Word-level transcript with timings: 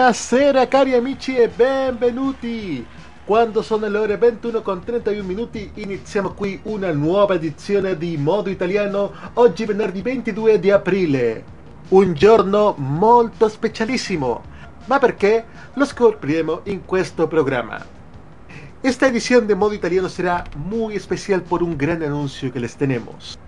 Buonasera 0.00 0.66
cari 0.66 0.94
amici 0.94 1.36
e 1.36 1.50
benvenuti! 1.50 2.84
Quando 3.26 3.60
sono 3.60 3.86
le 3.86 3.98
ore 3.98 4.16
21 4.16 4.62
con 4.62 4.82
31 4.82 5.22
minuti 5.22 5.72
iniziamo 5.74 6.30
qui 6.30 6.58
una 6.62 6.90
nuova 6.90 7.34
edizione 7.34 7.98
di 7.98 8.16
Modo 8.16 8.48
Italiano 8.48 9.12
oggi 9.34 9.66
venerdì 9.66 10.00
22 10.00 10.58
di 10.58 10.70
aprile. 10.70 11.44
Un 11.90 12.14
giorno 12.14 12.74
molto 12.78 13.46
specialissimo. 13.50 14.42
Ma 14.86 14.98
perché? 14.98 15.44
Lo 15.74 15.84
scopriremo 15.84 16.62
in 16.64 16.86
questo 16.86 17.28
programma. 17.28 17.84
Esta 18.80 19.06
edición 19.06 19.46
de 19.46 19.54
Modo 19.54 19.74
Italiano 19.74 20.08
será 20.08 20.44
muy 20.56 20.94
especial 20.96 21.42
por 21.42 21.62
un 21.62 21.76
gran 21.76 22.02
anuncio 22.02 22.50
que 22.50 22.58
les 22.58 22.74
tenemos. 22.74 23.38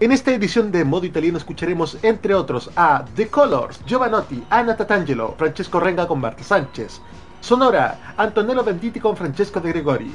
En 0.00 0.12
esta 0.12 0.32
edición 0.32 0.70
de 0.70 0.84
Modo 0.84 1.06
Italiano 1.06 1.38
escucharemos, 1.38 1.98
entre 2.02 2.34
otros, 2.34 2.70
a 2.76 3.04
The 3.16 3.28
Colors, 3.28 3.80
Giovanotti, 3.86 4.42
Anna 4.50 4.76
Tatangelo, 4.76 5.34
Francesco 5.38 5.80
Renga 5.80 6.06
con 6.06 6.20
Marta 6.20 6.42
Sánchez, 6.42 7.00
Sonora, 7.40 8.14
Antonello 8.16 8.64
Venditti 8.64 9.00
con 9.00 9.16
Francesco 9.16 9.60
De 9.60 9.70
Gregori, 9.70 10.12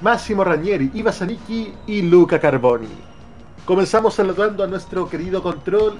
Massimo 0.00 0.44
Ranieri, 0.44 0.90
Iva 0.94 1.12
Zanicchi 1.12 1.72
y 1.86 2.02
Luca 2.02 2.38
Carboni. 2.38 2.88
Comenzamos 3.64 4.14
saludando 4.14 4.62
a 4.62 4.66
nuestro 4.66 5.08
querido 5.08 5.42
control 5.42 5.98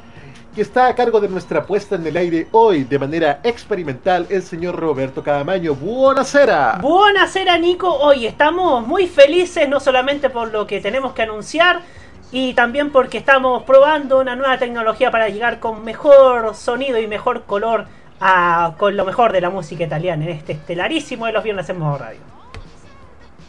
que 0.54 0.62
está 0.62 0.86
a 0.86 0.94
cargo 0.94 1.20
de 1.20 1.28
nuestra 1.28 1.66
puesta 1.66 1.96
en 1.96 2.06
el 2.06 2.16
aire 2.16 2.48
hoy 2.52 2.84
de 2.84 2.98
manera 2.98 3.40
experimental 3.42 4.26
el 4.30 4.42
señor 4.42 4.76
Roberto 4.76 5.22
Cadamaño. 5.22 5.74
¡Buonasera! 5.74 6.78
Buonasera 6.80 7.58
Nico, 7.58 7.92
hoy 7.92 8.24
estamos 8.24 8.86
muy 8.86 9.06
felices 9.06 9.68
no 9.68 9.80
solamente 9.80 10.30
por 10.30 10.52
lo 10.52 10.66
que 10.66 10.80
tenemos 10.80 11.12
que 11.12 11.22
anunciar, 11.22 11.82
y 12.32 12.54
también 12.54 12.90
porque 12.90 13.18
estamos 13.18 13.62
probando 13.62 14.20
una 14.20 14.36
nueva 14.36 14.58
tecnología 14.58 15.10
para 15.10 15.28
llegar 15.28 15.60
con 15.60 15.84
mejor 15.84 16.54
sonido 16.54 16.98
y 16.98 17.06
mejor 17.06 17.44
color 17.44 17.86
a, 18.20 18.74
con 18.78 18.96
lo 18.96 19.04
mejor 19.04 19.32
de 19.32 19.40
la 19.40 19.50
música 19.50 19.84
italiana 19.84 20.24
en 20.24 20.30
este 20.30 20.52
estelarísimo 20.52 21.26
de 21.26 21.32
los 21.32 21.44
viernes 21.44 21.68
en 21.68 21.78
modo 21.78 21.98
radio. 21.98 22.20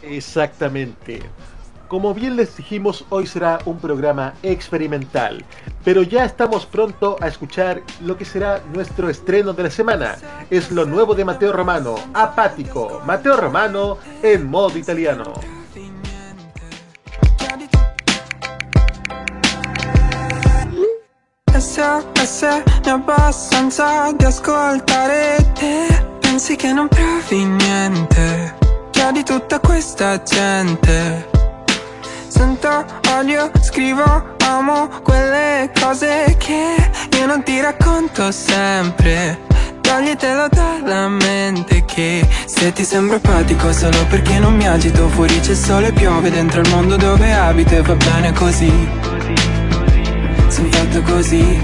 Exactamente. 0.02 1.22
Como 1.88 2.12
bien 2.12 2.36
les 2.36 2.54
dijimos, 2.54 3.06
hoy 3.08 3.26
será 3.26 3.60
un 3.64 3.78
programa 3.78 4.34
experimental, 4.42 5.42
pero 5.84 6.02
ya 6.02 6.24
estamos 6.26 6.66
pronto 6.66 7.16
a 7.18 7.28
escuchar 7.28 7.80
lo 8.02 8.16
que 8.18 8.26
será 8.26 8.60
nuestro 8.74 9.08
estreno 9.08 9.54
de 9.54 9.62
la 9.62 9.70
semana. 9.70 10.16
Es 10.50 10.70
lo 10.70 10.84
nuevo 10.84 11.14
de 11.14 11.24
Mateo 11.24 11.50
Romano, 11.50 11.94
Apático, 12.12 13.00
Mateo 13.06 13.38
Romano 13.38 13.96
en 14.22 14.46
modo 14.46 14.76
italiano. 14.76 15.32
E 21.58 21.60
se, 21.60 21.82
e 22.12 22.24
se 22.24 22.62
ne 22.84 22.90
abbastanza 22.92 24.12
di 24.16 24.24
ascoltare 24.24 25.44
te. 25.54 26.06
Pensi 26.20 26.54
che 26.54 26.72
non 26.72 26.86
provi 26.86 27.44
niente 27.46 28.54
Chiedi 28.92 29.24
tutta 29.24 29.58
questa 29.58 30.22
gente. 30.22 31.28
Sento 32.28 32.84
odio, 33.16 33.50
scrivo, 33.60 34.36
amo 34.44 34.88
quelle 35.02 35.72
cose 35.80 36.36
che 36.38 36.90
io 37.18 37.26
non 37.26 37.42
ti 37.42 37.60
racconto 37.60 38.30
sempre. 38.30 39.40
Toglitelo 39.80 40.46
dalla 40.50 41.08
mente 41.08 41.84
che 41.86 42.24
se 42.46 42.72
ti 42.72 42.84
sembro 42.84 43.16
apatico 43.16 43.72
solo 43.72 44.06
perché 44.08 44.38
non 44.38 44.54
mi 44.54 44.68
agito 44.68 45.08
Fuori 45.08 45.40
c'è 45.40 45.54
sole 45.54 45.88
e 45.88 45.92
piove 45.92 46.30
dentro 46.30 46.60
il 46.60 46.68
mondo 46.68 46.94
dove 46.94 47.32
abito 47.32 47.74
e 47.74 47.82
va 47.82 47.94
bene 47.96 48.32
così 48.32 49.47
sono 50.48 50.68
fatto 50.70 51.02
così. 51.02 51.60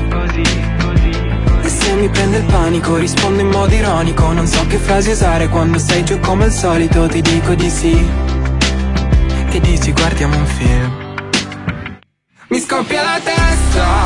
E 1.63 1.69
se 1.69 1.93
mi 1.95 2.09
prende 2.09 2.39
il 2.39 2.45
panico 2.45 2.97
rispondo 2.97 3.41
in 3.41 3.49
modo 3.49 3.75
ironico. 3.75 4.33
Non 4.33 4.47
so 4.47 4.67
che 4.67 4.77
frasi 4.77 5.11
usare 5.11 5.49
quando 5.49 5.79
sei 5.79 6.05
giù 6.05 6.19
come 6.21 6.45
al 6.45 6.53
solito. 6.53 7.07
Ti 7.07 7.21
dico 7.21 7.55
di 7.55 7.71
sì. 7.71 8.09
Che 9.51 9.61
dici? 9.61 9.93
Guardiamo 9.93 10.37
un 10.37 10.47
film. 10.47 11.03
Mi 12.49 12.61
scoppia 12.61 13.03
la 13.03 13.21
testa 13.23 14.05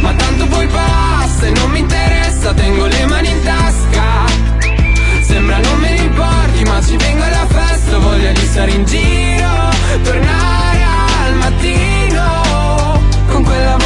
Ma 0.00 0.12
tanto 0.12 0.46
poi 0.48 0.66
passa 0.66 1.46
e 1.46 1.50
non 1.50 1.70
mi 1.70 1.78
interessa 1.78 2.52
Tengo 2.52 2.86
le 2.86 3.06
mani 3.06 3.30
in 3.30 3.42
tasca. 3.42 4.02
Sembra 5.22 5.58
non 5.58 5.78
me 5.78 5.90
ne 5.90 6.02
importi 6.02 6.64
ma 6.64 6.82
ci 6.82 6.96
vengo 6.96 7.22
alla 7.22 7.46
festa. 7.46 7.98
Voglio 7.98 8.32
di 8.32 8.46
stare 8.46 8.70
in 8.72 8.84
giro 8.84 9.70
Tornare 10.02 10.61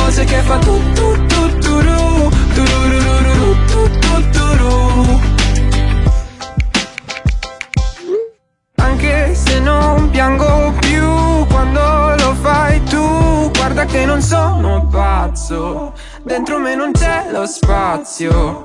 voce 0.06 0.24
che 0.24 0.40
fa 0.42 0.56
tu 0.58 0.80
tu 0.92 1.26
tu 1.26 1.58
tu 1.58 1.80
ru 1.80 2.30
tu 2.54 2.62
ru 2.62 2.98
ru 3.26 3.56
tu 3.70 3.80
tu 4.02 4.30
tu 4.30 4.46
ru. 4.58 5.20
Anche 8.76 9.34
se 9.34 9.58
non 9.58 10.08
piango 10.10 10.72
più 10.80 11.46
quando 11.48 12.14
lo 12.18 12.34
fai 12.34 12.82
tu 12.84 13.50
Guarda 13.52 13.84
che 13.84 14.04
non 14.04 14.22
sono 14.22 14.86
pazzo. 14.86 15.92
Dentro 16.22 16.58
me 16.60 16.76
non 16.76 16.92
c'è 16.92 17.26
lo 17.32 17.44
spazio. 17.46 18.60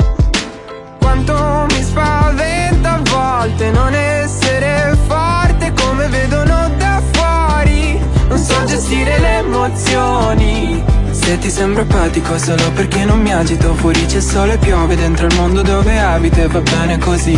Quanto 0.99 1.65
mi 1.69 1.83
spaventa 1.83 2.93
a 2.93 3.01
volte 3.09 3.71
non 3.71 3.93
essere 3.95 4.95
forte 5.07 5.73
come 5.73 6.07
vedono 6.07 6.69
da 6.77 7.01
fuori. 7.11 7.99
Non 8.27 8.37
so 8.37 8.63
gestire 8.65 9.17
le 9.19 9.37
emozioni 9.39 11.00
Se 11.21 11.37
ti 11.37 11.51
sembro 11.51 11.83
apatico 11.83 12.37
solo 12.39 12.71
perché 12.71 13.05
non 13.05 13.21
mi 13.21 13.31
agito 13.31 13.75
Fuori 13.75 14.05
c'è 14.07 14.19
sole 14.19 14.53
e 14.53 14.57
piove 14.57 14.95
dentro 14.95 15.27
il 15.27 15.35
mondo 15.35 15.61
dove 15.61 15.99
abito 15.99 16.41
E 16.41 16.47
va 16.47 16.61
bene 16.61 16.97
così. 16.97 17.37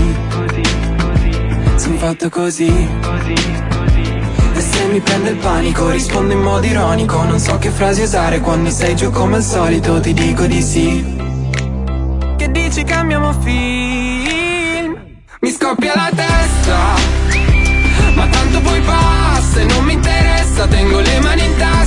Sono 1.76 1.98
fatto 1.98 2.30
così. 2.30 2.72
E 4.54 4.62
se 4.62 4.86
mi 4.90 5.02
prende 5.02 5.32
il 5.32 5.36
panico 5.36 5.90
rispondo 5.90 6.34
in 6.34 6.40
modo 6.40 6.66
ironico. 6.66 7.24
Non 7.24 7.40
so 7.40 7.58
che 7.58 7.70
frasi 7.72 8.04
usare 8.04 8.40
quando 8.40 8.70
sei 8.70 8.96
giù 8.96 9.12
come 9.12 9.36
al 9.36 9.44
solito 9.44 10.00
Ti 10.00 10.14
dico 10.14 10.46
di 10.46 10.62
sì. 10.62 11.18
Che 12.38 12.52
dici? 12.52 12.84
Cambiamo 12.86 13.34
film. 13.34 14.98
Mi 15.42 15.52
scoppia 15.52 15.94
la 15.94 16.10
testa 16.16 16.78
Ma 18.16 18.28
tanto 18.28 18.62
poi 18.62 18.80
passa 18.80 19.60
e 19.60 19.66
non 19.66 19.84
mi 19.84 19.94
interessa. 19.94 20.68
Tengo 20.68 21.00
le 21.02 21.20
mani 21.20 21.44
in 21.44 21.58
tasca 21.58 21.83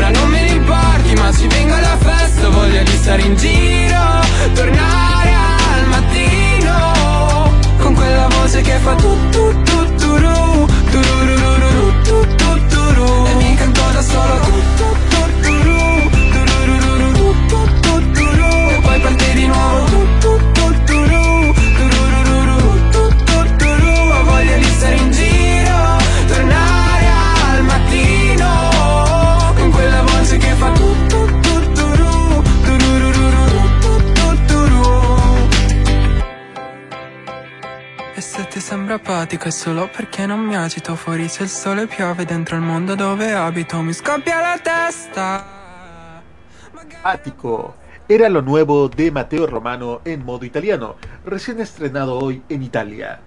Sembra 0.00 0.18
non 0.18 0.30
me 0.30 0.40
ne 0.40 0.52
importi 0.52 1.14
ma 1.16 1.30
ci 1.30 1.46
vengo 1.46 1.74
alla 1.74 1.96
festa 1.98 2.48
Voglio 2.48 2.82
di 2.84 2.96
stare 2.96 3.20
in 3.20 3.36
giro 3.36 4.20
Tornare 4.54 5.30
al 5.74 5.86
mattino 5.88 7.52
Con 7.76 7.92
quella 7.92 8.26
voce 8.28 8.62
che 8.62 8.78
fa 8.78 8.94
tu 8.94 9.14
tu 9.28 9.62
tu 9.62 9.94
tu 9.96 10.16
Tu 10.16 10.39
sembra 38.98 39.24
è 39.24 39.38
e 39.40 39.50
solo 39.52 39.88
perché 39.88 40.26
non 40.26 40.40
mi 40.40 40.56
agito 40.56 40.96
Fuori 40.96 41.28
se 41.28 41.44
il 41.44 41.48
sole 41.48 41.86
piove 41.86 42.24
dentro 42.24 42.56
il 42.56 42.62
mondo 42.62 42.96
dove 42.96 43.32
abito 43.32 43.80
Mi 43.82 43.92
scoppia 43.92 44.40
la 44.40 44.58
testa 44.58 45.58
era 48.08 48.28
lo 48.28 48.40
nuevo 48.40 48.88
de 48.88 49.12
Mateo 49.12 49.46
Romano 49.46 50.00
en 50.04 50.24
modo 50.24 50.44
italiano, 50.44 50.96
recién 51.24 51.60
estrenado 51.60 52.18
hoy 52.18 52.42
en 52.48 52.64
Italia. 52.64 53.20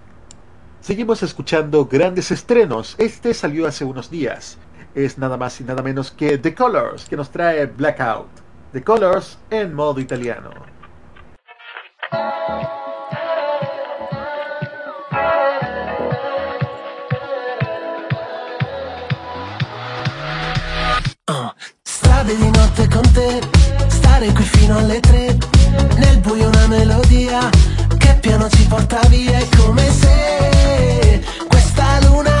Seguimos 0.80 1.22
escuchando 1.22 1.86
grandes 1.86 2.30
estrenos, 2.30 2.94
este 2.98 3.32
salió 3.32 3.66
hace 3.66 3.86
unos 3.86 4.10
días. 4.10 4.58
Es 4.94 5.16
nada 5.16 5.38
más 5.38 5.58
y 5.62 5.64
nada 5.64 5.82
menos 5.82 6.10
que 6.10 6.36
The 6.36 6.54
Colors, 6.54 7.06
que 7.06 7.16
nos 7.16 7.30
trae 7.30 7.64
Blackout. 7.64 8.28
The 8.72 8.82
Colors 8.82 9.38
en 9.48 9.72
modo 9.72 10.00
italiano. 10.00 10.50
cade 22.24 22.36
di 22.36 22.50
notte 22.50 22.88
con 22.88 23.12
te 23.12 23.40
Stare 23.88 24.32
qui 24.32 24.44
fino 24.44 24.78
alle 24.78 25.00
tre 25.00 25.36
Nel 25.96 26.18
buio 26.20 26.48
una 26.48 26.66
melodia 26.66 27.48
Che 27.98 28.16
piano 28.20 28.48
ci 28.48 28.66
porta 28.66 29.00
via 29.08 29.38
È 29.38 29.48
come 29.56 29.90
se 29.90 31.22
questa 31.48 32.00
luna 32.08 32.33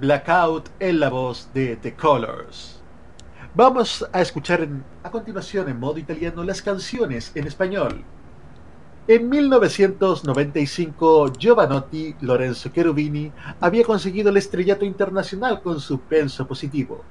Blackout 0.00 0.68
en 0.80 1.00
la 1.00 1.08
voz 1.08 1.48
de 1.54 1.76
The 1.76 1.94
Colors. 1.94 2.80
Vamos 3.54 4.04
a 4.12 4.20
escuchar 4.20 4.66
a 5.02 5.10
continuación 5.10 5.68
en 5.68 5.78
modo 5.78 5.98
italiano 5.98 6.42
las 6.42 6.60
canciones 6.60 7.30
en 7.34 7.46
español. 7.46 8.02
En 9.06 9.28
1995, 9.28 11.32
Giovanotti 11.38 12.16
Lorenzo 12.20 12.70
Cherubini 12.70 13.30
había 13.60 13.84
conseguido 13.84 14.30
el 14.30 14.38
estrellato 14.38 14.84
internacional 14.84 15.62
con 15.62 15.78
su 15.78 16.00
penso 16.00 16.46
positivo. 16.46 17.02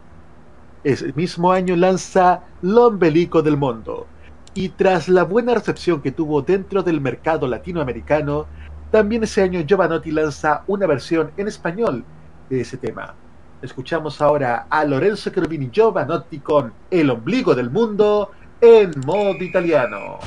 Ese 0.84 1.14
mismo 1.14 1.52
año 1.52 1.76
lanza 1.76 2.42
L'Ombelico 2.62 3.42
del 3.42 3.58
Mundo, 3.58 4.08
y 4.54 4.70
tras 4.70 5.08
la 5.08 5.24
buena 5.24 5.54
recepción 5.54 6.02
que 6.02 6.12
tuvo 6.12 6.42
dentro 6.42 6.84
del 6.84 7.00
mercado 7.00 7.48
latinoamericano, 7.48 8.48
también 8.92 9.24
ese 9.24 9.42
año 9.42 9.62
Giovanotti 9.62 10.12
lanza 10.12 10.64
una 10.68 10.88
versión 10.88 11.32
en 11.38 11.48
español 11.48 12.04
de 12.50 12.62
ese 12.62 12.78
tema. 12.78 13.14
Escuchamos 13.62 14.22
ahora 14.22 14.68
a 14.70 14.84
Lorenzo 14.84 15.30
Cherubini 15.30 15.70
Giovanotti 15.72 16.40
con 16.40 16.74
El 16.92 17.10
ombligo 17.10 17.56
del 17.56 17.70
mundo 17.70 18.32
en 18.60 18.92
modo 19.06 19.42
italiano. 19.44 20.20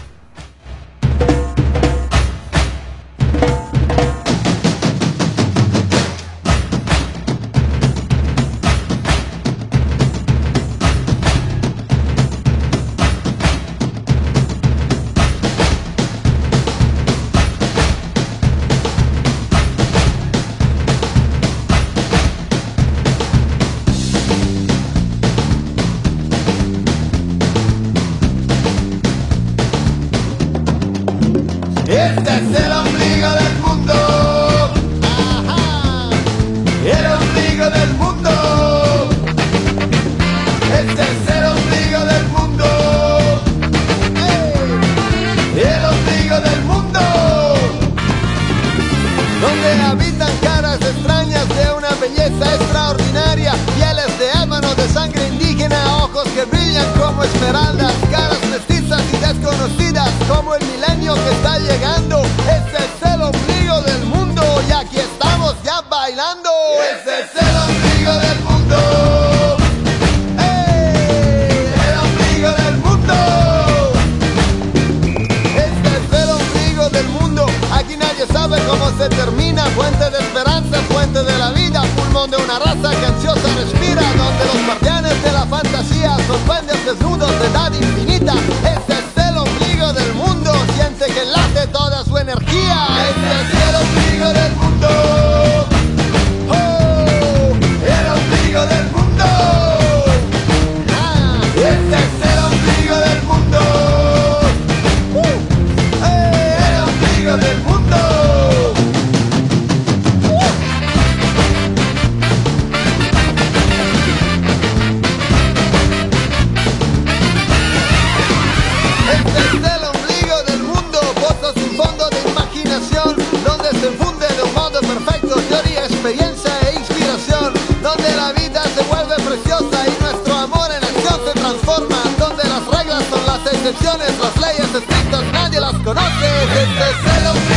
Las 133.82 134.36
leyes 134.40 134.74
estrictas 134.74 135.22
nadie 135.32 135.60
las 135.60 135.74
conoce. 135.74 136.26
Este 136.44 137.55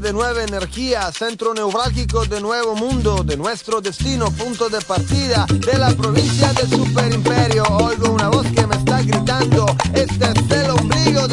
de 0.00 0.12
nueva 0.12 0.42
energía, 0.42 1.12
centro 1.12 1.52
neurálgico 1.52 2.24
de 2.24 2.40
nuevo 2.40 2.74
mundo, 2.74 3.22
de 3.22 3.36
nuestro 3.36 3.80
destino, 3.80 4.30
punto 4.30 4.68
de 4.68 4.80
partida 4.80 5.46
de 5.48 5.78
la 5.78 5.90
provincia 5.90 6.52
del 6.54 6.70
superimperio. 6.70 7.62
Oigo 7.64 8.10
una 8.10 8.28
voz 8.28 8.46
que 8.46 8.66
me 8.66 8.76
está 8.76 9.02
gritando, 9.02 9.66
este 9.94 10.24
es 10.24 10.50
el 10.50 10.70
ombligo 10.70 11.28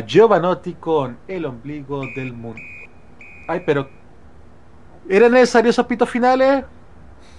Giovanotti 0.00 0.74
con 0.74 1.18
El 1.26 1.46
ombligo 1.46 2.02
del 2.14 2.32
mundo. 2.32 2.60
Ay, 3.46 3.62
pero. 3.64 3.88
¿Eran 5.08 5.32
necesarios 5.32 5.74
esos 5.74 5.86
pitos 5.86 6.10
finales? 6.10 6.64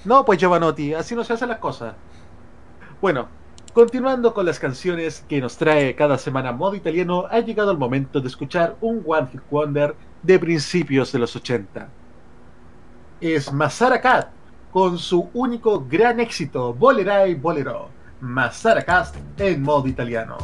No, 0.05 0.25
pues 0.25 0.39
Giovanotti, 0.39 0.93
así 0.93 1.15
no 1.15 1.23
se 1.23 1.33
hacen 1.33 1.49
las 1.49 1.59
cosas. 1.59 1.93
Bueno, 3.01 3.27
continuando 3.73 4.33
con 4.33 4.45
las 4.45 4.59
canciones 4.59 5.23
que 5.27 5.39
nos 5.41 5.57
trae 5.57 5.95
cada 5.95 6.17
semana 6.17 6.51
Modo 6.51 6.75
Italiano, 6.75 7.25
ha 7.29 7.39
llegado 7.39 7.71
el 7.71 7.77
momento 7.77 8.19
de 8.21 8.27
escuchar 8.27 8.75
un 8.81 9.03
One 9.05 9.27
Hit 9.27 9.41
Wonder 9.51 9.95
de 10.23 10.39
principios 10.39 11.11
de 11.11 11.19
los 11.19 11.35
80. 11.35 11.87
Es 13.21 13.51
Masara 13.53 14.01
Cat 14.01 14.29
con 14.71 14.97
su 14.97 15.29
único 15.33 15.85
gran 15.87 16.19
éxito, 16.19 16.73
Bolerai 16.73 17.35
Bolero. 17.35 17.89
Masara 18.21 18.83
Cat 18.83 19.15
en 19.37 19.61
modo 19.61 19.87
italiano. 19.87 20.37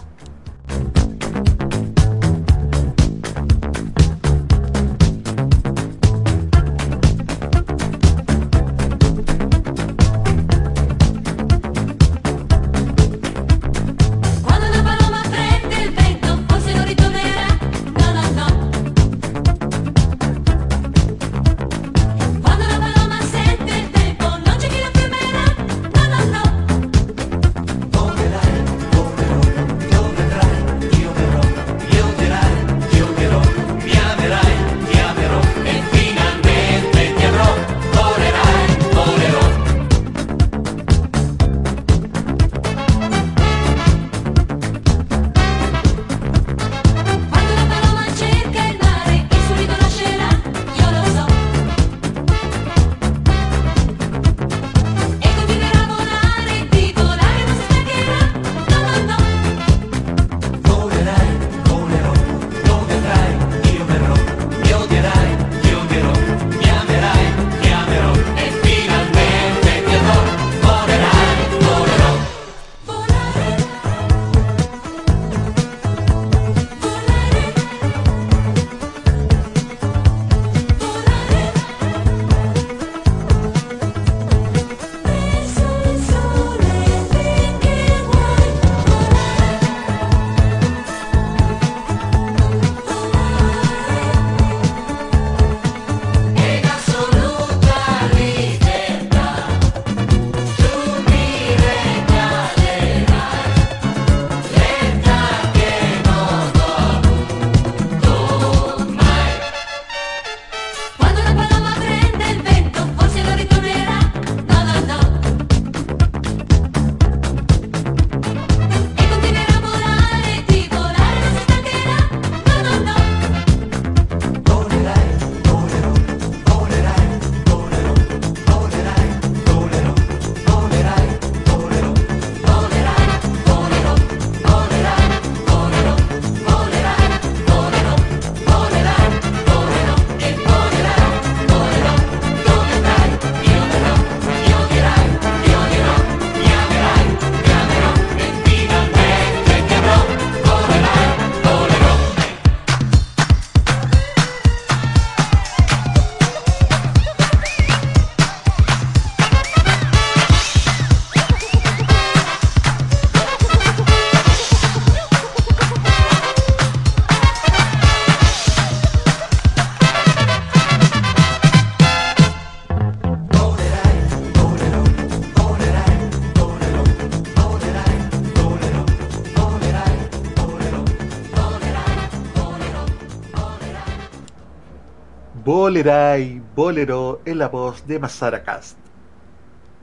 Bolerai, 185.75 186.41
Bolero 186.55 187.19
en 187.25 187.37
la 187.37 187.49
voz 187.49 187.85
de 187.85 187.99
Masara 187.99 188.43
Cast. 188.43 188.77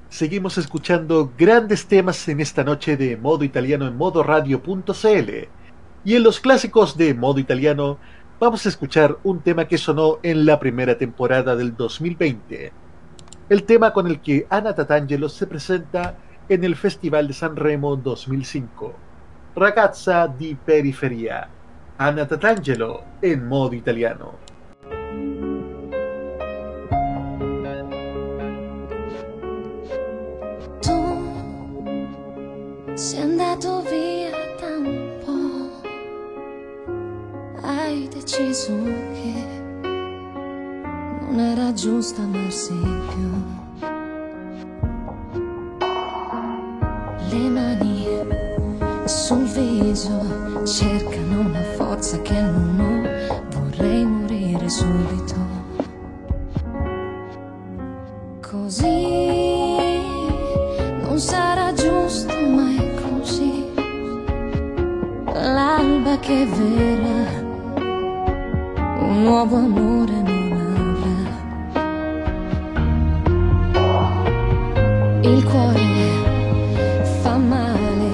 Seguimos 0.09 0.57
escuchando 0.57 1.31
grandes 1.37 1.85
temas 1.85 2.27
en 2.29 2.41
esta 2.41 2.65
noche 2.65 2.97
de 2.97 3.19
modo 3.19 3.45
italiano 3.45 3.87
en 3.87 3.99
modoradio.cl. 3.99 5.31
Y 6.03 6.17
en 6.17 6.23
los 6.23 6.41
clásicos 6.41 6.97
de 6.97 7.13
modo 7.13 7.41
italiano 7.41 7.99
vamos 8.41 8.65
a 8.65 8.71
escuchar 8.71 9.19
un 9.23 9.43
tema 9.43 9.69
que 9.69 9.77
sonó 9.77 10.17
en 10.23 10.47
la 10.47 10.59
primera 10.59 10.97
temporada 10.97 11.57
del 11.57 11.77
2020. 11.77 12.73
El 13.51 13.65
tema 13.65 13.93
con 13.93 14.07
el 14.07 14.23
que 14.23 14.47
Anna 14.49 14.75
Tatangelo 14.75 15.29
se 15.29 15.47
presenta 15.47 16.15
en 16.49 16.65
el 16.65 16.75
Festival 16.75 17.29
de 17.29 17.35
San 17.35 17.55
Remo 17.55 17.97
2005. 17.97 18.95
Ragazza 19.55 20.27
di 20.27 20.55
periferia. 20.55 21.51
Anna 21.99 22.27
Tatangelo 22.27 23.05
en 23.21 23.47
modo 23.47 23.75
italiano. 23.75 24.52
Sei 33.03 33.21
andato 33.23 33.83
via 33.91 34.31
da 34.61 34.77
un 34.77 35.11
po', 35.25 35.89
hai 37.63 38.07
deciso 38.07 38.73
che 39.13 39.35
non 41.27 41.37
era 41.37 41.73
giusto 41.73 42.21
amarsi 42.21 42.79
più. 43.09 43.31
Le 47.29 47.49
mani 47.49 48.07
sul 49.07 49.47
viso 49.47 50.65
cercano 50.65 51.41
una 51.41 51.63
forza 51.75 52.23
che 52.23 52.41
non 52.41 52.79
ho, 52.79 53.03
vorrei 53.51 54.05
morire 54.05 54.69
subito. 54.69 55.35
Così 58.41 59.67
non 61.01 61.19
sarà 61.19 61.73
giusto. 61.73 62.42
L'alba 65.35 66.19
che 66.19 66.47
verrà, 66.47 67.41
un 69.01 69.23
nuovo 69.23 69.57
amore 69.57 70.13
non 70.23 70.53
avrà. 70.61 71.31
Il 75.23 75.45
cuore 75.45 75.81
fa 77.23 77.37
male, 77.37 78.11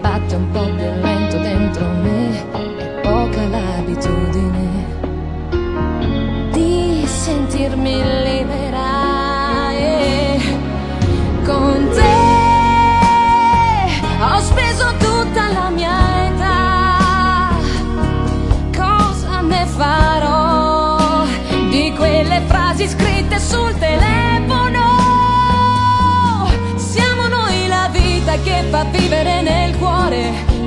batte 0.00 0.34
un 0.36 0.50
po' 0.50 0.64
più 0.64 0.90
lento 1.02 1.38
dentro 1.38 1.84
me, 2.02 2.30
è 2.76 3.00
poca 3.00 3.44
l'abitudine 3.48 4.68
di 6.52 7.02
sentirmi 7.06 7.94
libera 7.94 8.41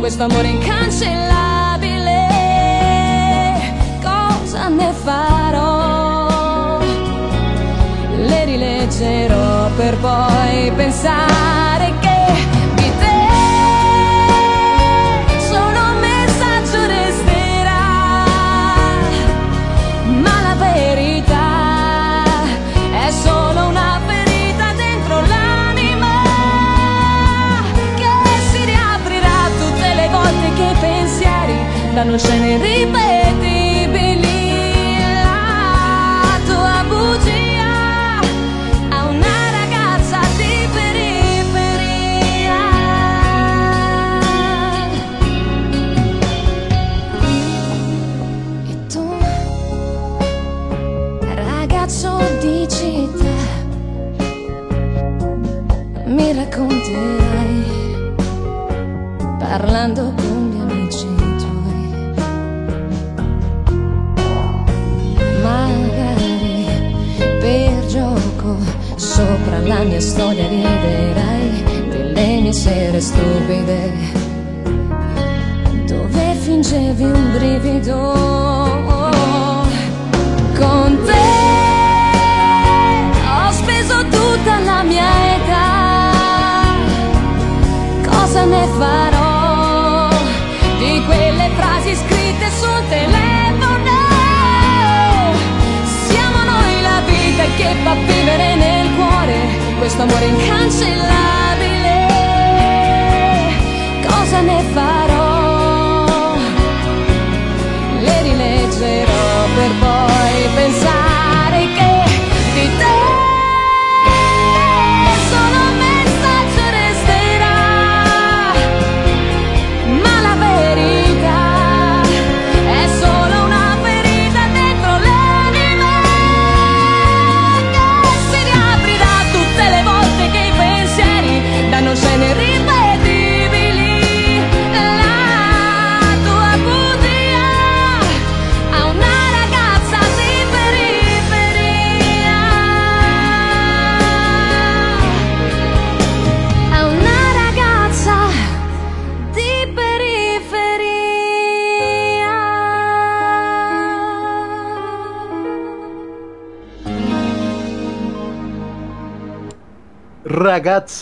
questo 0.05 0.25
amore 0.25 0.49
incancellabile. 0.49 2.27
Cosa 4.03 4.67
ne 4.67 4.93
farò? 4.93 6.77
Le 8.15 8.45
rileggerò 8.45 9.67
per 9.75 9.97
poi 9.97 10.71
pensare 10.75 11.91
che 12.01 12.14
Κάνω 31.95 32.17
σε 32.17 32.33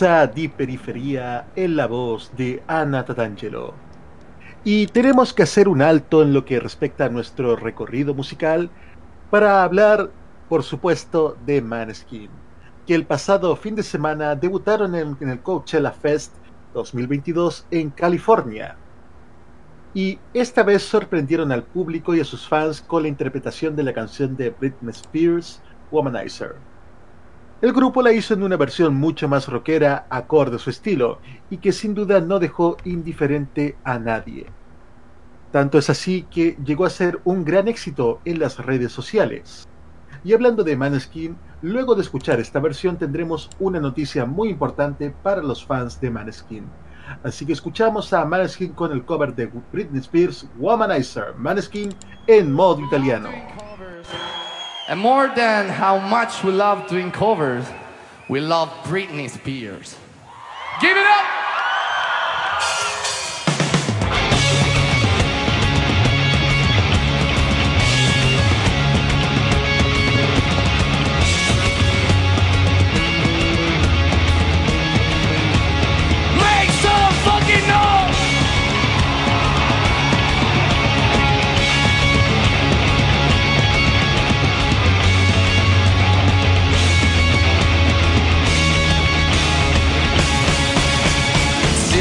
Ragazza 0.04 0.28
di 0.34 0.50
periferia 0.50 1.48
en 1.56 1.78
la 1.78 1.88
voz 1.88 2.30
de 2.36 2.62
Ana 2.68 3.06
Tatangelo. 3.06 3.74
Y 4.66 4.88
tenemos 4.88 5.34
que 5.34 5.44
hacer 5.44 5.70
un 5.70 5.82
alto 5.82 6.22
en 6.22 6.34
lo 6.34 6.44
que 6.44 6.60
respecta 6.60 7.06
a 7.06 7.10
nuestro 7.10 7.56
recorrido 7.56 8.13
musical 8.13 8.70
para 9.30 9.63
hablar, 9.63 10.12
por 10.50 10.63
supuesto, 10.63 11.38
de 11.46 11.62
Maneskin, 11.62 12.30
que 12.86 12.96
el 12.96 13.06
pasado 13.06 13.56
fin 13.56 13.76
de 13.76 13.84
semana 13.84 14.36
debutaron 14.36 14.94
en, 14.94 15.16
en 15.22 15.30
el 15.30 15.42
Coachella 15.42 15.92
Fest 15.94 16.36
2022 16.74 17.66
en 17.72 17.89
California. 17.92 18.76
y 19.94 20.20
esta 20.34 20.63
vez 20.63 20.84
sorprendieron 20.84 21.52
al 21.52 21.63
público 21.63 22.13
y 22.13 22.20
a 22.20 22.26
sus 22.26 22.48
fans 22.48 22.82
con 22.82 23.04
la 23.04 23.10
interpretación 23.10 23.76
de 23.76 23.84
la 23.84 23.94
canción 23.94 24.36
de 24.36 24.50
Britney 24.50 24.92
Spears, 24.92 25.62
Womanizer. 25.92 26.72
El 27.63 27.71
grupo 27.71 28.02
la 28.02 28.12
hizo 28.12 28.34
en 28.34 28.43
una 28.43 28.58
versión 28.58 28.93
mucho 28.93 29.30
más 29.30 29.47
rockera, 29.47 30.06
acorde 30.10 30.58
a 30.58 30.60
su 30.60 30.69
estilo, 30.69 31.19
y 31.49 31.60
que 31.60 31.71
sin 31.71 31.93
duda 31.93 32.19
no 32.19 32.38
dejó 32.38 32.76
indiferente 32.84 33.78
a 33.86 33.97
nadie. 33.99 34.47
Tanto 35.49 35.78
es 35.78 35.89
así 35.89 36.28
que 36.30 36.58
llegó 36.65 36.84
a 36.84 36.89
ser 36.89 37.21
un 37.23 37.45
gran 37.45 37.69
éxito 37.69 38.19
en 38.26 38.39
las 38.39 38.58
redes 38.58 38.91
sociales. 38.91 39.65
Y 40.26 40.34
hablando 40.34 40.65
de 40.65 40.76
Maneskin, 40.76 41.38
luego 41.62 41.95
de 41.95 42.02
escuchar 42.02 42.41
esta 42.41 42.60
versión 42.60 42.97
tendremos 42.97 43.49
una 43.60 43.80
noticia 43.80 44.26
muy 44.26 44.49
importante 44.49 45.15
para 45.23 45.41
los 45.41 45.65
fans 45.65 46.02
de 46.02 46.10
Maneskin. 46.10 46.65
Así 47.23 47.45
que 47.45 47.54
escuchamos 47.54 48.12
a 48.12 48.26
Maneskin 48.26 48.73
con 48.73 48.91
el 48.91 49.06
cover 49.06 49.34
de 49.34 49.49
Britney 49.71 50.02
Spears 50.02 50.49
Womanizer, 50.60 51.34
Maneskin 51.38 51.95
en 52.28 52.52
modo 52.52 52.82
italiano. 52.82 53.30
And 54.88 55.00
more 55.00 55.28
than 55.34 55.69
how 55.69 56.00
much 56.00 56.43
we 56.43 56.52
love 56.52 56.89
doing 56.89 57.12
covers, 57.12 57.65
we 58.28 58.41
love 58.41 58.69
Britney 58.84 59.30
Spears. 59.30 59.96
Give 60.82 60.98
it 60.98 61.06
up! 61.06 61.42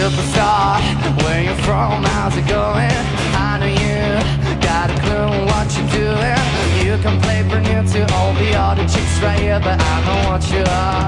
Superstar, 0.03 0.83
where 1.23 1.45
you 1.45 1.55
from? 1.63 2.03
How's 2.03 2.37
it 2.37 2.49
going? 2.49 2.91
I 3.39 3.55
know 3.63 3.71
you 3.71 4.59
got 4.59 4.91
a 4.91 4.99
clue 4.99 5.31
what 5.47 5.71
you're 5.79 5.95
doing. 5.95 6.43
You 6.83 6.99
can 6.99 7.23
play 7.23 7.47
brand 7.47 7.71
new 7.71 7.87
to 7.87 8.01
all 8.15 8.35
the 8.35 8.51
other 8.51 8.83
chicks 8.83 9.15
right 9.23 9.39
here, 9.39 9.61
but 9.63 9.79
I 9.79 9.95
know 10.03 10.19
what 10.27 10.43
you 10.51 10.67
are. 10.67 11.07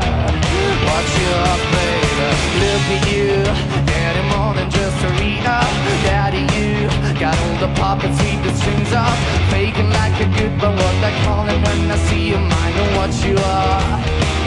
What 0.87 1.07
you 1.19 1.31
are, 1.43 1.59
baby. 1.75 2.31
Look 2.63 2.87
at 2.95 3.03
you, 3.11 3.35
getting 3.83 4.29
more 4.31 4.55
than 4.55 4.71
just 4.71 4.99
a 5.03 5.11
reader. 5.19 5.63
Daddy, 6.07 6.47
you 6.55 6.87
got 7.19 7.35
all 7.35 7.67
the 7.67 7.75
puppets 7.75 8.15
with 8.23 8.47
the 8.47 8.55
strings 8.63 8.93
up, 8.95 9.11
faking 9.51 9.91
like 9.91 10.15
a 10.23 10.29
good, 10.39 10.55
but 10.63 10.71
what 10.71 10.95
I 11.03 11.11
call 11.27 11.43
it 11.51 11.59
when 11.67 11.91
I 11.91 11.99
see 12.07 12.31
you, 12.31 12.39
I 12.39 12.67
know 12.79 12.89
what 12.95 13.11
you 13.27 13.35
are. 13.43 13.83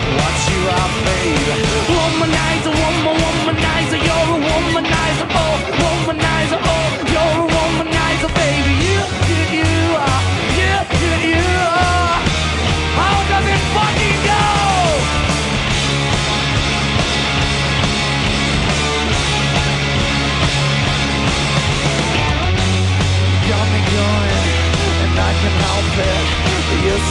What 0.07 0.37
you 0.47 0.59
are, 0.71 0.91
baby 1.03 1.67
Womanizer, 1.91 2.71
woman, 2.71 3.17
womanizer 3.21 3.76
womanizable, 4.57 5.53
womanizable. 5.79 6.56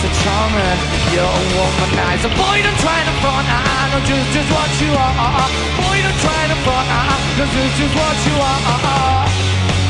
You're 0.07 1.19
You're 1.19 1.27
a 1.27 1.43
womanizer. 1.57 2.31
Boy, 2.39 2.63
don't 2.63 2.79
try 2.79 3.01
to 3.03 3.15
front. 3.19 3.47
Ah, 3.51 3.59
ah, 3.59 3.83
I 3.83 3.91
know 3.91 4.03
just, 4.07 4.29
just 4.31 4.51
what 4.55 4.71
you 4.79 4.91
are 4.95 5.51
Boy, 5.83 5.99
don't 5.99 6.21
try 6.23 6.43
to 6.47 6.59
front. 6.63 6.87
I 6.87 7.11
know 7.35 7.47
just, 7.51 7.75
just 7.75 7.95
what 7.95 8.17
you 8.27 8.37
are 8.39 9.27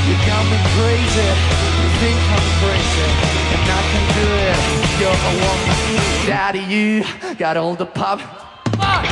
You 0.09 0.14
got 0.24 0.44
me 0.48 0.59
crazy. 0.72 1.29
You 1.76 1.88
think 2.00 2.18
I'm 2.33 2.48
crazy 2.64 3.09
And 3.52 3.64
I 3.68 3.81
can 3.92 4.05
do 4.16 4.26
it. 4.48 4.59
You're 5.00 5.12
a 5.12 5.35
woman. 5.44 5.76
Daddy, 6.24 6.64
you 6.64 7.05
got 7.37 7.57
all 7.57 7.74
the 7.74 7.87
pop. 7.87 8.20
Fuck! 8.81 9.05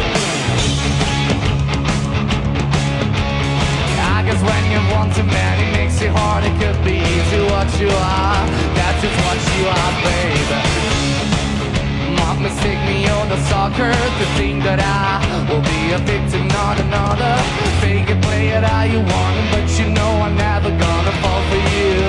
I 4.00 4.24
guess 4.24 4.40
when 4.40 4.62
you 4.72 4.80
want 4.94 5.14
too 5.14 5.22
many 5.24 5.64
makes 5.76 6.00
it 6.00 6.10
hard, 6.16 6.44
it 6.44 6.54
could 6.60 6.80
be 6.84 6.96
easy 6.96 7.40
what 7.52 7.68
you 7.78 7.88
are. 7.92 8.44
That's 8.72 9.02
just 9.02 9.16
what 9.20 9.38
you 9.52 9.68
are, 9.68 9.92
baby. 10.02 10.93
Mistake 12.44 12.76
me 12.85 13.09
on 13.09 13.30
the 13.30 13.40
soccer 13.48 13.90
to 13.90 14.26
think 14.37 14.62
that 14.68 14.76
I 14.76 15.16
will 15.48 15.64
be 15.64 15.96
a 15.96 15.98
victim, 16.04 16.44
not 16.48 16.76
another. 16.76 17.33
Fake 17.80 18.11
it, 18.12 18.20
play 18.20 18.52
it 18.52 18.62
how 18.62 18.85
you 18.85 19.00
want 19.00 19.35
it, 19.40 19.46
but 19.48 19.64
you 19.80 19.88
know 19.88 20.12
I'm 20.20 20.37
never 20.37 20.68
gonna 20.68 21.14
fall 21.24 21.42
for 21.48 21.61
you. 21.72 22.04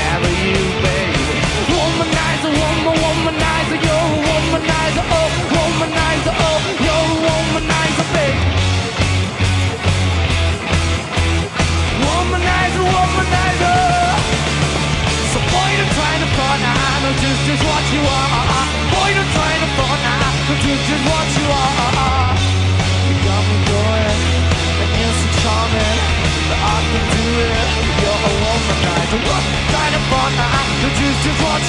Never 0.00 0.30
you, 0.48 0.60
baby. 0.80 1.28
Womanizer, 1.76 2.52
woman, 2.56 2.96
womanizer, 3.04 3.78
you're 3.84 4.08
a 4.16 4.24
womanizer, 4.32 5.04
oh, 5.12 5.28
womanizer, 5.52 6.34
oh, 6.48 6.53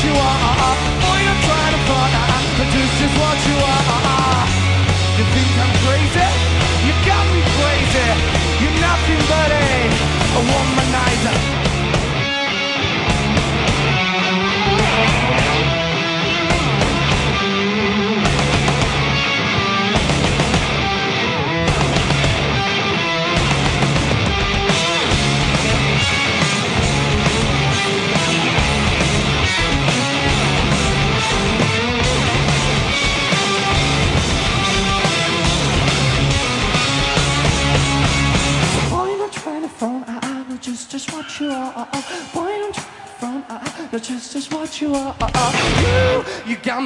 you 0.06 0.14
are. 0.14 0.76
Boy, 1.02 1.20
don't 1.26 1.42
try 1.50 1.66
to 1.74 1.80
front 1.88 2.14
I 2.14 2.38
know 2.58 2.66
just, 2.74 2.94
just 3.02 3.16
what 3.18 3.38
you 3.50 3.58
are. 3.74 4.46
You 5.18 5.26
think 5.34 5.52
I'm 5.64 5.74
crazy? 5.84 6.28
You 6.86 6.94
got 7.10 7.26
me 7.34 7.42
crazy. 7.58 8.08
You're 8.62 8.80
nothing 8.86 9.22
but 9.32 9.50
a, 9.52 9.68
a 10.38 10.42
womanizer 10.50 11.55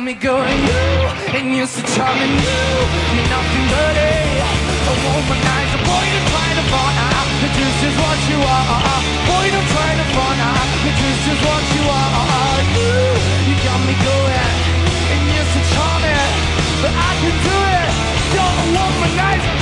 me 0.03 0.13
going, 0.13 0.59
you, 0.69 0.85
and 1.35 1.55
you're 1.55 1.67
so 1.67 1.81
charming, 1.95 2.31
you, 2.31 2.61
you're 3.15 3.29
nothing 3.29 3.65
but 3.73 3.95
a, 3.97 4.15
a 4.39 4.93
womanizer. 5.03 5.81
Boy, 5.87 6.05
don't 6.13 6.27
try 6.29 6.49
to 6.55 6.63
I, 6.69 6.87
I 6.99 7.21
know 7.41 7.49
just, 7.57 7.75
just 7.83 7.97
what 7.99 8.19
you 8.31 8.39
are. 8.39 9.01
Boy, 9.27 9.45
don't 9.49 9.69
try 9.75 9.91
to 9.99 10.05
I, 10.13 10.39
I 10.39 10.61
know 10.83 10.93
just, 10.93 11.19
just 11.25 11.41
what 11.43 11.63
you 11.75 11.83
are. 11.89 12.59
You, 12.75 12.91
you 13.49 13.55
got 13.65 13.79
me 13.83 13.95
going, 13.99 14.53
and 15.11 15.21
you're 15.35 15.49
so 15.51 15.61
charming, 15.73 16.31
but 16.79 16.93
I 16.95 17.11
can 17.19 17.35
do 17.49 17.57
it. 17.79 17.89
You're 18.35 18.55
a 18.55 18.67
womanizer. 18.75 19.58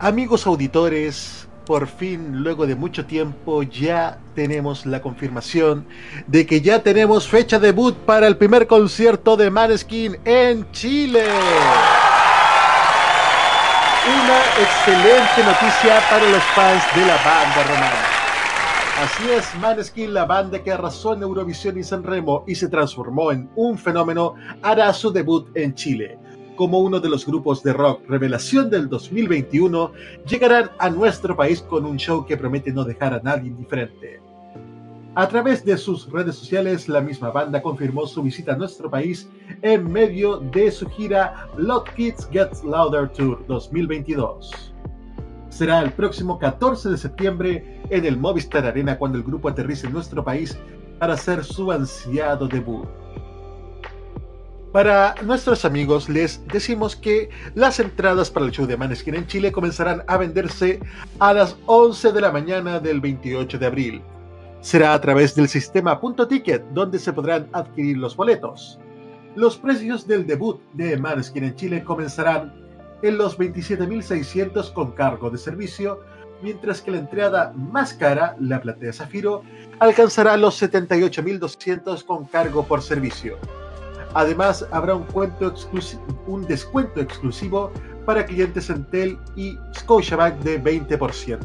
Amigos 0.00 0.46
auditores, 0.46 1.48
por 1.66 1.86
fin, 1.86 2.42
luego 2.42 2.66
de 2.66 2.74
mucho 2.74 3.04
tiempo, 3.04 3.62
ya 3.62 4.18
tenemos 4.34 4.86
la 4.86 5.02
confirmación 5.02 5.86
de 6.26 6.46
que 6.46 6.62
ya 6.62 6.82
tenemos 6.82 7.28
fecha 7.28 7.58
debut 7.58 7.94
para 7.94 8.26
el 8.26 8.38
primer 8.38 8.66
concierto 8.66 9.36
de 9.36 9.50
Maneskin 9.50 10.16
en 10.24 10.70
Chile. 10.72 11.24
una 14.08 14.38
excelente 14.62 15.44
noticia 15.44 16.00
para 16.08 16.26
los 16.30 16.42
fans 16.54 16.82
de 16.94 17.00
la 17.04 17.16
banda 17.16 17.62
romana. 17.64 18.17
Así 19.00 19.30
es, 19.30 19.54
Maneskin, 19.60 20.12
la 20.12 20.24
banda 20.24 20.60
que 20.60 20.72
arrasó 20.72 21.14
en 21.14 21.22
Eurovisión 21.22 21.78
y 21.78 21.84
Sanremo 21.84 22.42
y 22.48 22.56
se 22.56 22.68
transformó 22.68 23.30
en 23.30 23.48
un 23.54 23.78
fenómeno, 23.78 24.34
hará 24.60 24.92
su 24.92 25.12
debut 25.12 25.56
en 25.56 25.72
Chile. 25.76 26.18
Como 26.56 26.80
uno 26.80 26.98
de 26.98 27.08
los 27.08 27.24
grupos 27.24 27.62
de 27.62 27.72
rock 27.72 28.02
revelación 28.08 28.68
del 28.68 28.88
2021, 28.88 29.92
llegarán 30.28 30.72
a 30.80 30.90
nuestro 30.90 31.36
país 31.36 31.62
con 31.62 31.84
un 31.84 31.96
show 31.96 32.26
que 32.26 32.36
promete 32.36 32.72
no 32.72 32.82
dejar 32.82 33.14
a 33.14 33.20
nadie 33.20 33.50
indiferente. 33.50 34.20
A 35.14 35.28
través 35.28 35.64
de 35.64 35.78
sus 35.78 36.10
redes 36.10 36.34
sociales, 36.34 36.88
la 36.88 37.00
misma 37.00 37.30
banda 37.30 37.62
confirmó 37.62 38.04
su 38.04 38.20
visita 38.20 38.54
a 38.54 38.56
nuestro 38.56 38.90
país 38.90 39.30
en 39.62 39.92
medio 39.92 40.38
de 40.38 40.72
su 40.72 40.88
gira 40.90 41.48
Lot 41.56 41.88
Kids 41.94 42.28
Gets 42.32 42.64
Louder 42.64 43.08
Tour 43.10 43.46
2022. 43.46 44.74
Será 45.58 45.80
el 45.80 45.90
próximo 45.90 46.38
14 46.38 46.90
de 46.90 46.96
septiembre 46.96 47.80
en 47.90 48.04
el 48.04 48.16
Movistar 48.16 48.64
Arena 48.64 48.96
cuando 48.96 49.18
el 49.18 49.24
grupo 49.24 49.48
aterrice 49.48 49.88
en 49.88 49.92
nuestro 49.92 50.22
país 50.22 50.56
para 51.00 51.14
hacer 51.14 51.42
su 51.42 51.72
ansiado 51.72 52.46
debut. 52.46 52.86
Para 54.72 55.16
nuestros 55.24 55.64
amigos 55.64 56.08
les 56.08 56.46
decimos 56.46 56.94
que 56.94 57.28
las 57.56 57.80
entradas 57.80 58.30
para 58.30 58.46
el 58.46 58.52
show 58.52 58.66
de 58.66 58.76
Maneskin 58.76 59.16
en 59.16 59.26
Chile 59.26 59.50
comenzarán 59.50 60.04
a 60.06 60.16
venderse 60.16 60.78
a 61.18 61.32
las 61.32 61.56
11 61.66 62.12
de 62.12 62.20
la 62.20 62.30
mañana 62.30 62.78
del 62.78 63.00
28 63.00 63.58
de 63.58 63.66
abril 63.66 64.02
será 64.60 64.94
a 64.94 65.00
través 65.00 65.34
del 65.34 65.48
sistema 65.48 66.00
Punto 66.00 66.28
Ticket 66.28 66.64
donde 66.72 67.00
se 67.00 67.12
podrán 67.12 67.48
adquirir 67.52 67.98
los 67.98 68.14
boletos. 68.14 68.78
Los 69.34 69.56
precios 69.56 70.06
del 70.06 70.24
debut 70.24 70.60
de 70.74 70.96
Maneskin 70.96 71.42
en 71.42 71.56
Chile 71.56 71.82
comenzarán 71.82 72.67
en 73.02 73.18
los 73.18 73.38
27.600 73.38 74.72
con 74.72 74.92
cargo 74.92 75.30
de 75.30 75.38
servicio, 75.38 76.00
mientras 76.42 76.80
que 76.80 76.90
la 76.90 76.98
entrada 76.98 77.52
más 77.54 77.94
cara, 77.94 78.36
la 78.40 78.60
platea 78.60 78.92
Zafiro, 78.92 79.42
alcanzará 79.78 80.36
los 80.36 80.60
78.200 80.60 82.04
con 82.04 82.24
cargo 82.24 82.64
por 82.64 82.82
servicio. 82.82 83.38
Además, 84.14 84.66
habrá 84.70 84.94
un, 84.94 85.06
un 86.26 86.46
descuento 86.46 87.00
exclusivo 87.00 87.70
para 88.06 88.24
clientes 88.24 88.70
Entel 88.70 89.18
y 89.36 89.58
Scotiabank 89.76 90.36
de 90.38 90.62
20%. 90.62 91.38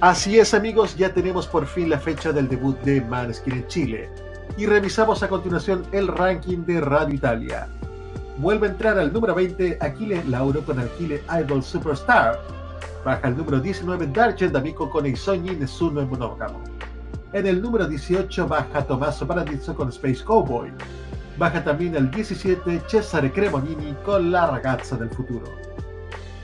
Así 0.00 0.38
es 0.38 0.54
amigos, 0.54 0.96
ya 0.96 1.12
tenemos 1.12 1.48
por 1.48 1.66
fin 1.66 1.90
la 1.90 1.98
fecha 1.98 2.30
del 2.32 2.48
debut 2.48 2.78
de 2.82 3.00
Maneskin 3.00 3.54
en 3.54 3.66
Chile. 3.66 4.10
Y 4.56 4.66
revisamos 4.66 5.24
a 5.24 5.28
continuación 5.28 5.84
el 5.90 6.06
ranking 6.06 6.58
de 6.64 6.80
Radio 6.80 7.16
Italia. 7.16 7.68
Vuelve 8.38 8.68
a 8.68 8.70
entrar 8.70 8.96
al 8.96 9.12
número 9.12 9.34
20 9.34 9.78
Aquile 9.80 10.22
Lauro 10.28 10.62
con 10.62 10.78
Aquile 10.78 11.24
Idol 11.40 11.60
Superstar. 11.60 12.38
Baja 13.04 13.26
el 13.26 13.36
número 13.36 13.58
19 13.58 14.06
Dargen 14.06 14.52
D'Amico 14.52 14.88
con 14.88 15.06
Isogni 15.06 15.56
Nessuno 15.56 16.02
en 16.02 16.08
Monógamo. 16.08 16.60
En 17.32 17.48
el 17.48 17.60
número 17.60 17.88
18 17.88 18.46
baja 18.46 18.86
Tommaso 18.86 19.26
Paradiso 19.26 19.74
con 19.74 19.88
Space 19.88 20.22
Cowboy. 20.22 20.70
Baja 21.36 21.64
también 21.64 21.96
el 21.96 22.12
17 22.12 22.82
Cesare 22.86 23.32
Cremonini 23.32 23.92
con 24.04 24.30
La 24.30 24.46
Ragazza 24.46 24.94
del 24.96 25.10
Futuro. 25.10 25.46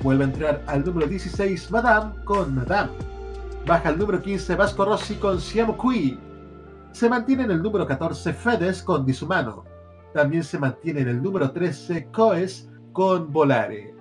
Vuelve 0.02 0.24
a 0.24 0.26
entrar 0.26 0.62
al 0.66 0.84
número 0.84 1.06
16 1.06 1.70
Madame 1.70 2.12
con 2.24 2.56
Madame. 2.56 2.90
Baja 3.68 3.90
el 3.90 3.98
número 3.98 4.20
15 4.20 4.56
Vasco 4.56 4.84
Rossi 4.84 5.14
con 5.14 5.40
Siamo 5.40 5.76
Qui. 5.76 6.18
Se 6.90 7.08
mantiene 7.08 7.44
en 7.44 7.52
el 7.52 7.62
número 7.62 7.86
14 7.86 8.32
Fedes 8.32 8.82
con 8.82 9.06
Disumano. 9.06 9.73
También 10.14 10.44
se 10.44 10.60
mantiene 10.60 11.00
en 11.00 11.08
el 11.08 11.20
número 11.20 11.50
13 11.50 12.06
Coes 12.12 12.68
con 12.92 13.32
Volare. 13.32 13.92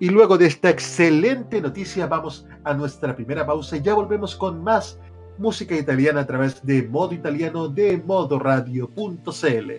Y 0.00 0.08
luego 0.08 0.38
de 0.38 0.46
esta 0.46 0.70
excelente 0.70 1.60
noticia 1.60 2.06
vamos 2.06 2.46
a 2.64 2.72
nuestra 2.72 3.14
primera 3.14 3.44
pausa 3.44 3.76
y 3.76 3.82
ya 3.82 3.92
volvemos 3.92 4.34
con 4.34 4.64
más 4.64 4.98
música 5.36 5.76
italiana 5.76 6.20
a 6.20 6.26
través 6.26 6.64
de 6.64 6.82
Modo 6.84 7.12
Italiano 7.12 7.68
de 7.68 7.98
modoradio.cl. 7.98 9.70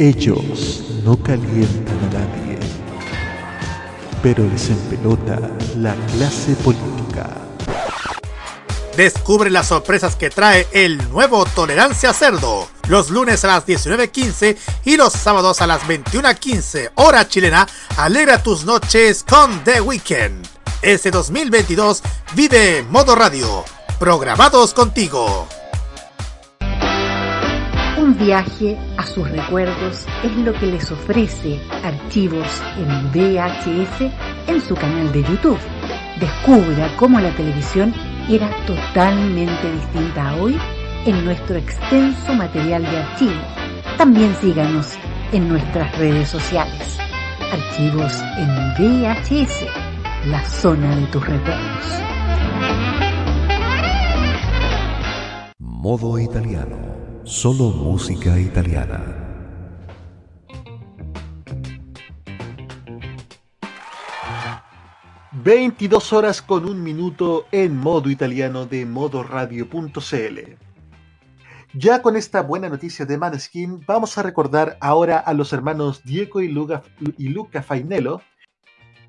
Ellos 0.00 1.00
no 1.04 1.16
calientan 1.16 1.98
a 1.98 2.12
nadie, 2.12 2.58
pero 4.20 4.42
les 4.48 4.68
empelota 4.68 5.38
la 5.78 5.94
clase 6.16 6.56
política. 6.56 7.45
Descubre 8.96 9.50
las 9.50 9.68
sorpresas 9.68 10.16
que 10.16 10.30
trae 10.30 10.66
el 10.72 10.96
nuevo 11.10 11.44
Tolerancia 11.44 12.14
Cerdo. 12.14 12.66
Los 12.88 13.10
lunes 13.10 13.44
a 13.44 13.48
las 13.48 13.66
19.15 13.66 14.56
y 14.86 14.96
los 14.96 15.12
sábados 15.12 15.60
a 15.60 15.66
las 15.66 15.82
21.15 15.82 16.92
hora 16.94 17.28
chilena, 17.28 17.68
alegra 17.98 18.42
tus 18.42 18.64
noches 18.64 19.22
con 19.22 19.62
The 19.64 19.82
Weekend. 19.82 20.46
Este 20.80 21.10
2022 21.10 22.02
vive 22.34 22.86
Modo 22.88 23.14
Radio. 23.14 23.64
Programados 23.98 24.72
contigo. 24.72 25.46
Un 27.98 28.16
viaje 28.18 28.78
a 28.96 29.06
sus 29.06 29.30
recuerdos 29.30 30.06
es 30.22 30.32
lo 30.38 30.54
que 30.54 30.66
les 30.66 30.90
ofrece 30.90 31.60
Archivos 31.82 32.46
en 32.78 33.10
VHS 33.12 34.10
en 34.46 34.62
su 34.66 34.74
canal 34.74 35.12
de 35.12 35.22
YouTube. 35.22 35.58
Descubra 36.18 36.90
cómo 36.96 37.20
la 37.20 37.34
televisión 37.36 37.94
era 38.28 38.50
totalmente 38.66 39.72
distinta 39.72 40.34
hoy 40.36 40.58
en 41.04 41.24
nuestro 41.24 41.56
extenso 41.56 42.34
material 42.34 42.82
de 42.82 42.98
archivo. 42.98 43.40
También 43.96 44.34
síganos 44.40 44.94
en 45.32 45.48
nuestras 45.48 45.96
redes 45.98 46.28
sociales. 46.28 46.98
Archivos 47.52 48.12
en 48.36 48.48
VHS, 48.74 49.66
la 50.26 50.44
zona 50.44 50.96
de 50.96 51.06
tus 51.06 51.24
recuerdos. 51.26 52.02
Modo 55.58 56.18
italiano. 56.18 56.76
Solo 57.22 57.70
música 57.70 58.38
italiana. 58.38 59.25
...22 65.44 66.12
horas 66.14 66.40
con 66.40 66.64
un 66.64 66.82
minuto 66.82 67.46
en 67.52 67.76
modo 67.76 68.08
italiano 68.08 68.64
de 68.64 68.86
modoradio.cl. 68.86 70.56
Ya 71.74 72.00
con 72.00 72.16
esta 72.16 72.40
buena 72.40 72.70
noticia 72.70 73.04
de 73.04 73.18
Maneskin, 73.18 73.84
vamos 73.86 74.16
a 74.16 74.22
recordar 74.22 74.78
ahora 74.80 75.18
a 75.18 75.34
los 75.34 75.52
hermanos 75.52 76.02
Diego 76.04 76.40
y 76.40 76.48
Luca, 76.48 76.82
y 77.18 77.28
Luca 77.28 77.62
Fainello, 77.62 78.22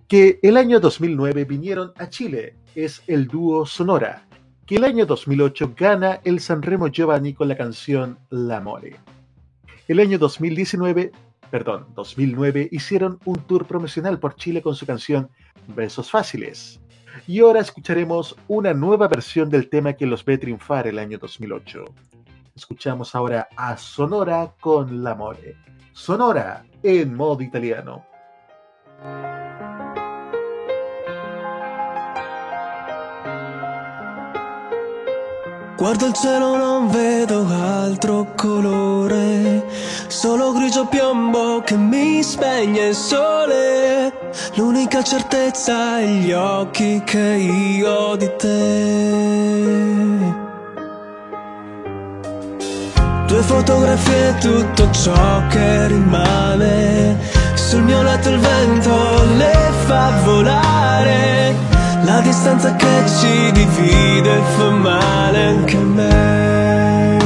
que 0.10 0.40
el 0.42 0.58
año 0.58 0.82
2009 0.82 1.46
vinieron 1.46 1.94
a 1.98 2.10
Chile. 2.10 2.58
Es 2.76 3.04
el 3.08 3.28
dúo 3.28 3.66
Sonora, 3.66 4.28
que 4.66 4.76
el 4.76 4.84
año 4.84 5.06
2008 5.06 5.76
gana 5.78 6.20
el 6.26 6.42
Sanremo 6.42 6.88
Giovanni 6.88 7.34
con 7.34 7.48
la 7.48 7.56
canción 7.56 8.20
L'Amore. 8.30 8.98
El 9.88 10.02
año 10.02 10.18
2019, 10.18 11.14
perdón, 11.52 11.88
2009 11.96 12.70
hicieron 12.72 13.20
un 13.26 13.38
tour 13.38 13.66
promocional 13.66 14.20
por 14.20 14.36
Chile 14.36 14.62
con 14.62 14.76
su 14.76 14.86
canción 14.86 15.30
Besos 15.68 16.12
Fáciles. 16.12 16.80
Y 17.28 17.40
ahora 17.40 17.62
escucharemos 17.62 18.36
una 18.48 18.74
nueva 18.74 19.08
versión 19.08 19.50
del 19.50 19.70
tema 19.70 19.94
que 19.94 20.06
los 20.06 20.24
ve 20.24 20.38
triunfar 20.38 20.88
el 20.88 21.00
año 21.00 21.18
2008. 21.18 21.86
Escuchamos 22.56 23.16
ahora 23.16 23.48
a 23.56 23.78
Sonora 23.78 24.54
con 24.60 25.04
L'Amore. 25.04 25.56
Sonora 25.94 26.66
en 26.84 27.16
modo 27.16 27.42
italiano. 27.42 28.06
Guardo 35.78 36.08
il 36.08 36.14
cielo, 36.14 36.58
non 36.58 36.90
vedo 36.90 37.46
altro 37.52 38.34
colore, 38.36 39.64
solo 40.08 40.52
grigio 40.52 40.88
piombo 40.88 41.62
che 41.62 41.78
mi 41.78 42.24
spegne 42.24 42.88
il 42.88 42.96
sole. 42.96 44.12
L'unica 44.56 45.04
certezza 45.04 46.00
è 46.00 46.06
gli 46.08 46.32
occhi 46.32 47.04
che 47.06 47.20
io 47.20 47.94
ho 47.94 48.16
di 48.16 48.32
te. 48.38 50.36
Due 53.28 53.42
fotografie 53.44 54.30
e 54.30 54.38
tutto 54.40 54.90
ciò 54.90 55.46
che 55.48 55.88
rimane. 55.90 57.20
Sul 57.54 57.84
mio 57.84 58.02
letto 58.02 58.30
il 58.30 58.40
vento 58.40 59.24
le 59.36 59.72
fa 59.86 60.22
volare. 60.24 61.67
La 62.08 62.22
distanza 62.22 62.74
che 62.78 63.04
ci 63.20 63.52
divide 63.52 64.42
fa 64.56 64.70
male 64.70 65.44
anche 65.44 65.76
a 65.76 65.82
me. 65.82 67.18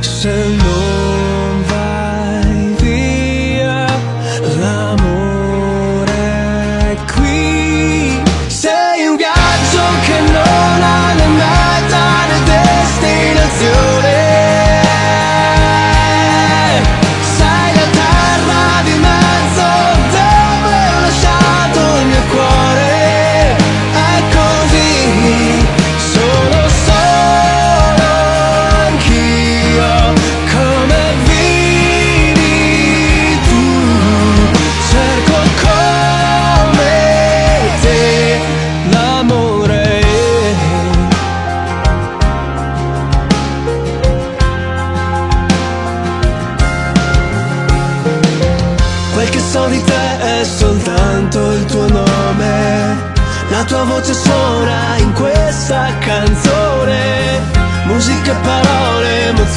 Se 0.00 0.28
non 0.28 0.87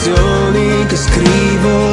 canzoni 0.01 0.85
che 0.87 0.95
scrivo. 0.95 1.90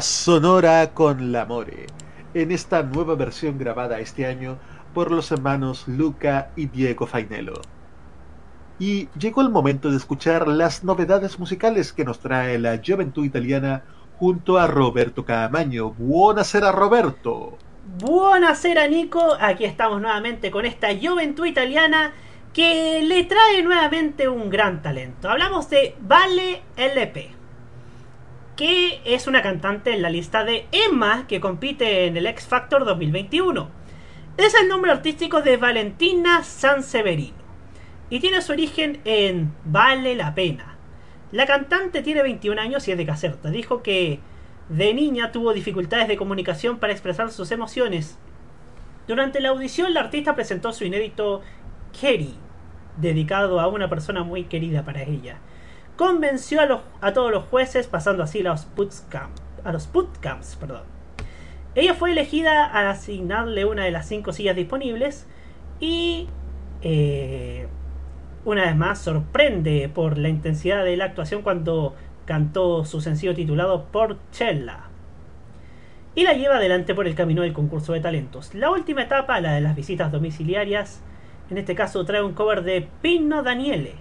Sonora 0.00 0.94
con 0.94 1.32
L'Amore, 1.32 1.86
en 2.34 2.52
esta 2.52 2.82
nueva 2.82 3.14
versión 3.14 3.58
grabada 3.58 4.00
este 4.00 4.26
año 4.26 4.58
por 4.94 5.10
los 5.10 5.30
hermanos 5.30 5.86
Luca 5.88 6.50
y 6.56 6.66
Diego 6.66 7.06
Fainello. 7.06 7.60
Y 8.78 9.08
llegó 9.18 9.42
el 9.42 9.50
momento 9.50 9.90
de 9.90 9.96
escuchar 9.96 10.46
las 10.46 10.84
novedades 10.84 11.38
musicales 11.38 11.92
que 11.92 12.04
nos 12.04 12.20
trae 12.20 12.58
la 12.58 12.80
Juventud 12.84 13.24
Italiana 13.24 13.82
junto 14.18 14.58
a 14.58 14.66
Roberto 14.66 15.24
Caamaño. 15.24 15.90
Buonasera 15.90 16.72
Roberto. 16.72 17.58
Buonasera 18.00 18.86
Nico, 18.86 19.36
aquí 19.40 19.64
estamos 19.64 20.00
nuevamente 20.00 20.50
con 20.50 20.66
esta 20.66 20.88
juventud 20.94 21.46
italiana 21.46 22.12
que 22.52 23.02
le 23.02 23.24
trae 23.24 23.62
nuevamente 23.62 24.28
un 24.28 24.50
gran 24.50 24.82
talento. 24.82 25.30
Hablamos 25.30 25.70
de 25.70 25.96
Vale 26.00 26.62
LP, 26.76 27.30
que 28.58 29.00
es 29.04 29.28
una 29.28 29.40
cantante 29.40 29.94
en 29.94 30.02
la 30.02 30.10
lista 30.10 30.42
de 30.42 30.66
Emma 30.72 31.28
que 31.28 31.40
compite 31.40 32.06
en 32.06 32.16
el 32.16 32.26
X 32.26 32.48
Factor 32.48 32.84
2021. 32.84 33.70
Es 34.36 34.52
el 34.60 34.66
nombre 34.66 34.90
artístico 34.90 35.42
de 35.42 35.56
Valentina 35.56 36.42
Sanseverino 36.42 37.36
y 38.10 38.18
tiene 38.18 38.42
su 38.42 38.50
origen 38.50 39.00
en 39.04 39.54
Vale 39.64 40.16
la 40.16 40.34
Pena. 40.34 40.76
La 41.30 41.46
cantante 41.46 42.02
tiene 42.02 42.24
21 42.24 42.60
años 42.60 42.88
y 42.88 42.90
es 42.90 42.98
de 42.98 43.06
Caserta. 43.06 43.48
Dijo 43.50 43.84
que 43.84 44.18
de 44.68 44.92
niña 44.92 45.30
tuvo 45.30 45.52
dificultades 45.52 46.08
de 46.08 46.16
comunicación 46.16 46.78
para 46.78 46.92
expresar 46.92 47.30
sus 47.30 47.52
emociones. 47.52 48.18
Durante 49.06 49.38
la 49.38 49.50
audición, 49.50 49.94
la 49.94 50.00
artista 50.00 50.34
presentó 50.34 50.72
su 50.72 50.84
inédito 50.84 51.42
Kerry, 52.00 52.34
dedicado 52.96 53.60
a 53.60 53.68
una 53.68 53.88
persona 53.88 54.24
muy 54.24 54.46
querida 54.46 54.84
para 54.84 55.04
ella. 55.04 55.38
Convenció 55.98 56.60
a, 56.60 56.66
los- 56.66 56.80
a 57.00 57.12
todos 57.12 57.32
los 57.32 57.44
jueces, 57.44 57.88
pasando 57.88 58.22
así 58.22 58.38
a 58.40 58.44
los 58.44 58.68
a 59.64 59.72
los. 59.72 59.88
Perdón. 59.88 60.82
Ella 61.74 61.94
fue 61.94 62.12
elegida 62.12 62.64
al 62.66 62.86
asignarle 62.86 63.64
una 63.64 63.84
de 63.84 63.90
las 63.90 64.06
cinco 64.06 64.32
sillas 64.32 64.54
disponibles 64.54 65.26
y 65.80 66.28
eh, 66.82 67.66
una 68.44 68.62
vez 68.66 68.76
más 68.76 69.00
sorprende 69.00 69.90
por 69.92 70.18
la 70.18 70.28
intensidad 70.28 70.84
de 70.84 70.96
la 70.96 71.06
actuación 71.06 71.42
cuando 71.42 71.96
cantó 72.26 72.84
su 72.84 73.00
sencillo 73.00 73.34
titulado 73.34 73.86
Porchella 73.86 74.84
y 76.14 76.22
la 76.22 76.34
lleva 76.34 76.58
adelante 76.58 76.94
por 76.94 77.08
el 77.08 77.16
camino 77.16 77.42
del 77.42 77.52
concurso 77.52 77.92
de 77.92 78.00
talentos. 78.00 78.54
La 78.54 78.70
última 78.70 79.02
etapa, 79.02 79.40
la 79.40 79.54
de 79.54 79.60
las 79.60 79.74
visitas 79.74 80.12
domiciliarias, 80.12 81.02
en 81.50 81.58
este 81.58 81.74
caso 81.74 82.04
trae 82.04 82.22
un 82.22 82.34
cover 82.34 82.62
de 82.62 82.88
Pino 83.02 83.42
Daniele. 83.42 83.94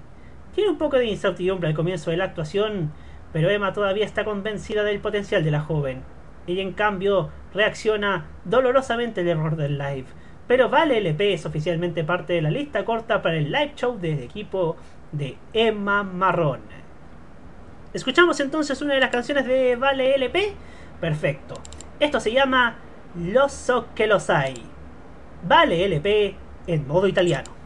Tiene 0.57 0.71
un 0.71 0.79
poco 0.79 0.97
de 0.97 1.05
incertidumbre 1.05 1.69
al 1.69 1.75
comienzo 1.75 2.09
de 2.09 2.17
la 2.17 2.23
actuación, 2.23 2.91
pero 3.31 3.47
Emma 3.47 3.73
todavía 3.73 4.05
está 4.05 4.25
convencida 4.25 4.83
del 4.83 4.99
potencial 4.99 5.43
de 5.43 5.51
la 5.51 5.61
joven. 5.61 6.01
Ella 6.47 6.63
en 6.63 6.73
cambio 6.73 7.29
reacciona 7.53 8.25
dolorosamente 8.43 9.21
al 9.21 9.27
error 9.27 9.55
del 9.55 9.77
live. 9.77 10.07
Pero 10.47 10.67
Vale 10.67 10.97
LP 10.97 11.35
es 11.35 11.45
oficialmente 11.45 12.03
parte 12.03 12.33
de 12.33 12.41
la 12.41 12.49
lista 12.49 12.85
corta 12.85 13.21
para 13.21 13.35
el 13.35 13.51
live 13.51 13.73
show 13.75 13.99
del 13.99 14.17
equipo 14.17 14.77
de 15.11 15.37
Emma 15.53 16.01
Marrón. 16.01 16.61
Escuchamos 17.93 18.39
entonces 18.39 18.81
una 18.81 18.95
de 18.95 18.99
las 18.99 19.11
canciones 19.11 19.45
de 19.45 19.75
Vale 19.75 20.15
LP. 20.15 20.55
Perfecto. 20.99 21.53
Esto 21.99 22.19
se 22.19 22.31
llama 22.31 22.77
Lo 23.13 23.47
so 23.47 23.89
que 23.93 24.07
los 24.07 24.31
hay. 24.31 24.55
Vale 25.43 25.85
LP 25.85 26.35
en 26.65 26.87
modo 26.87 27.07
italiano. 27.07 27.57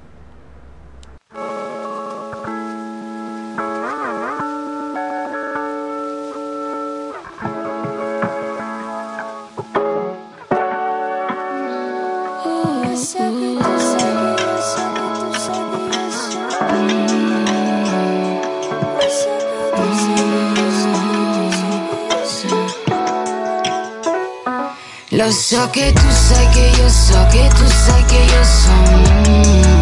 Eu 25.32 25.36
só 25.36 25.66
que 25.68 25.94
tu 25.94 26.12
sei 26.12 26.46
que 26.48 26.82
eu 26.82 26.90
só 26.90 27.24
que 27.28 27.48
tu 27.56 27.66
sei 27.66 28.04
que 28.04 28.18
eu 28.34 28.44
sou. 28.44 28.74
Hum. 29.30 29.80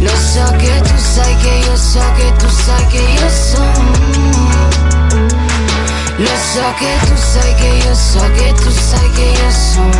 Não 0.00 0.16
só 0.16 0.44
que 0.58 0.74
tu 0.82 0.98
sei 1.00 1.36
que 1.36 1.46
eu 1.68 1.72
hum. 1.72 1.76
só 1.76 2.02
que 2.16 2.32
tu 2.40 2.50
sei 2.50 2.84
que 2.90 3.02
eu 3.22 3.30
sou. 3.30 3.62
Hum. 3.62 4.42
Não 6.18 6.36
só 6.36 6.72
que 6.72 6.92
tu 7.06 7.16
sei 7.16 7.54
que 7.54 7.70
eu 7.86 7.94
só 7.94 8.28
que 8.30 8.52
tu 8.54 8.72
sei 8.72 9.08
que 9.10 9.26
eu 9.40 9.52
sou. 9.52 9.92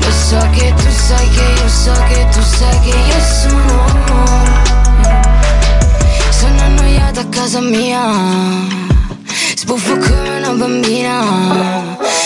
Não 0.00 0.12
só 0.12 0.40
que 0.52 0.72
tu 0.72 0.90
sei 0.90 1.28
que 1.28 1.44
eu 1.60 1.68
só 1.68 1.92
que 2.08 2.20
tu 2.32 2.42
sei 2.42 2.76
que 2.80 2.94
eu 2.96 3.20
sou. 3.20 3.60
Sono 6.32 6.62
annoiata 6.62 7.20
a 7.20 7.24
casa 7.24 7.60
mia. 7.60 8.89
Sbuffo 9.60 9.94
come 9.98 10.38
una 10.38 10.52
bambina. 10.52 11.20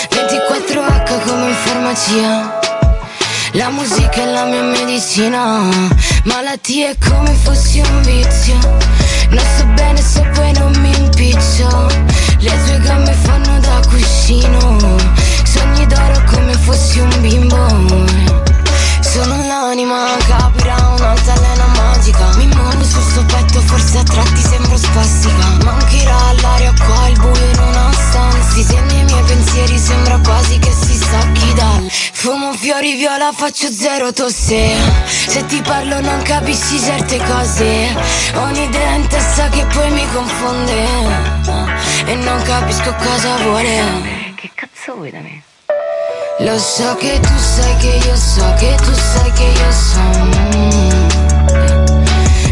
24H 0.09 1.20
come 1.26 1.49
in 1.49 1.55
farmacia. 1.64 2.61
La 3.55 3.70
musica 3.70 4.22
è 4.22 4.26
la 4.26 4.45
mia 4.45 4.62
medicina. 4.62 5.68
Malattie 6.26 6.97
come 7.05 7.32
fossi 7.32 7.80
un 7.80 8.03
vizio. 8.03 8.57
Non 9.30 9.45
so 9.57 9.64
bene 9.74 10.01
se 10.01 10.20
poi 10.32 10.53
non 10.53 10.76
mi 10.76 10.97
impiccio. 10.97 11.89
Le 12.39 12.53
tue 12.66 12.78
gambe 12.85 13.12
fanno 13.24 13.59
da 13.59 13.80
cuscino. 13.89 14.78
Sogni 15.43 15.87
d'oro 15.89 16.22
come 16.30 16.53
fossi 16.53 17.01
un 17.01 17.20
bimbo. 17.20 17.66
Sono 19.01 19.45
l'anima 19.45 20.07
capirà 20.28 20.84
grosso 23.15 23.25
petto 23.27 23.61
forse 23.61 23.99
a 23.99 24.03
tratti 24.03 24.41
sembro 24.41 24.77
spassica 24.77 25.47
Mancherà 25.62 26.33
l'aria 26.41 26.73
qua, 26.73 27.09
il 27.09 27.19
buio 27.19 27.51
in 27.51 27.59
una 27.61 27.93
stanza. 27.93 28.55
Disegni 28.55 28.99
i 29.01 29.05
miei 29.05 29.23
pensieri, 29.23 29.79
sembra 29.79 30.19
quasi 30.19 30.59
che 30.59 30.73
si 30.73 30.95
stacchi 30.95 31.55
dal 31.55 31.89
Fumo 31.91 32.53
fiori 32.55 32.95
viola, 32.95 33.33
faccio 33.33 33.71
zero 33.71 34.12
tosse. 34.12 34.75
Se 35.07 35.47
ti 35.47 35.61
parlo 35.62 36.01
non 36.01 36.23
capisci 36.23 36.79
certe 36.81 37.19
cose. 37.19 37.95
Ho 38.35 38.43
un'idea 38.43 38.95
in 38.95 39.07
testa 39.07 39.49
che 39.49 39.65
poi 39.67 39.91
mi 39.91 40.07
confonde. 40.12 40.87
E 42.07 42.15
non 42.17 42.43
capisco 42.43 42.95
cosa 42.95 43.37
vuole. 43.43 44.33
Che 44.35 44.51
cazzo 44.55 44.95
vuoi 44.95 45.11
da 45.11 45.21
me? 45.21 45.43
Lo 46.41 46.59
so 46.59 46.97
che 46.97 47.21
tu 47.21 47.39
sai 47.39 47.77
che 47.77 48.07
io 48.07 48.17
so 48.17 48.55
che 48.59 48.75
tu 48.77 48.93
sai 48.93 49.33
che 49.33 49.45
io 49.45 49.73
so. 49.73 50.01
Mm. 50.01 50.93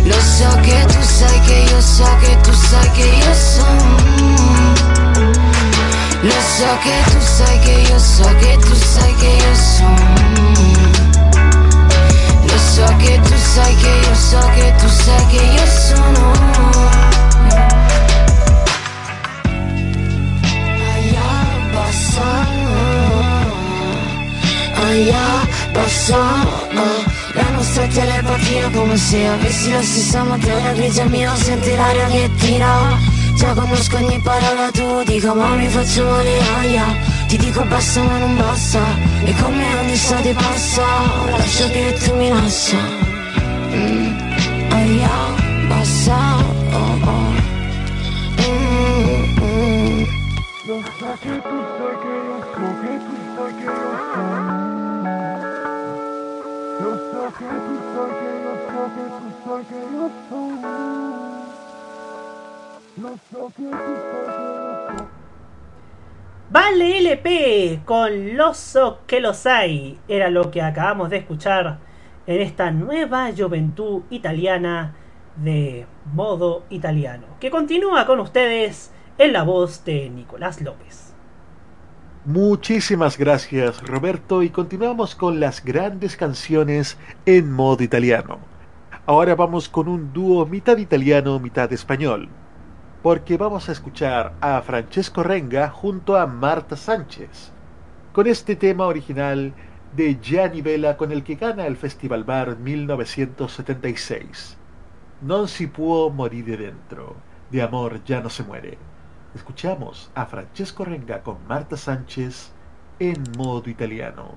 Lo 0.04 0.20
so 0.20 0.60
che 0.62 0.84
tu 0.86 1.00
sai 1.00 1.40
che 1.40 1.54
io 1.70 1.80
so 1.80 2.16
che 2.20 2.36
tu 2.42 2.52
sai 2.52 2.90
che 2.90 3.04
io 3.04 3.34
so 3.34 3.66
Lo 6.22 6.40
so 6.56 6.78
che 6.82 6.96
tu 7.10 7.20
sai 7.20 7.58
che 7.60 7.70
io 7.88 7.98
so 7.98 8.34
che 8.40 8.58
tu 8.58 8.74
sai 8.74 9.14
che 9.14 9.26
io 9.26 9.54
so 9.54 9.84
Lo 12.48 12.58
so 12.58 12.96
che 12.98 13.20
tu 13.22 13.36
sai 13.36 13.74
che 13.76 13.88
io 13.88 14.14
so 14.14 14.40
che 14.54 14.74
tu 14.78 14.88
sai 14.88 15.26
che 15.26 15.42
io 15.42 15.66
sono. 15.66 16.32
Allá 20.94 21.32
Allá 24.82 25.46
passano 25.72 27.11
La 27.34 27.48
nostra 27.50 27.86
telepatia 27.86 28.68
come 28.70 28.96
se 28.96 29.26
avessi 29.26 29.70
la 29.70 29.82
stessa 29.82 30.22
materia 30.22 30.72
grigia 30.72 31.04
mia 31.04 31.34
Senti 31.34 31.74
l'aria 31.74 32.06
che 32.06 32.30
tira 32.36 32.98
Già 33.34 33.54
conosco 33.54 33.96
ogni 33.96 34.20
parola 34.20 34.70
tu 34.70 35.02
dico 35.04 35.34
ma 35.34 35.54
mi 35.54 35.66
faccio 35.68 36.04
male 36.04 36.38
aia 36.58 36.84
Ti 37.28 37.36
dico 37.38 37.64
basta 37.64 38.02
ma 38.02 38.18
non 38.18 38.36
basta 38.36 38.80
E 39.24 39.34
come 39.40 39.64
ogni 39.80 39.92
estate 39.92 40.34
passa 40.34 40.84
Lascia 41.30 41.68
che 41.68 41.98
tu 42.04 42.16
mi 42.16 42.28
lascia 42.28 42.76
mm. 42.76 44.70
Aia, 44.70 45.10
basta 45.68 46.36
oh, 46.72 46.98
oh. 47.02 47.32
Mm, 48.40 49.24
mm. 49.40 50.04
Vale 66.50 66.98
LP 66.98 67.80
con 67.84 68.36
Loso 68.36 69.00
que 69.06 69.20
los 69.20 69.46
hay 69.46 69.98
era 70.06 70.28
lo 70.28 70.50
que 70.50 70.60
acabamos 70.60 71.08
de 71.10 71.16
escuchar 71.16 71.78
en 72.26 72.40
esta 72.40 72.70
nueva 72.70 73.30
juventud 73.36 74.02
italiana 74.10 74.94
de 75.36 75.86
modo 76.12 76.64
italiano, 76.68 77.26
que 77.40 77.50
continúa 77.50 78.06
con 78.06 78.20
ustedes 78.20 78.92
en 79.18 79.32
la 79.32 79.42
voz 79.42 79.84
de 79.84 80.10
Nicolás 80.10 80.60
López. 80.60 81.11
Muchísimas 82.24 83.18
gracias 83.18 83.82
Roberto 83.82 84.44
y 84.44 84.50
continuamos 84.50 85.16
con 85.16 85.40
las 85.40 85.64
grandes 85.64 86.16
canciones 86.16 86.96
en 87.26 87.50
modo 87.50 87.82
italiano. 87.82 88.38
Ahora 89.06 89.34
vamos 89.34 89.68
con 89.68 89.88
un 89.88 90.12
dúo 90.12 90.46
mitad 90.46 90.76
italiano, 90.76 91.40
mitad 91.40 91.72
español, 91.72 92.28
porque 93.02 93.36
vamos 93.36 93.68
a 93.68 93.72
escuchar 93.72 94.34
a 94.40 94.62
Francesco 94.62 95.24
Renga 95.24 95.70
junto 95.70 96.16
a 96.16 96.28
Marta 96.28 96.76
Sánchez, 96.76 97.50
con 98.12 98.28
este 98.28 98.54
tema 98.54 98.86
original 98.86 99.52
de 99.96 100.20
Gianni 100.22 100.62
Vela 100.62 100.96
con 100.96 101.10
el 101.10 101.24
que 101.24 101.34
gana 101.34 101.66
el 101.66 101.76
Festival 101.76 102.22
Bar 102.22 102.56
1976. 102.56 104.58
Non 105.22 105.48
si 105.48 105.66
può 105.66 106.08
morire 106.08 106.56
dentro, 106.56 107.16
de 107.50 107.62
amor 107.62 108.04
ya 108.04 108.20
no 108.20 108.28
se 108.28 108.44
muere. 108.44 108.91
Escuchamos 109.34 110.10
a 110.14 110.26
Francesco 110.26 110.84
Renga 110.84 111.22
con 111.22 111.38
Marta 111.48 111.76
Sánchez 111.76 112.52
en 112.98 113.22
modo 113.38 113.70
italiano. 113.70 114.36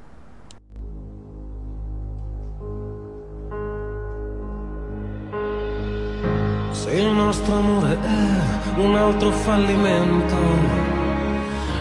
Se 6.71 6.91
il 6.95 7.07
nostro 7.07 7.55
amore 7.55 7.97
è 7.99 8.79
un 8.79 8.95
altro 8.95 9.31
fallimento, 9.31 10.35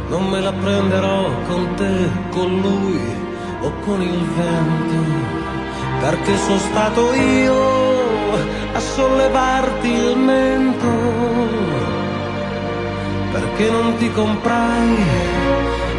non 0.08 0.28
me 0.28 0.40
la 0.40 0.52
prenderò 0.52 1.28
con 1.46 1.74
te, 1.76 2.10
con 2.30 2.60
lui 2.60 3.00
o 3.60 3.72
con 3.84 4.02
il 4.02 4.24
vento, 4.24 5.02
perché 6.00 6.36
sono 6.36 6.58
stato 6.58 7.12
io 7.12 7.92
a 8.74 8.80
sollevarti 8.80 9.88
il 9.88 10.16
mento, 10.18 11.23
perché 13.35 13.68
non 13.68 13.97
ti 13.97 14.09
comprai 14.12 14.97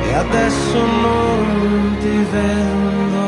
e 0.08 0.14
adesso 0.14 0.78
non 1.04 1.98
ti 2.00 2.26
vendo. 2.32 3.24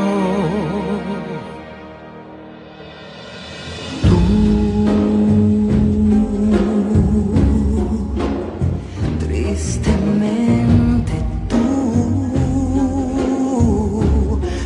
Tristemente 9.20 11.14
tú 11.49 11.66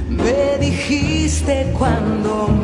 me 0.07 0.57
dijiste 0.59 1.53
cuando 1.79 2.60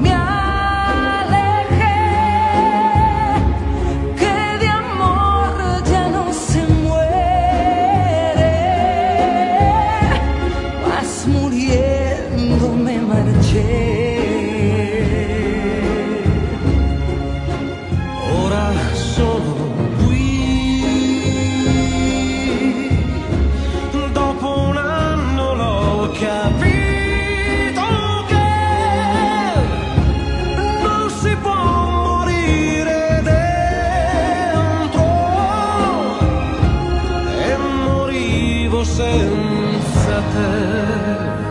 senza 38.97 40.21
te. 40.33 41.46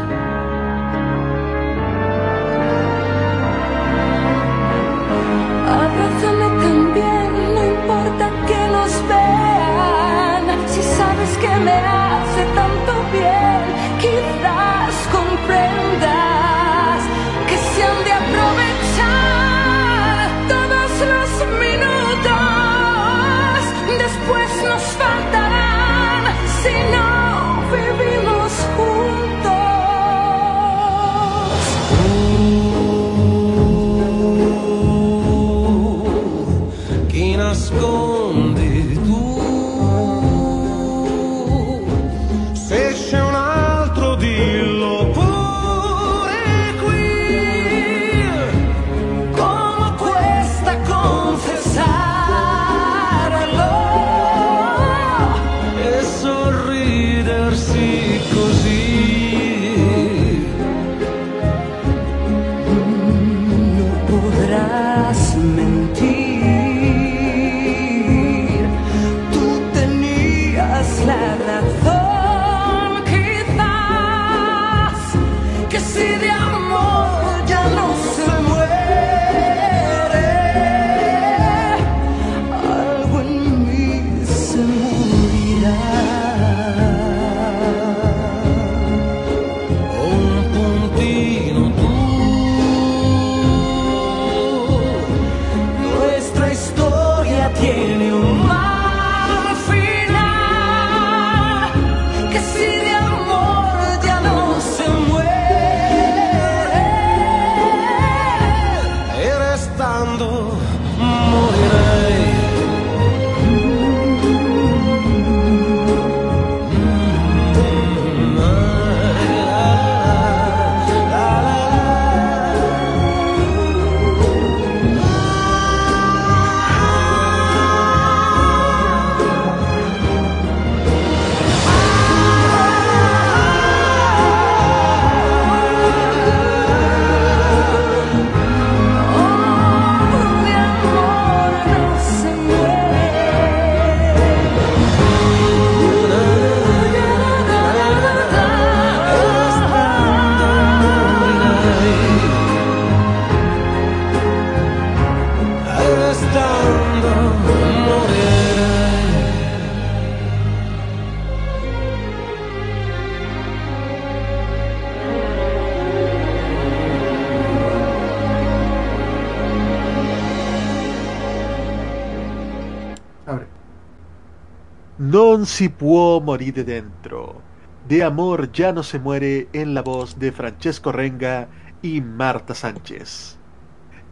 Non 175.07 175.46
si 175.46 175.68
può 175.68 176.18
morire 176.18 176.64
dentro. 176.64 177.40
De 177.86 178.02
amor 178.02 178.50
ya 178.50 178.72
no 178.72 178.82
se 178.82 178.98
muere 178.98 179.46
en 179.52 179.72
la 179.72 179.80
voz 179.82 180.18
de 180.18 180.32
Francesco 180.32 180.90
Renga 180.90 181.46
y 181.80 182.00
Marta 182.00 182.54
Sánchez. 182.57 183.38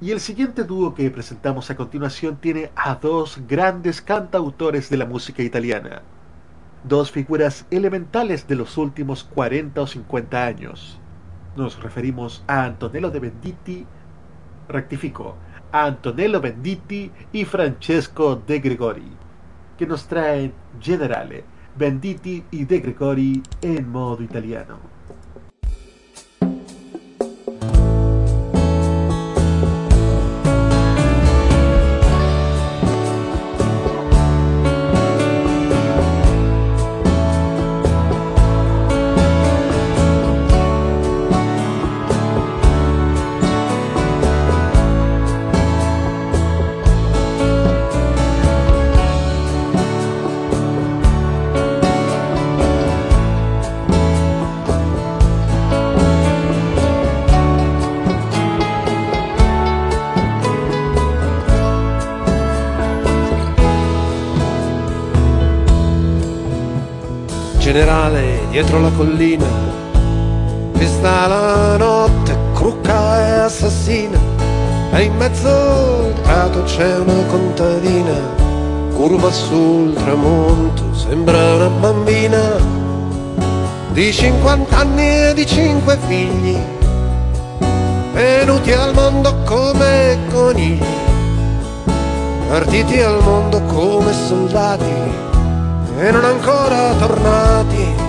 Y 0.01 0.12
el 0.12 0.20
siguiente 0.20 0.62
dúo 0.62 0.95
que 0.95 1.11
presentamos 1.11 1.68
a 1.68 1.74
continuación 1.74 2.36
tiene 2.36 2.70
a 2.76 2.95
dos 2.95 3.40
grandes 3.49 4.01
cantautores 4.03 4.88
de 4.88 4.99
la 4.99 5.05
música 5.05 5.42
italiana. 5.42 6.03
Dos 6.84 7.11
figuras 7.11 7.66
elementales 7.72 8.47
de 8.47 8.55
los 8.55 8.78
últimos 8.78 9.24
40 9.24 9.80
o 9.80 9.86
50 9.88 10.47
años. 10.47 11.01
Nos 11.57 11.82
referimos 11.82 12.45
a 12.47 12.66
Antonello 12.66 13.11
de 13.11 13.18
Venditti, 13.18 13.84
rectifico, 14.68 15.34
a 15.72 15.86
Antonello 15.86 16.40
Venditti 16.40 17.11
y 17.32 17.45
Francesco 17.45 18.36
De 18.47 18.61
Gregori, 18.61 19.11
que 19.76 19.88
nos 19.88 20.07
traen 20.07 20.62
Generale, 20.81 21.45
Venditti 21.77 22.45
y 22.51 22.64
De 22.64 22.81
Gregori 22.81 23.43
en 23.61 23.89
modo 23.89 24.22
italiano. 24.22 24.93
Generale 67.75 68.39
dietro 68.51 68.81
la 68.81 68.91
collina. 68.91 69.45
Vi 70.75 70.87
sta 70.87 71.27
la 71.27 71.77
notte 71.77 72.39
crucca 72.55 73.18
e 73.27 73.31
assassina 73.41 74.16
e 74.93 75.03
in 75.03 75.16
mezzo 75.16 75.49
al 75.49 76.14
prato 76.22 76.62
c'è 76.62 76.99
una 76.99 77.25
contadina. 77.27 78.12
Curva 78.95 79.29
sul 79.33 79.93
tramonto 79.93 80.95
sembra 80.95 81.57
una 81.57 81.68
bambina. 81.68 82.43
Di 83.91 84.12
50 84.12 84.77
anni 84.77 85.09
e 85.09 85.35
di 85.35 85.45
5 85.45 85.99
figli 86.07 86.57
venuti 88.12 88.70
al 88.70 88.95
mondo 88.95 89.35
come 89.45 90.16
conigli. 90.33 90.79
Partiti 92.47 93.01
al 93.01 93.20
mondo 93.20 93.61
come 93.62 94.12
soldati 94.12 95.34
e 95.97 96.11
non 96.11 96.24
ancora 96.24 96.92
tornati. 96.95 98.03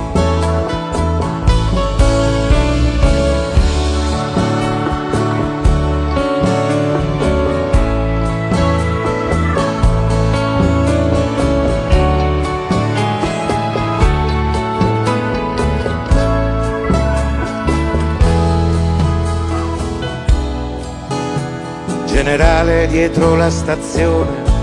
Generale 22.06 22.88
dietro 22.88 23.36
la 23.36 23.50
stazione 23.50 24.55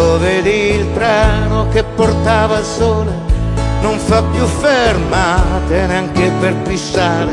lo 0.00 0.18
vedi 0.18 0.76
il 0.76 0.92
treno 0.94 1.68
che 1.68 1.84
portava 1.84 2.58
il 2.58 2.64
sole, 2.64 3.12
non 3.82 3.98
fa 3.98 4.22
più 4.22 4.46
fermate 4.46 5.86
neanche 5.86 6.30
per 6.40 6.54
pissare, 6.68 7.32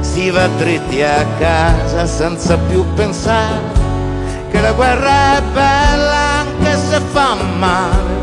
si 0.00 0.30
va 0.30 0.46
dritti 0.46 1.02
a 1.02 1.26
casa 1.38 2.06
senza 2.06 2.56
più 2.56 2.84
pensare 2.94 3.82
che 4.48 4.60
la 4.60 4.72
guerra 4.72 5.38
è 5.38 5.42
bella 5.52 6.16
anche 6.42 6.76
se 6.88 7.00
fa 7.12 7.34
male, 7.34 8.14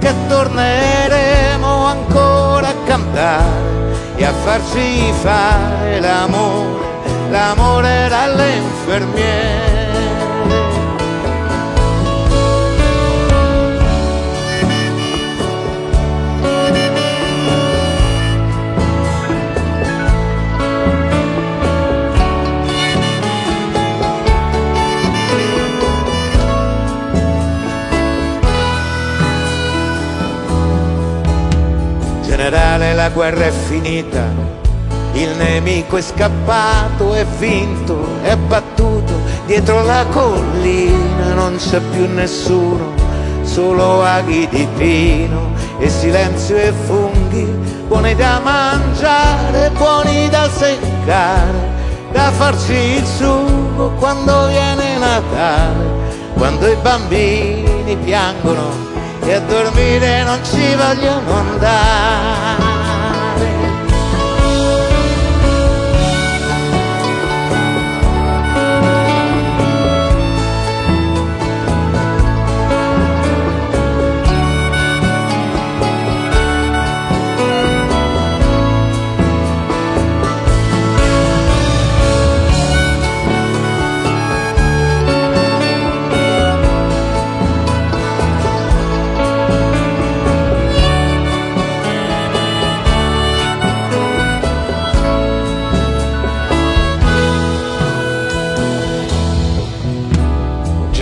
che 0.00 0.12
torneremo 0.26 1.86
ancora 1.86 2.68
a 2.68 2.74
cantare 2.84 3.94
e 4.16 4.24
a 4.24 4.32
farci 4.32 5.12
fare 5.22 6.00
l'amore, 6.00 6.84
l'amore 7.30 8.08
dalle 8.08 8.56
infermiere. 8.56 9.75
Generale 32.46 32.94
la 32.94 33.08
guerra 33.08 33.46
è 33.46 33.50
finita, 33.50 34.22
il 35.14 35.30
nemico 35.36 35.96
è 35.96 36.00
scappato, 36.00 37.12
è 37.12 37.24
vinto, 37.38 38.06
è 38.22 38.36
battuto, 38.36 39.14
dietro 39.46 39.82
la 39.82 40.04
collina 40.12 41.34
non 41.34 41.56
c'è 41.56 41.80
più 41.80 42.06
nessuno, 42.06 42.94
solo 43.42 44.04
aghi 44.04 44.46
di 44.48 44.68
pino 44.76 45.54
e 45.80 45.88
silenzio 45.88 46.56
e 46.56 46.72
funghi, 46.86 47.46
buoni 47.88 48.14
da 48.14 48.38
mangiare, 48.38 49.70
buoni 49.70 50.28
da 50.28 50.48
seccare, 50.48 51.74
da 52.12 52.30
farci 52.30 52.74
il 52.74 53.04
sugo 53.04 53.90
quando 53.98 54.46
viene 54.46 54.98
Natale, 54.98 55.84
quando 56.34 56.68
i 56.68 56.76
bambini 56.80 57.96
piangono 58.04 58.85
e 59.26 59.34
a 59.34 59.40
dormire 59.40 60.22
non 60.22 60.38
ci 60.44 60.74
vogliono 60.76 61.32
andare. 61.32 62.65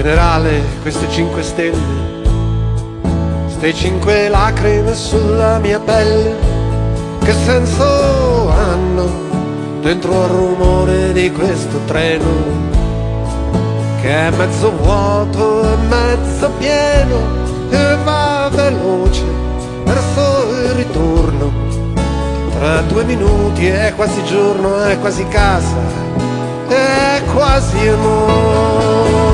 Generale 0.04 0.60
queste 0.82 1.08
cinque 1.08 1.42
stelle, 1.42 1.78
ste 3.46 3.72
cinque 3.72 4.28
lacrime 4.28 4.94
sulla 4.94 5.58
mia 5.60 5.80
pelle, 5.80 6.34
che 7.20 7.32
senso 7.32 8.50
hanno 8.50 9.08
dentro 9.80 10.24
al 10.24 10.28
rumore 10.28 11.12
di 11.14 11.32
questo 11.32 11.78
treno, 11.86 12.26
che 14.02 14.26
è 14.26 14.30
mezzo 14.32 14.72
vuoto 14.72 15.72
e 15.72 15.76
mezzo 15.88 16.50
pieno 16.58 17.16
e 17.70 17.96
va 18.04 18.50
veloce 18.52 19.24
verso 19.84 20.50
il 20.50 20.68
ritorno. 20.74 21.50
Tra 22.58 22.82
due 22.82 23.04
minuti 23.04 23.68
è 23.68 23.94
quasi 23.96 24.22
giorno, 24.24 24.82
è 24.82 24.98
quasi 24.98 25.26
casa, 25.28 25.76
è 26.68 27.22
quasi 27.32 27.88
amore. 27.88 29.33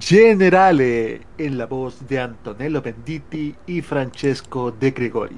Generale 0.00 1.20
en 1.36 1.58
la 1.58 1.66
voz 1.66 2.08
de 2.08 2.18
Antonello 2.18 2.80
Venditti 2.80 3.54
y 3.66 3.82
Francesco 3.82 4.72
De 4.72 4.92
Gregori. 4.92 5.36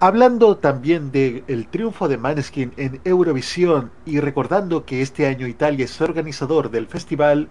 Hablando 0.00 0.56
también 0.56 1.12
del 1.12 1.68
triunfo 1.68 2.08
de 2.08 2.16
Maneskin 2.16 2.72
en 2.78 2.98
Eurovisión 3.04 3.90
y 4.06 4.20
recordando 4.20 4.86
que 4.86 5.02
este 5.02 5.26
año 5.26 5.46
Italia 5.46 5.84
es 5.84 6.00
organizador 6.00 6.70
del 6.70 6.86
festival, 6.86 7.50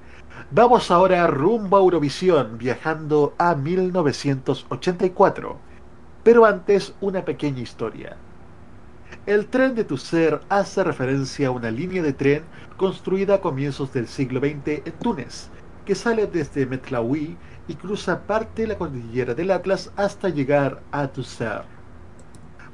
vamos 0.49 0.89
ahora 0.89 1.27
rumbo 1.27 1.77
a 1.77 1.81
Eurovisión 1.81 2.57
viajando 2.57 3.35
a 3.38 3.53
1984. 3.53 5.59
Pero 6.23 6.45
antes 6.45 6.95
una 6.99 7.23
pequeña 7.23 7.61
historia. 7.61 8.17
El 9.27 9.47
tren 9.47 9.75
de 9.75 9.83
tu 9.83 9.97
ser 9.97 10.41
hace 10.49 10.83
referencia 10.83 11.49
a 11.49 11.51
una 11.51 11.69
línea 11.69 12.01
de 12.01 12.13
tren 12.13 12.41
construida 12.78 13.36
a 13.36 13.41
comienzos 13.41 13.91
del 13.91 14.07
siglo 14.07 14.39
XX 14.39 14.86
en 14.86 14.93
Túnez, 15.01 15.49
que 15.86 15.95
sale 15.95 16.28
desde 16.28 16.65
Metlawi 16.65 17.36
y 17.67 17.73
cruza 17.73 18.21
parte 18.21 18.61
de 18.61 18.69
la 18.69 18.78
cordillera 18.78 19.34
del 19.34 19.51
Atlas 19.51 19.91
hasta 19.97 20.30
llegar 20.30 20.82
a 20.91 21.07
Tusser. 21.07 21.63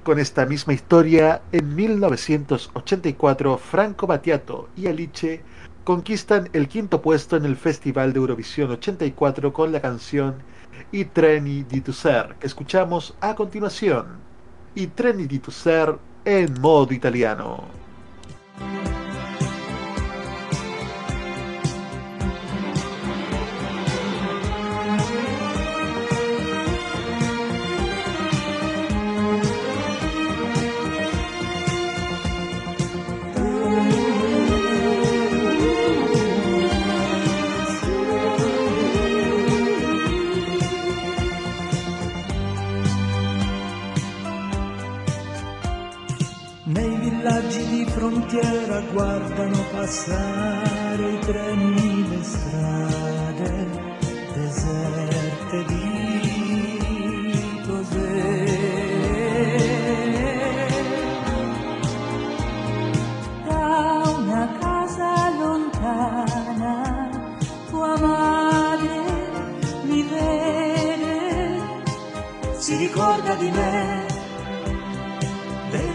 Con 0.03 0.19
esta 0.19 0.45
misma 0.45 0.73
historia, 0.73 1.41
en 1.51 1.75
1984 1.75 3.57
Franco 3.57 4.05
Battiato 4.05 4.67
y 4.75 4.87
Alice 4.87 5.41
conquistan 5.85 6.49
el 6.53 6.67
quinto 6.67 7.01
puesto 7.01 7.37
en 7.37 7.45
el 7.45 7.55
Festival 7.55 8.11
de 8.11 8.19
Eurovisión 8.19 8.71
84 8.71 9.53
con 9.53 9.71
la 9.71 9.81
canción 9.81 10.35
I 10.91 11.05
treni 11.05 11.63
di 11.63 11.81
Tusser, 11.81 12.35
que 12.39 12.47
escuchamos 12.47 13.15
a 13.21 13.33
continuación. 13.35 14.05
I 14.75 14.87
treni 14.87 15.25
di 15.25 15.39
Tusser 15.39 15.97
en 16.25 16.53
modo 16.61 16.93
italiano. 16.93 17.63
Frontiera 48.03 48.81
guardano 48.91 49.63
passare 49.71 51.09
i 51.09 51.19
treni, 51.19 52.09
le 52.09 52.21
strade 52.21 53.67
deserte 54.33 55.63
di 55.67 57.31
cos'è. 57.65 58.43
Da 63.45 64.03
una 64.17 64.49
casa 64.59 65.29
lontana 65.39 67.09
tua 67.69 67.97
madre 67.99 69.01
mi 69.83 70.03
vede, 70.03 71.61
Si 72.57 72.75
ricorda 72.75 73.35
di 73.35 73.49
me, 73.49 74.12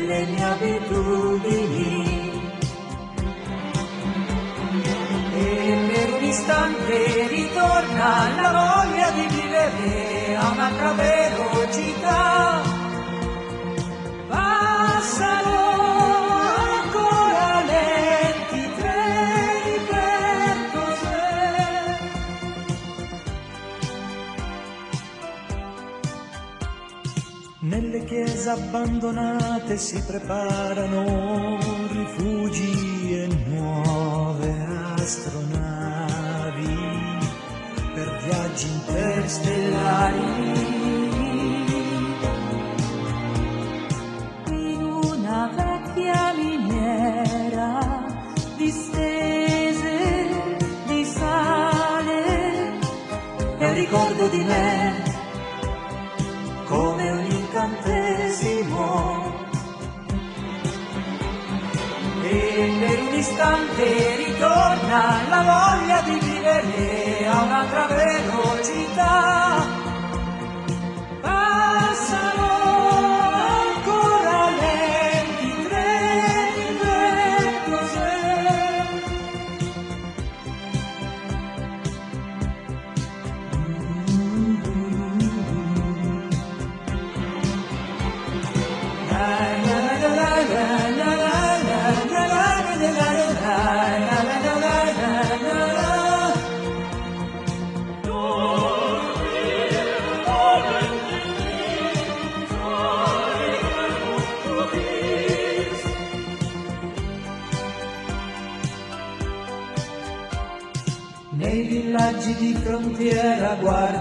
delle 0.08 0.24
mie 0.24 0.42
abitudini. 0.42 2.06
E 5.34 5.90
per 5.92 6.12
un 6.14 6.24
istante 6.24 7.28
ritorna 7.28 8.30
la 8.40 8.50
voglia 8.50 9.10
di 9.10 9.26
vivere 9.26 10.36
a 10.36 10.48
un'altra 10.48 10.92
velocità. 10.92 12.62
Passano 14.28 15.67
chiese 28.38 28.50
abbandonate 28.50 29.76
si 29.76 30.00
preparano 30.06 31.58
rifugi 31.90 33.14
e 33.14 33.26
nuove 33.46 34.54
astronavi 34.96 36.76
per 37.94 38.22
viaggi 38.22 38.68
interstellari. 38.68 40.20
in 44.50 44.82
una 44.84 45.50
vecchia 45.56 46.32
miniera 46.34 48.06
distese 48.56 49.98
di 50.86 51.04
sale 51.04 52.78
E 53.58 53.72
ricordo 53.72 54.28
di 54.28 54.44
me 54.44 55.07
istante 63.38 64.16
ritorna 64.16 65.22
la 65.28 65.42
voglia 65.42 66.00
di 66.02 66.18
vivere 66.18 67.26
a 67.28 67.42
un'altra 67.42 67.86
velocità. 67.86 69.47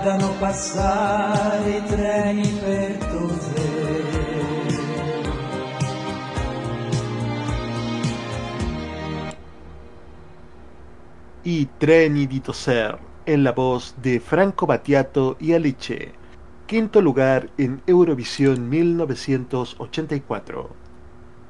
Guardano 0.08 0.32
passare 0.40 1.70
i 1.70 1.84
treni 1.84 2.60
y 11.44 11.66
Treni 11.78 12.26
di 12.26 12.40
Toser 12.40 12.98
en 13.26 13.44
la 13.44 13.52
voz 13.52 13.96
de 14.02 14.22
Franco 14.22 14.66
Battiato 14.66 15.36
y 15.40 15.52
Alice. 15.54 16.14
Quinto 16.66 17.02
lugar 17.02 17.50
en 17.58 17.82
Eurovisión 17.86 18.70
1984. 18.70 20.70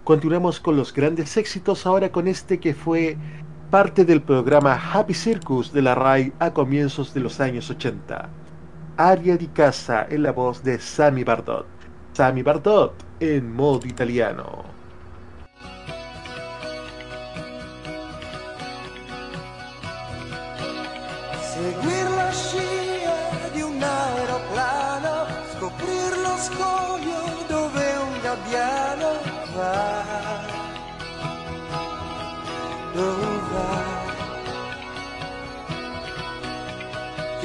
Continuamos 0.03 0.59
con 0.59 0.77
los 0.77 0.91
grandes 0.93 1.37
éxitos 1.37 1.85
ahora 1.85 2.11
con 2.11 2.27
este 2.27 2.59
que 2.59 2.73
fue 2.73 3.17
parte 3.69 4.03
del 4.05 4.21
programa 4.21 4.75
Happy 4.75 5.13
Circus 5.13 5.73
de 5.73 5.81
la 5.81 5.93
RAI 5.93 6.31
a 6.39 6.53
comienzos 6.53 7.13
de 7.13 7.19
los 7.19 7.39
años 7.39 7.69
80. 7.69 8.46
Aria 8.99 9.37
di 9.37 9.47
Casa 9.51 10.07
en 10.09 10.23
la 10.23 10.31
voz 10.31 10.63
de 10.63 10.79
Sami 10.79 11.23
Bardot. 11.23 11.67
Sami 12.13 12.41
Bardot 12.41 12.93
en 13.19 13.53
modo 13.53 13.85
italiano. 13.85 14.65
Seguir 21.39 22.09
la 22.09 22.31
scia 22.31 23.13
di 23.53 23.61
un 23.61 23.83
aeroplano, 23.83 25.27
scoprir 25.53 26.17
lo 26.23 26.35
scoglio 26.37 27.21
dove 27.47 27.85
un 28.01 28.19
gabbiano 28.23 29.09
va. 29.55 30.03
Dove 32.93 33.39
va? 33.53 33.96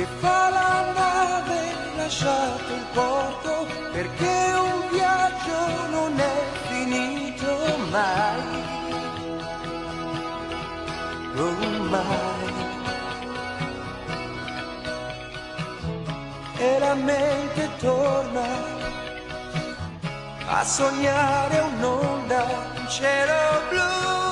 che 0.03 0.09
fa 0.19 0.51
la 0.51 0.93
nave 0.93 1.61
lasciato 1.97 2.75
il 2.75 2.87
porto 2.93 3.67
perché 3.93 4.37
un 4.69 4.89
viaggio 4.91 5.61
non 5.91 6.19
è 6.19 6.39
finito 6.69 7.51
mai, 7.91 8.63
non 11.35 11.57
mai. 11.95 12.51
E 16.57 16.79
la 16.81 16.95
mente 16.95 17.71
torna 17.79 18.47
a 20.47 20.65
sognare 20.65 21.59
un'onda, 21.61 22.43
un 22.77 22.89
cielo 22.89 23.41
blu. 23.69 24.32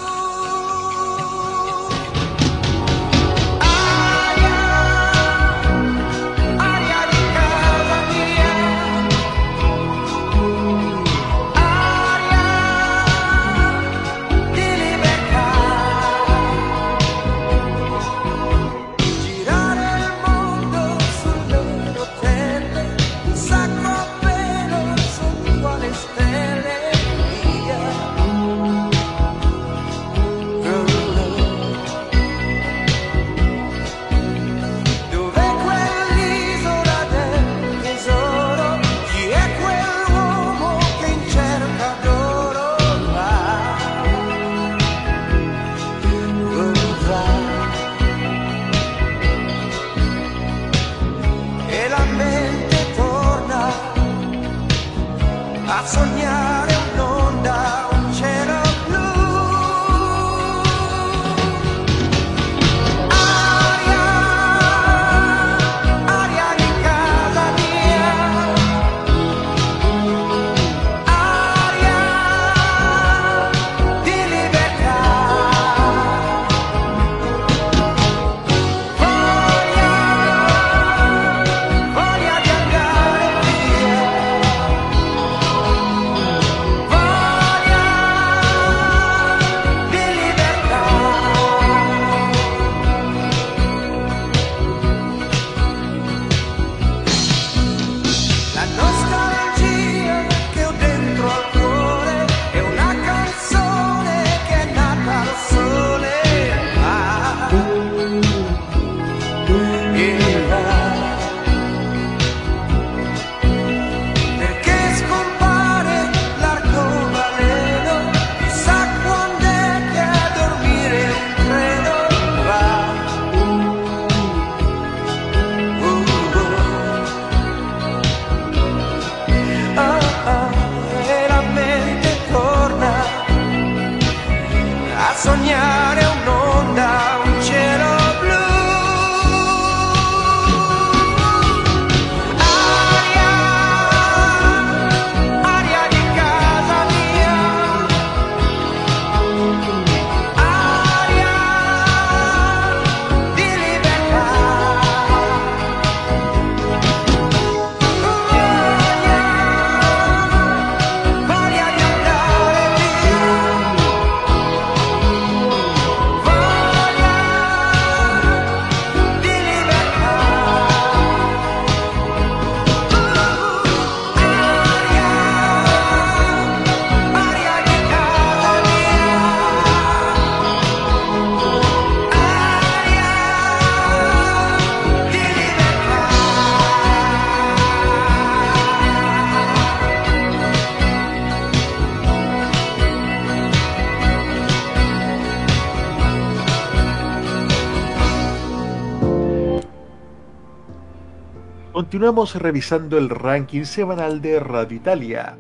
Continuamos 201.91 202.36
revisando 202.36 202.99
el 202.99 203.11
ranking 203.11 203.64
semanal 203.64 204.22
de 204.22 204.38
Radio 204.38 204.76
Italia. 204.76 205.36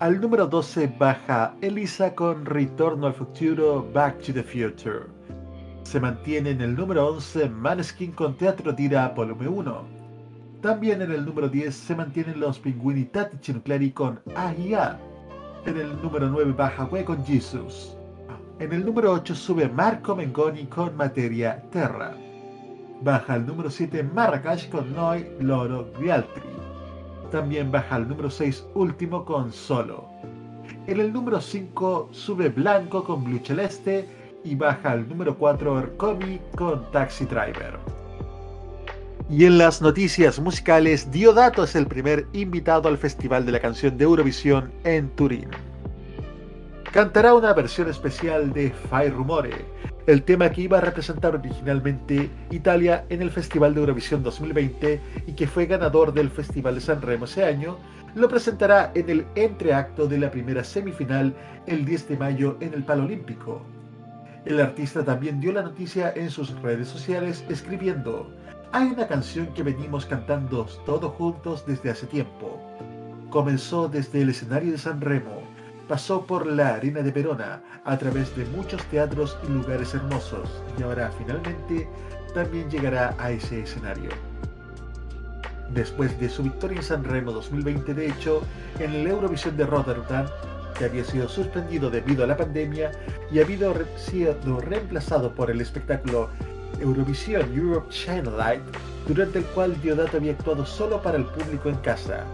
Al 0.00 0.20
número 0.20 0.48
12 0.48 0.96
baja 0.98 1.54
Elisa 1.60 2.12
con 2.12 2.44
Ritorno 2.44 3.06
al 3.06 3.14
Futuro 3.14 3.88
Back 3.94 4.20
to 4.20 4.32
the 4.32 4.42
Future. 4.42 5.06
Se 5.84 6.00
mantiene 6.00 6.50
en 6.50 6.60
el 6.60 6.74
número 6.74 7.06
11 7.06 7.50
Maneskin 7.50 8.10
con 8.10 8.36
Teatro 8.36 8.74
Tira 8.74 9.10
Volumen 9.10 9.46
1. 9.46 9.84
También 10.60 11.02
en 11.02 11.12
el 11.12 11.24
número 11.24 11.48
10 11.48 11.72
se 11.72 11.94
mantienen 11.94 12.40
los 12.40 12.58
Pinguini 12.58 13.04
Tattici 13.04 13.52
Nucleari 13.52 13.92
con 13.92 14.18
AIA. 14.34 14.98
En 15.66 15.76
el 15.78 16.02
número 16.02 16.28
9 16.28 16.50
baja 16.50 16.88
Hue 16.90 17.04
con 17.04 17.24
Jesus. 17.24 17.96
En 18.58 18.72
el 18.72 18.84
número 18.84 19.12
8 19.12 19.36
sube 19.36 19.68
Marco 19.68 20.16
Mengoni 20.16 20.66
con 20.66 20.96
Materia 20.96 21.62
Terra. 21.70 22.25
Baja 23.02 23.34
al 23.34 23.46
número 23.46 23.70
7 23.70 24.02
Marrakech 24.02 24.70
con 24.70 24.94
Noi 24.94 25.26
Loro 25.40 25.92
Grialtri. 25.98 26.42
También 27.30 27.70
baja 27.70 27.96
al 27.96 28.08
número 28.08 28.30
6 28.30 28.66
Último 28.74 29.24
con 29.24 29.52
Solo. 29.52 30.08
En 30.86 31.00
el 31.00 31.12
número 31.12 31.40
5 31.40 32.08
sube 32.12 32.48
Blanco 32.48 33.04
con 33.04 33.24
Blue 33.24 33.40
Celeste 33.44 34.08
y 34.44 34.54
baja 34.54 34.92
al 34.92 35.08
número 35.08 35.36
4 35.36 35.78
Ercomi 35.80 36.40
con 36.56 36.90
Taxi 36.90 37.24
Driver. 37.26 37.78
Y 39.28 39.44
en 39.44 39.58
las 39.58 39.82
noticias 39.82 40.38
musicales, 40.38 41.10
Diodato 41.10 41.64
es 41.64 41.74
el 41.74 41.88
primer 41.88 42.26
invitado 42.32 42.88
al 42.88 42.96
Festival 42.96 43.44
de 43.44 43.52
la 43.52 43.60
Canción 43.60 43.98
de 43.98 44.04
Eurovisión 44.04 44.72
en 44.84 45.10
Turín. 45.10 45.50
Cantará 46.92 47.34
una 47.34 47.52
versión 47.52 47.88
especial 47.90 48.52
de 48.52 48.70
Fai 48.70 49.10
Rumore, 49.10 49.64
el 50.06 50.22
tema 50.22 50.50
que 50.50 50.62
iba 50.62 50.78
a 50.78 50.80
representar 50.80 51.34
originalmente 51.34 52.30
Italia 52.50 53.04
en 53.08 53.22
el 53.22 53.30
Festival 53.30 53.74
de 53.74 53.80
Eurovisión 53.80 54.22
2020 54.22 55.00
y 55.26 55.32
que 55.32 55.46
fue 55.46 55.66
ganador 55.66 56.12
del 56.12 56.30
Festival 56.30 56.76
de 56.76 56.80
San 56.80 57.02
Remo 57.02 57.26
ese 57.26 57.44
año, 57.44 57.78
lo 58.14 58.28
presentará 58.28 58.92
en 58.94 59.10
el 59.10 59.26
entreacto 59.34 60.06
de 60.06 60.18
la 60.18 60.30
primera 60.30 60.64
semifinal 60.64 61.34
el 61.66 61.84
10 61.84 62.08
de 62.08 62.16
mayo 62.16 62.56
en 62.60 62.72
el 62.72 62.84
Palo 62.84 63.04
Olímpico. 63.04 63.62
El 64.44 64.60
artista 64.60 65.04
también 65.04 65.40
dio 65.40 65.52
la 65.52 65.62
noticia 65.62 66.12
en 66.14 66.30
sus 66.30 66.50
redes 66.62 66.88
sociales 66.88 67.44
escribiendo 67.48 68.30
hay 68.72 68.88
una 68.88 69.06
canción 69.06 69.46
que 69.54 69.62
venimos 69.62 70.06
cantando 70.06 70.66
todos 70.84 71.12
juntos 71.14 71.64
desde 71.66 71.90
hace 71.90 72.06
tiempo. 72.06 72.60
Comenzó 73.30 73.88
desde 73.88 74.22
el 74.22 74.30
escenario 74.30 74.72
de 74.72 74.78
San 74.78 75.00
Remo, 75.00 75.42
pasó 75.88 76.26
por 76.26 76.46
la 76.46 76.74
arena 76.74 77.02
de 77.02 77.12
Verona, 77.12 77.62
a 77.84 77.96
través 77.96 78.34
de 78.36 78.44
muchos 78.46 78.82
teatros 78.86 79.36
y 79.46 79.52
lugares 79.52 79.94
hermosos, 79.94 80.48
y 80.78 80.82
ahora 80.82 81.10
finalmente 81.16 81.88
también 82.34 82.68
llegará 82.70 83.14
a 83.18 83.30
ese 83.30 83.60
escenario. 83.62 84.10
después 85.70 86.18
de 86.20 86.28
su 86.28 86.42
victoria 86.42 86.78
en 86.78 86.82
San 86.82 87.04
Remo 87.04 87.32
2020, 87.32 87.92
de 87.94 88.06
hecho, 88.08 88.42
en 88.78 88.92
el 88.92 89.06
Eurovisión 89.06 89.56
de 89.56 89.66
Rotterdam, 89.66 90.26
que 90.78 90.84
había 90.84 91.04
sido 91.04 91.28
suspendido 91.28 91.90
debido 91.90 92.24
a 92.24 92.26
la 92.26 92.36
pandemia 92.36 92.92
y 93.32 93.40
había 93.40 93.72
sido 93.96 94.60
reemplazado 94.60 95.34
por 95.34 95.50
el 95.50 95.60
espectáculo 95.60 96.28
Eurovisión 96.80 97.52
Europe 97.56 97.90
Shine 97.90 98.30
Light, 98.36 98.62
durante 99.08 99.38
el 99.38 99.44
cual 99.46 99.80
Diodato 99.80 100.18
había 100.18 100.32
actuado 100.32 100.66
solo 100.66 101.00
para 101.02 101.16
el 101.16 101.24
público 101.24 101.68
en 101.68 101.76
casa. 101.76 102.24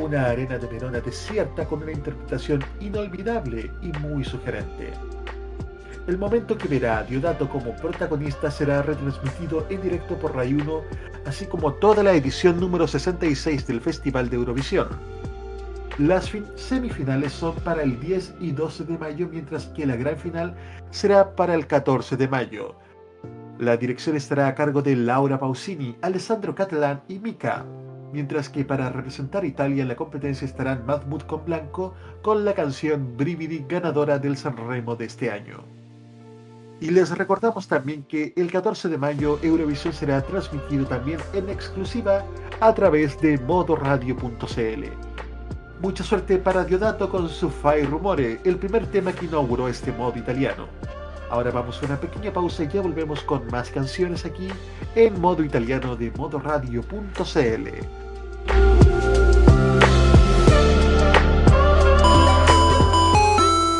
Una 0.00 0.26
arena 0.26 0.58
de 0.58 0.66
Verona 0.68 1.00
desierta 1.00 1.64
con 1.66 1.82
una 1.82 1.92
interpretación 1.92 2.64
inolvidable 2.80 3.70
y 3.82 3.88
muy 3.98 4.24
sugerente. 4.24 4.92
El 6.06 6.16
momento 6.16 6.56
que 6.56 6.68
verá 6.68 6.98
a 6.98 7.02
Diodato 7.02 7.48
como 7.48 7.74
protagonista 7.76 8.50
será 8.50 8.80
retransmitido 8.82 9.66
en 9.68 9.82
directo 9.82 10.16
por 10.18 10.34
Rai 10.34 10.54
1, 10.54 10.80
así 11.26 11.46
como 11.46 11.74
toda 11.74 12.02
la 12.02 12.12
edición 12.12 12.58
número 12.60 12.86
66 12.86 13.66
del 13.66 13.80
Festival 13.80 14.30
de 14.30 14.36
Eurovisión. 14.36 14.88
Las 15.98 16.30
fin- 16.30 16.46
semifinales 16.54 17.32
son 17.32 17.56
para 17.56 17.82
el 17.82 17.98
10 18.00 18.36
y 18.40 18.52
12 18.52 18.84
de 18.84 18.96
mayo, 18.98 19.28
mientras 19.30 19.66
que 19.66 19.84
la 19.84 19.96
gran 19.96 20.16
final 20.16 20.54
será 20.90 21.34
para 21.34 21.54
el 21.54 21.66
14 21.66 22.16
de 22.16 22.28
mayo. 22.28 22.76
La 23.58 23.76
dirección 23.76 24.14
estará 24.16 24.46
a 24.46 24.54
cargo 24.54 24.80
de 24.80 24.94
Laura 24.94 25.40
Pausini, 25.40 25.96
Alessandro 26.02 26.54
Catalán 26.54 27.02
y 27.08 27.18
Mika, 27.18 27.66
mientras 28.12 28.48
que 28.48 28.64
para 28.64 28.90
representar 28.90 29.44
Italia 29.44 29.82
en 29.82 29.88
la 29.88 29.96
competencia 29.96 30.44
estarán 30.44 30.86
Mahmoud 30.86 31.22
con 31.22 31.44
Blanco 31.44 31.94
con 32.22 32.44
la 32.44 32.54
canción 32.54 33.16
Brividi 33.16 33.64
ganadora 33.68 34.18
del 34.18 34.36
Sanremo 34.36 34.96
de 34.96 35.06
este 35.06 35.30
año. 35.30 35.64
Y 36.80 36.90
les 36.90 37.10
recordamos 37.10 37.66
también 37.66 38.04
que 38.04 38.32
el 38.36 38.52
14 38.52 38.88
de 38.88 38.98
mayo 38.98 39.38
Eurovisión 39.42 39.92
será 39.92 40.22
transmitido 40.22 40.86
también 40.86 41.18
en 41.32 41.48
exclusiva 41.48 42.24
a 42.60 42.72
través 42.72 43.20
de 43.20 43.36
modoradio.cl. 43.38 44.84
Mucha 45.80 46.04
suerte 46.04 46.38
para 46.38 46.64
Diodato 46.64 47.08
con 47.08 47.28
su 47.28 47.50
Fai 47.50 47.84
Rumore, 47.84 48.40
el 48.44 48.56
primer 48.56 48.86
tema 48.86 49.12
que 49.12 49.26
inauguró 49.26 49.68
este 49.68 49.92
modo 49.92 50.18
italiano. 50.18 50.66
Ahora 51.30 51.50
vamos 51.50 51.82
a 51.82 51.86
una 51.86 52.00
pequeña 52.00 52.32
pausa 52.32 52.64
y 52.64 52.68
ya 52.68 52.80
volvemos 52.80 53.22
con 53.22 53.46
más 53.48 53.70
canciones 53.70 54.24
aquí 54.24 54.48
en 54.94 55.20
modo 55.20 55.42
italiano 55.42 55.94
de 55.94 56.10
modoradio.cl. 56.12 57.68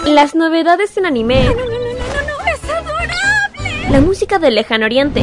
Las 0.07 0.35
novedades 0.35 0.97
en 0.97 1.07
anime. 1.07 1.49
¡Es 1.49 2.71
adorable! 2.71 3.91
La 3.91 4.01
música 4.01 4.39
del 4.39 4.55
lejano 4.55 4.87
oriente. 4.87 5.23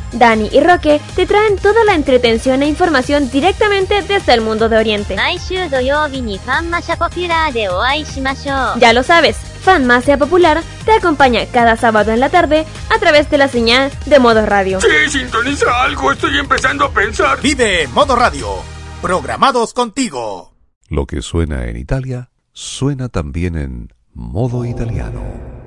Dani 0.13 0.49
y 0.51 0.59
Roque 0.59 1.01
te 1.15 1.25
traen 1.25 1.57
toda 1.57 1.83
la 1.85 1.95
entretención 1.95 2.61
e 2.61 2.67
información 2.67 3.29
directamente 3.29 4.01
desde 4.01 4.33
el 4.33 4.41
mundo 4.41 4.69
de 4.69 4.77
Oriente. 4.77 5.15
Ya 8.79 8.93
lo 8.93 9.03
sabes, 9.03 9.37
Fanmasia 9.61 10.17
Popular 10.17 10.61
te 10.85 10.91
acompaña 10.91 11.45
cada 11.45 11.77
sábado 11.77 12.11
en 12.11 12.19
la 12.19 12.29
tarde 12.29 12.65
a 12.93 12.99
través 12.99 13.29
de 13.29 13.37
la 13.37 13.47
señal 13.47 13.91
de 14.05 14.19
Modo 14.19 14.45
Radio. 14.45 14.79
Sí, 14.81 14.87
sintoniza 15.09 15.83
algo, 15.83 16.11
estoy 16.11 16.37
empezando 16.37 16.85
a 16.85 16.91
pensar. 16.91 17.39
Vive 17.41 17.87
Modo 17.87 18.15
Radio, 18.15 18.47
programados 19.01 19.73
contigo. 19.73 20.53
Lo 20.89 21.05
que 21.05 21.21
suena 21.21 21.67
en 21.67 21.77
Italia, 21.77 22.31
suena 22.51 23.07
también 23.09 23.55
en 23.55 23.93
Modo 24.13 24.65
Italiano. 24.65 25.60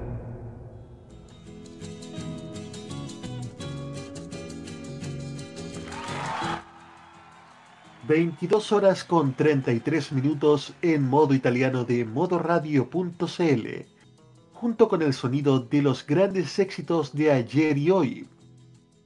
...22 8.07 8.73
horas 8.73 9.03
con 9.03 9.33
33 9.33 10.13
minutos 10.13 10.75
en 10.83 11.09
modo 11.09 11.33
italiano 11.33 11.85
de 11.85 12.05
modoradio.cl... 12.05 13.67
...junto 14.53 14.89
con 14.89 15.01
el 15.01 15.15
sonido 15.15 15.61
de 15.61 15.81
los 15.81 16.07
grandes 16.07 16.59
éxitos 16.59 17.15
de 17.15 17.33
ayer 17.33 17.79
y 17.79 17.91
hoy... 17.91 18.29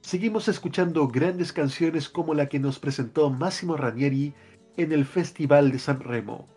Seguimos 0.01 0.47
escuchando 0.47 1.07
grandes 1.07 1.53
canciones 1.53 2.09
como 2.09 2.33
la 2.33 2.47
que 2.47 2.59
nos 2.59 2.79
presentó 2.79 3.29
Massimo 3.29 3.77
Ranieri 3.77 4.33
en 4.75 4.91
el 4.91 5.05
Festival 5.05 5.71
de 5.71 5.79
San 5.79 5.99
Remo. 5.99 6.47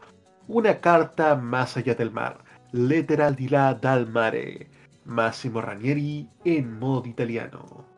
Una 0.48 0.80
carta 0.80 1.36
más 1.36 1.76
allá 1.76 1.94
del 1.94 2.10
mar, 2.10 2.42
lettera 2.72 3.30
di 3.30 3.48
là 3.48 3.74
dal 3.74 4.08
mare. 4.10 4.68
Massimo 5.04 5.60
Ranieri 5.60 6.28
en 6.44 6.78
modo 6.78 7.06
italiano. 7.08 7.91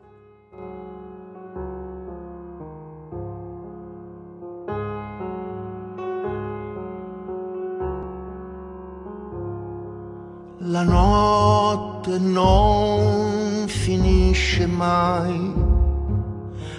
La 10.75 10.83
notte 10.83 12.19
non 12.19 13.65
finisce 13.65 14.65
mai, 14.65 15.53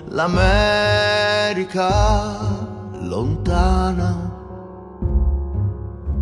l'America 0.08 1.78
lontana, 3.00 4.30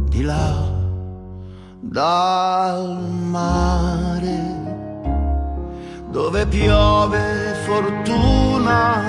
di 0.09 0.23
là 0.23 0.55
dal 1.81 2.97
mare, 3.29 4.39
dove 6.13 6.47
piove 6.47 7.55
fortuna, 7.65 9.03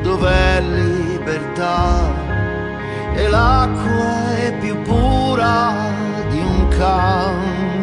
dov'è 0.00 0.60
libertà 0.60 1.98
e 3.14 3.26
l'acqua 3.26 4.36
è 4.36 4.56
più 4.60 4.80
pura 4.82 5.74
di 6.30 6.38
un 6.38 6.68
canto. 6.68 7.81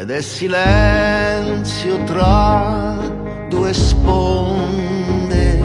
Ed 0.00 0.10
è 0.10 0.22
silenzio 0.22 2.02
tra 2.04 2.96
due 3.50 3.72
sponde, 3.74 5.62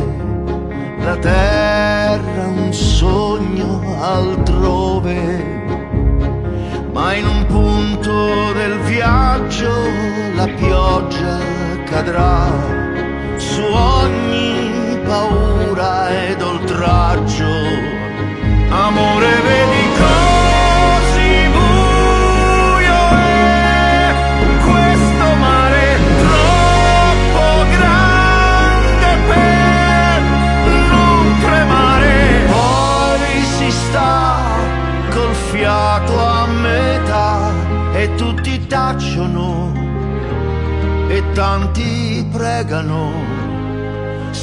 la 0.99 1.15
terra 1.15 2.47
un 2.47 2.73
sogno 2.73 3.95
altrove, 3.97 5.43
ma 6.91 7.13
in 7.13 7.25
un 7.25 7.45
punto 7.45 8.51
del 8.51 8.77
viaggio 8.81 9.71
la 10.35 10.47
pioggia 10.47 11.39
cadrà 11.85 12.84
one 13.57 14.24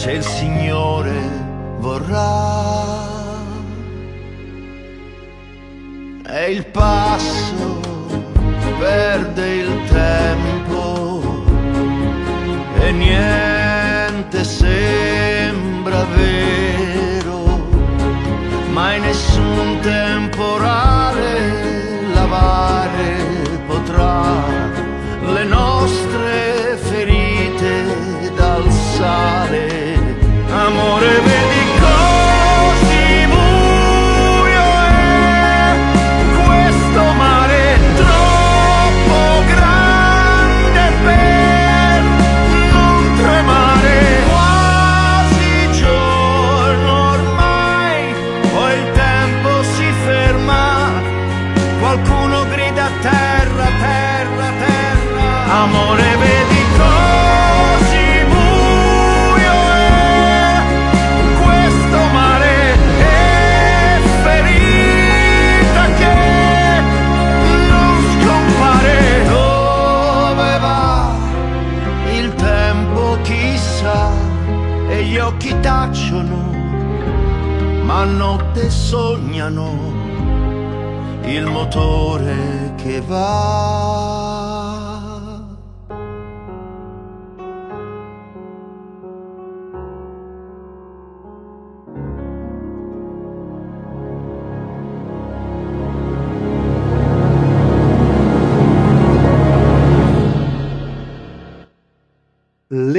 se 0.03 0.11
il 0.11 0.24
Signore 0.24 1.20
vorrà. 1.78 2.82
E 6.26 6.50
il 6.50 6.66
passo 6.66 7.32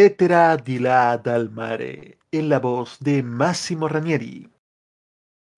Lettera 0.03 0.57
di 0.57 0.79
là 0.79 1.15
dal 1.15 1.49
mare, 1.49 2.17
en 2.29 2.49
la 2.49 2.59
voz 2.59 2.99
de 2.99 3.23
Massimo 3.23 3.87
Ranieri. 3.87 4.49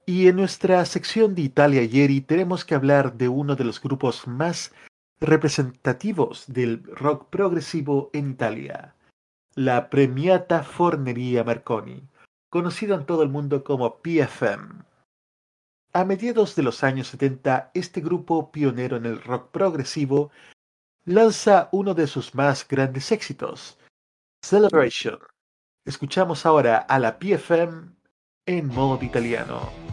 Y 0.06 0.28
en 0.28 0.36
nuestra 0.36 0.86
sección 0.86 1.34
de 1.34 1.42
Italia 1.42 1.82
Ieri 1.82 2.22
tenemos 2.22 2.64
que 2.64 2.76
hablar 2.76 3.18
de 3.18 3.28
uno 3.28 3.56
de 3.56 3.64
los 3.64 3.82
grupos 3.82 4.28
más 4.28 4.72
representativos 5.20 6.46
del 6.46 6.84
rock 6.84 7.28
progresivo 7.32 8.12
en 8.14 8.30
Italia, 8.30 8.94
la 9.56 9.90
Premiata 9.90 10.62
Forneria 10.62 11.44
Marconi, 11.44 12.08
conocido 12.52 12.94
en 12.94 13.08
todo 13.08 13.24
el 13.24 13.30
mundo 13.30 13.64
como 13.64 13.98
PFM. 13.98 14.84
A 15.92 16.06
mediados 16.06 16.56
de 16.56 16.62
los 16.62 16.84
años 16.84 17.08
70, 17.08 17.72
este 17.74 18.00
grupo 18.00 18.52
pionero 18.52 18.98
en 18.98 19.08
el 19.08 19.20
rock 19.24 19.50
progresivo 19.50 20.30
lanza 21.04 21.68
uno 21.72 21.96
de 21.96 22.06
sus 22.06 22.36
más 22.36 22.68
grandes 22.68 23.12
éxitos, 23.12 23.80
Celebration. 24.46 25.18
Escuchamos 25.86 26.46
ahora 26.46 26.78
a 26.78 27.00
la 27.00 27.18
PFM 27.18 27.96
en 28.46 28.68
modo 28.68 29.04
italiano. 29.04 29.85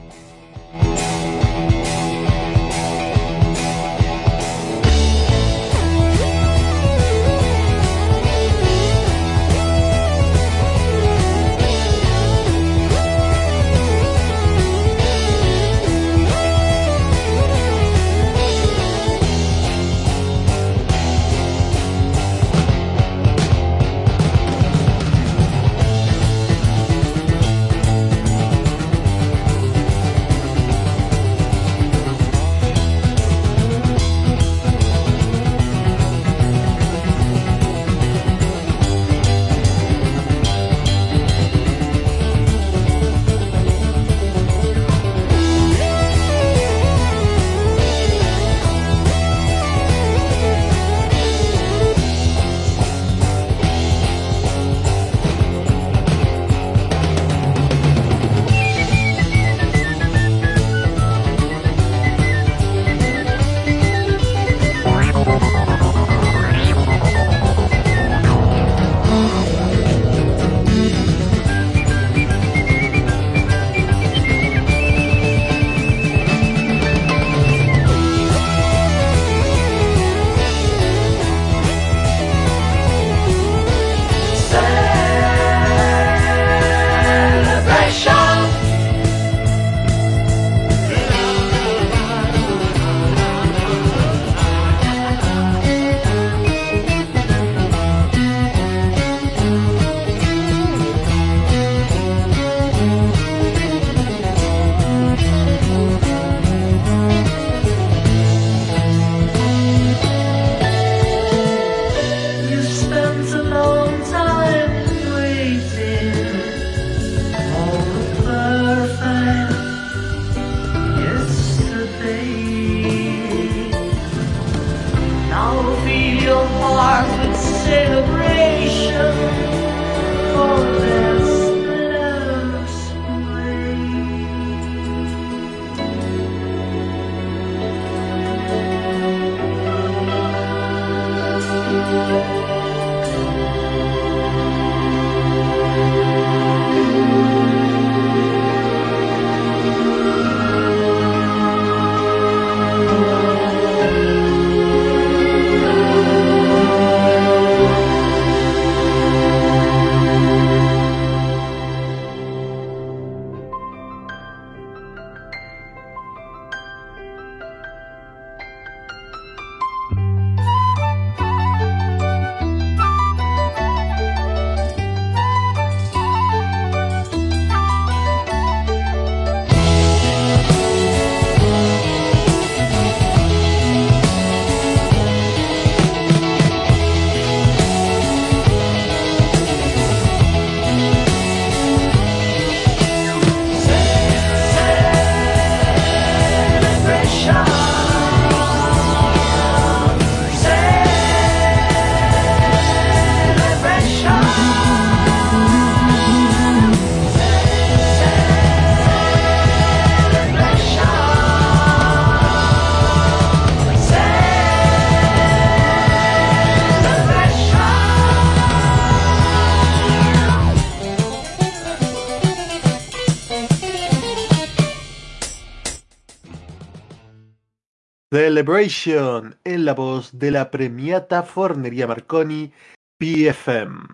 Celebration 228.43 229.37
en 229.45 229.65
la 229.65 229.73
voz 229.73 230.19
de 230.19 230.33
la 230.33 230.51
premiata 230.51 231.23
Fornería 231.23 231.87
Marconi 231.87 232.53
PFM. 232.99 233.87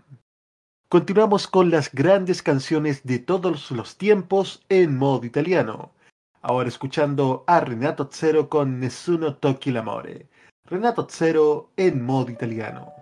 Continuamos 0.89 1.47
con 1.47 1.71
las 1.71 1.93
grandes 1.93 2.43
canciones 2.43 3.05
de 3.05 3.19
todos 3.19 3.71
los 3.71 3.99
tiempos 3.99 4.65
en 4.71 4.97
modo 4.97 5.27
italiano. 5.27 5.93
Ahora 6.41 6.71
escuchando 6.71 7.45
a 7.47 7.61
Renato 7.61 8.09
Zero 8.11 8.49
con 8.49 8.81
Nessuno 8.81 9.37
Tocchi 9.37 9.71
l'amore. 9.71 10.29
Renato 10.65 11.07
Zero 11.11 11.69
en 11.77 12.03
modo 12.03 12.31
italiano. 12.31 12.98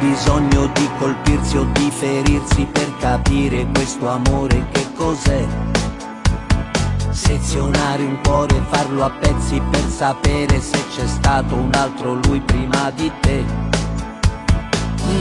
Bisogno 0.00 0.66
di 0.72 0.88
colpirsi 0.98 1.58
o 1.58 1.66
di 1.72 1.90
ferirsi 1.90 2.64
per 2.64 2.96
capire 2.96 3.66
questo 3.72 4.08
amore 4.08 4.66
che 4.72 4.86
cos'è. 4.94 5.46
Sezionare 7.10 8.02
un 8.02 8.18
cuore, 8.22 8.62
farlo 8.70 9.04
a 9.04 9.10
pezzi 9.10 9.60
per 9.70 9.84
sapere 9.88 10.60
se 10.60 10.82
c'è 10.94 11.06
stato 11.06 11.54
un 11.54 11.70
altro 11.74 12.14
lui 12.24 12.40
prima 12.40 12.90
di 12.92 13.12
te. 13.20 13.44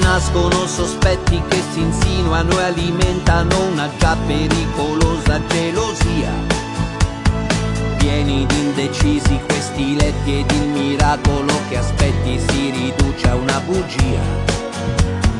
Nascono 0.01 0.65
sospetti 0.65 1.41
che 1.49 1.61
si 1.73 1.81
insinuano 1.81 2.57
e 2.59 2.63
alimentano 2.63 3.65
una 3.71 3.89
già 3.97 4.15
pericolosa 4.25 5.41
gelosia. 5.47 6.31
Pieni 7.97 8.45
di 8.45 8.59
indecisi 8.59 9.39
questi 9.45 9.95
letti 9.95 10.39
ed 10.39 10.51
il 10.51 10.67
miracolo 10.69 11.53
che 11.67 11.77
aspetti 11.77 12.39
si 12.47 12.69
riduce 12.69 13.27
a 13.27 13.35
una 13.35 13.59
bugia. 13.65 14.68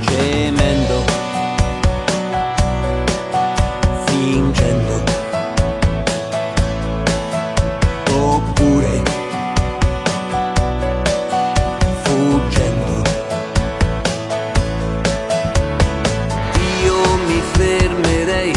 Gemendo, 0.02 1.04
fingendo, 4.06 5.04
oppure 8.12 9.04
fuggendo. 12.04 13.04
Io 16.84 17.00
mi 17.28 17.42
fermerei 17.54 18.54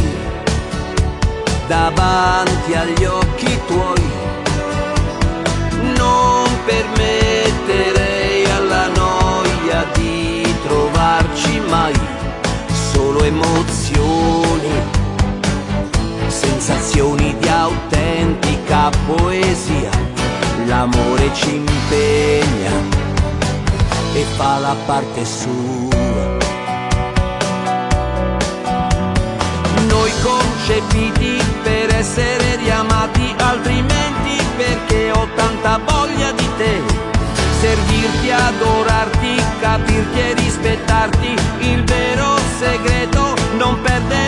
davanti 1.66 2.74
agli 2.74 3.04
occhi 3.04 3.60
tuoi. 3.66 4.10
Non 5.96 6.46
permetterei 6.64 7.31
poesia. 19.06 19.90
L'amore 20.66 21.30
ci 21.34 21.56
impegna 21.56 22.72
e 24.14 24.24
fa 24.36 24.58
la 24.58 24.76
parte 24.86 25.24
sua. 25.24 25.92
noi 29.92 30.10
concepiti 30.22 31.36
per 31.62 31.94
essere 31.94 32.56
riamati, 32.56 33.34
altrimenti 33.38 34.42
perché 34.56 35.10
ho 35.10 35.28
tanta 35.34 35.78
voglia 35.84 36.32
di 36.32 36.48
te. 36.56 36.80
Servirti, 37.60 38.30
adorarti, 38.30 39.42
capirti 39.60 40.18
e 40.18 40.34
rispettarti, 40.34 41.34
il 41.60 41.84
vero 41.84 42.38
segreto, 42.58 43.34
non 43.56 43.80
perdere 43.82 44.21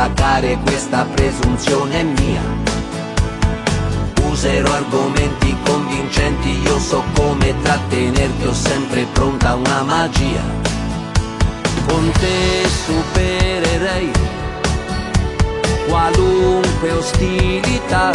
placare 0.00 0.58
questa 0.64 1.04
presunzione 1.14 2.02
mia. 2.02 2.40
Userò 4.30 4.72
argomenti 4.72 5.54
convincenti, 5.62 6.58
io 6.62 6.78
so 6.78 7.04
come 7.12 7.54
trattenerti, 7.60 8.46
ho 8.46 8.54
sempre 8.54 9.06
pronta 9.12 9.56
una 9.56 9.82
magia 9.82 10.40
con 11.86 12.10
te 12.12 12.66
supererei 12.86 14.10
qualunque 15.86 16.92
ostilità, 16.92 18.10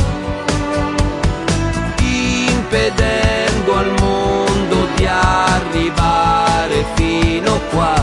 impedendo 2.00 3.76
al 3.76 3.94
mondo 4.00 4.88
di 4.96 5.06
arrivare 5.06 6.84
fino 6.96 7.60
qua, 7.70 7.94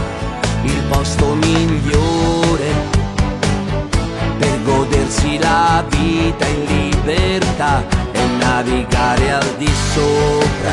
il 0.63 0.83
posto 0.89 1.35
migliore 1.35 2.62
godersi 5.23 5.39
la 5.39 5.85
vita 5.89 6.47
in 6.47 6.65
libertà 6.65 7.85
e 8.13 8.27
navigare 8.39 9.33
al 9.33 9.55
di 9.57 9.71
sopra 9.93 10.73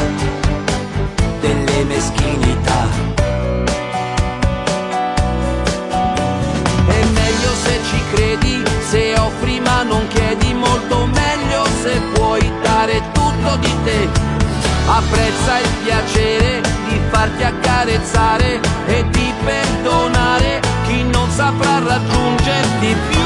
delle 1.40 1.84
meschinità. 1.86 2.88
È 6.88 7.06
meglio 7.14 7.54
se 7.64 7.80
ci 7.90 8.02
credi, 8.14 8.64
se 8.88 9.18
offri 9.20 9.60
ma 9.60 9.84
non 9.84 10.08
chiedi, 10.08 10.54
molto 10.54 11.06
meglio 11.06 11.66
se 11.82 12.00
puoi 12.14 12.52
dare 12.62 13.02
tutto 13.14 13.56
di 13.58 13.76
te. 13.84 14.10
Apprezza 14.88 15.60
il 15.60 15.70
piacere 15.84 16.62
di 16.88 17.00
farti 17.10 17.44
accarezzare 17.44 18.60
e 18.88 19.06
di 19.10 19.34
perdonare 19.44 20.60
chi 20.88 21.04
non 21.04 21.30
saprà 21.30 21.80
raggiungerti 21.80 22.96
più. 23.10 23.19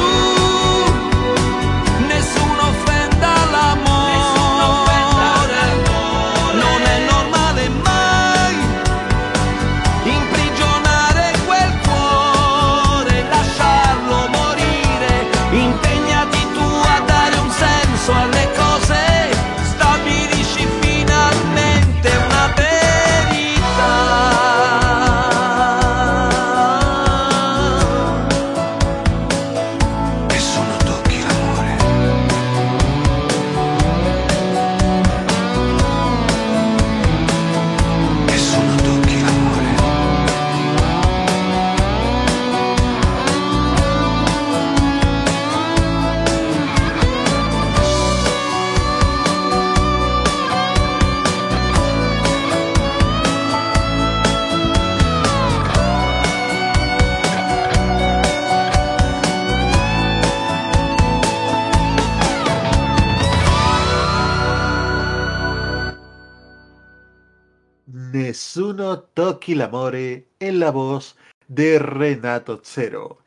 En 69.46 70.60
la 70.60 70.72
voz 70.72 71.18
de 71.50 71.78
Renato 71.78 72.62
Zero. 72.64 73.18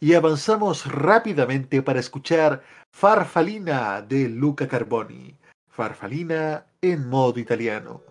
Y 0.00 0.14
avanzamos 0.14 0.86
rápidamente 0.90 1.82
para 1.82 2.00
escuchar 2.00 2.62
Farfalina 2.90 4.00
de 4.00 4.30
Luca 4.30 4.66
Carboni. 4.66 5.36
Farfalina 5.68 6.64
en 6.80 7.06
modo 7.06 7.38
italiano. 7.38 8.05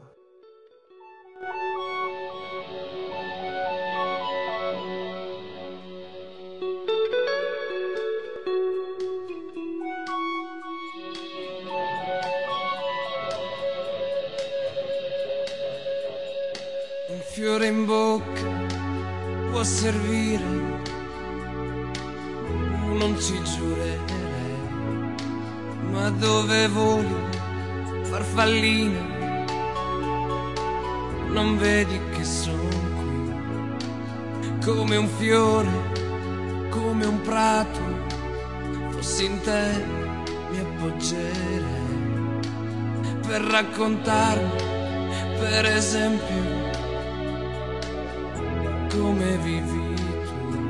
Fiore 17.36 17.68
in 17.68 17.84
bocca 17.84 18.49
può 19.52 19.62
servire, 19.62 20.45
non 22.94 23.20
ci 23.20 23.38
giurerei, 23.44 25.14
ma 25.91 26.10
dove 26.12 26.70
voli, 26.70 27.14
farfallina, 28.03 29.02
non 31.28 31.57
vedi 31.57 31.99
che 32.14 32.24
sono 32.24 32.70
qui, 33.02 34.64
come 34.64 34.95
un 34.95 35.10
fiore, 35.18 36.70
come 36.70 37.06
un 37.06 37.20
prato, 37.20 37.82
fossi 38.91 39.26
in 39.26 39.41
te 39.41 39.84
mi 40.52 40.60
appoggerei 40.60 41.74
per 43.28 43.41
raccontarmi, 43.41 44.64
per 45.38 45.66
esempio, 45.66 46.55
come 49.00 49.38
vivi 49.38 49.94
tu. 49.96 50.64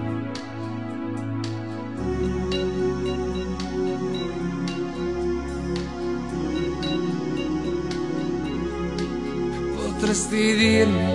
Potresti 9.76 10.56
dirmi, 10.56 11.14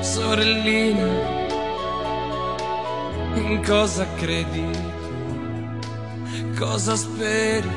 sorellina, 0.00 1.06
in 3.34 3.62
cosa 3.64 4.06
credi 4.16 4.70
tu? 4.72 4.94
Cosa 6.58 6.96
speri? 6.96 7.70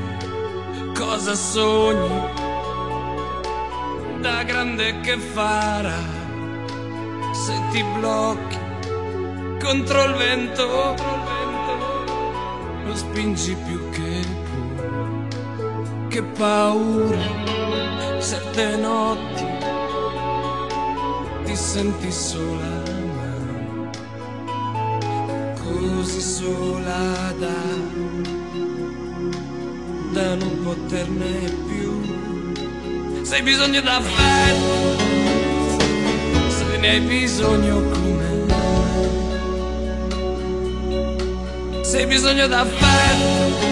Cosa 0.95 1.35
sogni? 1.35 2.21
Da 4.21 4.43
grande 4.43 4.99
che 5.01 5.17
farà? 5.17 6.18
Se 7.45 7.53
ti 7.71 7.83
blocchi 7.97 8.57
contro 9.61 10.03
il 10.03 10.13
vento, 10.15 10.95
lo 12.85 12.95
spingi 12.95 13.55
più 13.65 13.89
che 13.91 14.25
puoi. 14.43 16.07
Che 16.09 16.23
paura, 16.23 17.17
certe 18.19 18.75
notti 18.75 19.45
ti 21.45 21.55
senti 21.55 22.11
sola, 22.11 22.83
ma 23.15 23.91
così 25.63 26.21
sola 26.21 27.33
da, 27.39 27.61
da 30.11 30.35
non 30.35 30.59
poterne 30.63 31.55
più. 31.67 33.23
Se 33.23 33.35
hai 33.35 33.41
bisogno 33.43 33.81
d'affetto, 33.81 35.08
ne 36.79 36.89
hai 36.89 36.99
bisogno 37.01 37.81
come 37.89 38.11
me. 38.13 38.47
Se 41.83 41.97
hai 41.99 42.05
bisogno 42.05 42.47
d'affetto, 42.47 43.67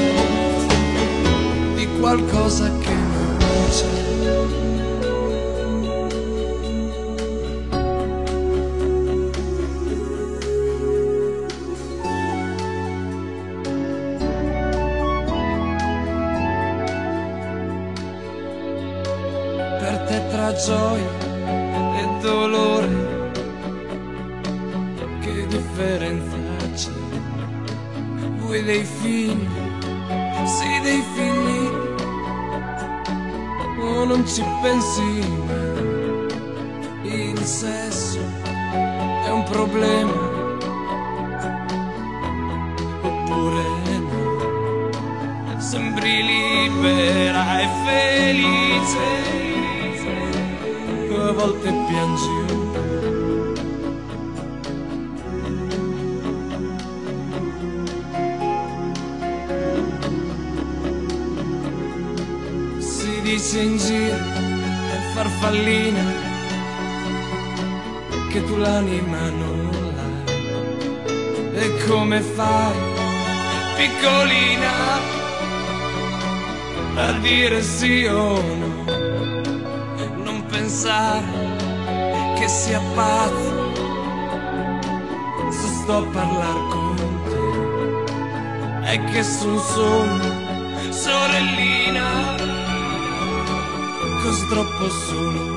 di 1.76 1.88
qualcosa 2.00 2.70
che 2.80 2.90
non 2.94 3.38
c'è. 3.70 4.87
L'anima 68.78 69.30
non. 69.30 69.70
E 71.54 71.86
come 71.88 72.22
fai, 72.22 72.78
piccolina, 73.76 74.74
a 76.96 77.12
dire 77.14 77.62
sì 77.62 78.06
o 78.06 78.40
no? 78.62 78.84
Non 80.24 80.46
pensare 80.46 81.26
che 82.38 82.48
sia 82.48 82.82
pazzo 82.94 83.74
se 85.50 85.68
sto 85.80 85.98
a 85.98 86.06
parlare 86.12 86.64
con 86.70 86.96
te. 87.26 88.92
È 88.92 89.04
che 89.06 89.24
son 89.24 89.60
solo 89.60 90.26
sorellina, 90.92 92.36
così 94.22 94.48
troppo 94.48 94.90
solo 94.90 95.57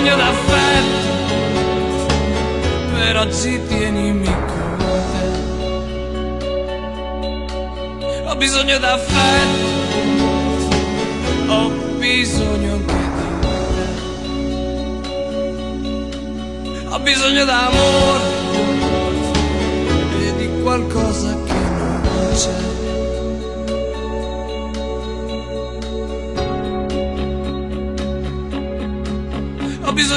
bisogno 0.00 0.16
d'affetto, 0.16 1.08
per 2.94 3.16
oggi 3.18 3.60
tienimi 3.66 4.24
con 4.24 4.78
te. 5.12 5.28
Ho 8.26 8.36
bisogno 8.36 8.78
d'affetto, 8.78 9.68
ho 11.48 11.68
bisogno 11.98 12.72
anche 12.72 12.98
Ho 16.88 16.98
bisogno 17.00 17.44
d'amore 17.44 18.49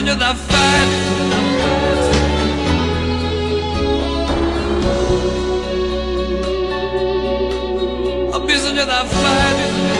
sonho 0.03 0.15
da 0.17 0.35
fé. 0.35 0.55
O 8.33 8.39
bisonho 8.39 8.85
da 8.85 9.05
fé. 9.05 9.93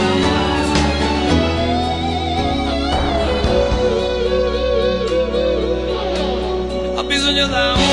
sonho 7.18 7.48
da 7.48 7.83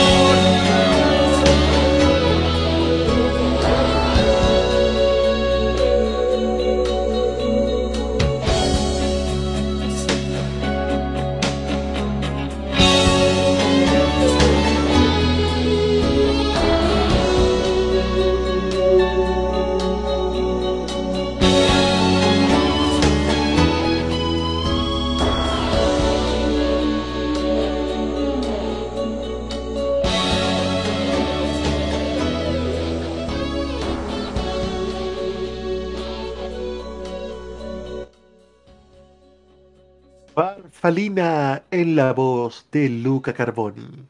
Farfalina 40.82 41.62
en 41.70 41.96
la 41.96 42.12
voz 42.12 42.66
de 42.72 42.90
Luca 42.90 43.34
Carboni. 43.34 44.08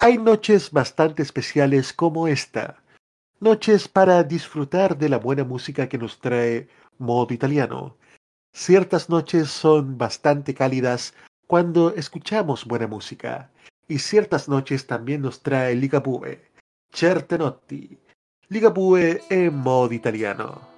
Hay 0.00 0.18
noches 0.18 0.72
bastante 0.72 1.22
especiales 1.22 1.92
como 1.92 2.26
esta, 2.26 2.82
noches 3.38 3.86
para 3.86 4.24
disfrutar 4.24 4.98
de 4.98 5.08
la 5.08 5.18
buena 5.18 5.44
música 5.44 5.88
que 5.88 5.96
nos 5.96 6.18
trae 6.18 6.66
modo 6.98 7.32
italiano. 7.32 7.96
Ciertas 8.52 9.08
noches 9.08 9.48
son 9.48 9.96
bastante 9.96 10.54
cálidas 10.54 11.14
cuando 11.46 11.94
escuchamos 11.94 12.64
buena 12.64 12.88
música, 12.88 13.52
y 13.86 14.00
ciertas 14.00 14.48
noches 14.48 14.88
también 14.88 15.22
nos 15.22 15.40
trae 15.40 15.76
Ligabue, 15.76 16.42
certe 16.92 17.38
notti, 17.38 17.96
Ligabue 18.48 19.22
en 19.30 19.56
modo 19.56 19.92
italiano. 19.92 20.75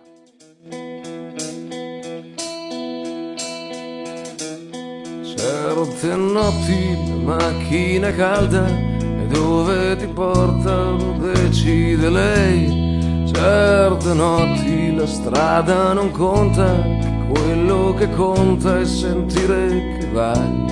Certe 5.38 6.16
notti 6.16 6.98
macchina 7.22 8.10
calda 8.10 8.66
e 8.66 9.24
dove 9.28 9.94
ti 9.96 10.08
porta 10.08 10.96
decide 11.20 12.10
lei. 12.10 13.24
Certe 13.32 14.14
notti 14.14 14.96
la 14.96 15.06
strada 15.06 15.92
non 15.92 16.10
conta, 16.10 16.84
quello 17.28 17.94
che 17.96 18.10
conta 18.10 18.80
è 18.80 18.84
sentire 18.84 19.98
che 20.00 20.08
vai. 20.12 20.66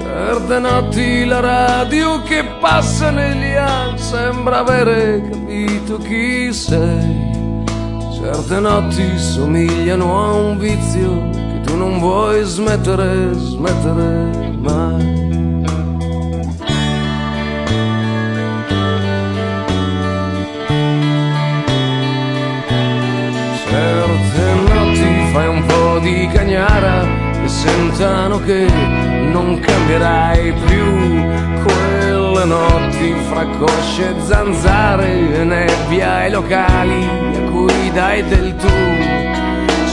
Certe 0.00 0.58
notti 0.58 1.24
la 1.24 1.38
radio 1.38 2.22
che 2.22 2.44
passa 2.58 3.10
negli 3.10 3.54
anni 3.54 3.98
sembra 3.98 4.58
avere 4.58 5.22
capito 5.30 5.96
chi 5.98 6.52
sei. 6.52 7.62
Certe 8.20 8.58
notti 8.58 9.16
somigliano 9.16 10.24
a 10.24 10.32
un 10.32 10.58
vizio 10.58 11.39
tu 11.70 11.76
non 11.76 11.98
vuoi 12.00 12.42
smettere, 12.42 13.32
smettere 13.32 14.52
mai. 14.58 15.18
Certe 23.68 24.54
notti 24.74 25.32
fai 25.32 25.46
un 25.46 25.64
po' 25.66 25.98
di 26.00 26.28
cagnara 26.32 27.04
e 27.44 27.48
sentano 27.48 28.40
che 28.40 28.66
non 29.30 29.60
cambierai 29.60 30.52
più 30.66 31.24
quelle 31.62 32.44
notti 32.46 33.14
fra 33.28 33.46
cosce 33.58 34.08
e 34.08 34.20
zanzare 34.26 35.40
e 35.40 35.44
nebbia 35.44 36.14
ai 36.14 36.30
locali 36.32 37.04
a 37.36 37.50
cui 37.50 37.90
dai 37.92 38.24
del 38.24 38.56
tu. 38.56 39.29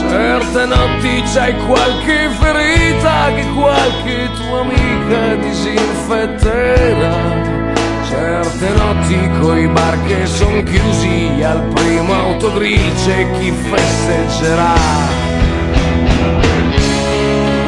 Certe 0.08 0.64
notti 0.64 1.22
c'hai 1.32 1.54
qualche 1.66 2.30
ferita 2.40 3.30
che 3.34 3.44
qualche 3.54 4.30
tua 4.36 4.60
amica 4.60 5.34
disinfetterà. 5.36 7.12
Certe 8.08 8.68
notti 8.70 9.30
coi 9.40 9.66
bar 9.68 10.02
che 10.06 10.24
son 10.24 10.62
chiusi 10.64 11.42
al 11.42 11.60
primo 11.74 12.14
autogrill 12.14 12.94
c'è 13.04 13.30
chi 13.38 13.52
festeggerà. 13.52 14.72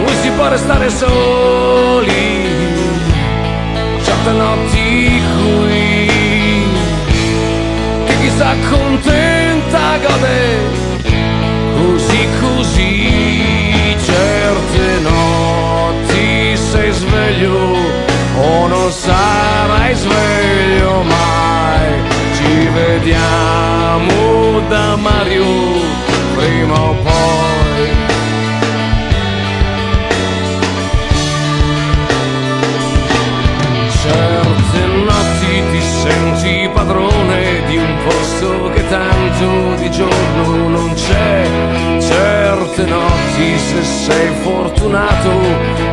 Noi 0.03 0.15
si 0.23 0.31
può 0.31 0.49
restare 0.49 0.89
soli, 0.89 2.49
certe 4.03 4.31
notti 4.31 5.23
qui, 5.43 6.09
che 8.07 8.19
chi 8.19 8.31
sta 8.31 8.55
contenta 8.71 9.99
gode 9.99 10.90
così 11.81 12.29
così 12.41 13.97
certe 14.05 14.99
notti 15.01 16.57
sei 16.57 16.93
sveglio 16.93 17.77
o 18.37 18.67
non 18.67 18.91
sarai 18.91 19.95
sveglio 19.95 21.03
mai. 21.03 21.89
Ci 22.37 22.69
vediamo 22.69 24.61
da 24.69 24.97
Mario 24.97 25.45
prima 26.37 26.81
o 26.81 26.95
poi 27.03 27.70
sei 44.11 44.29
fortunato 44.43 45.31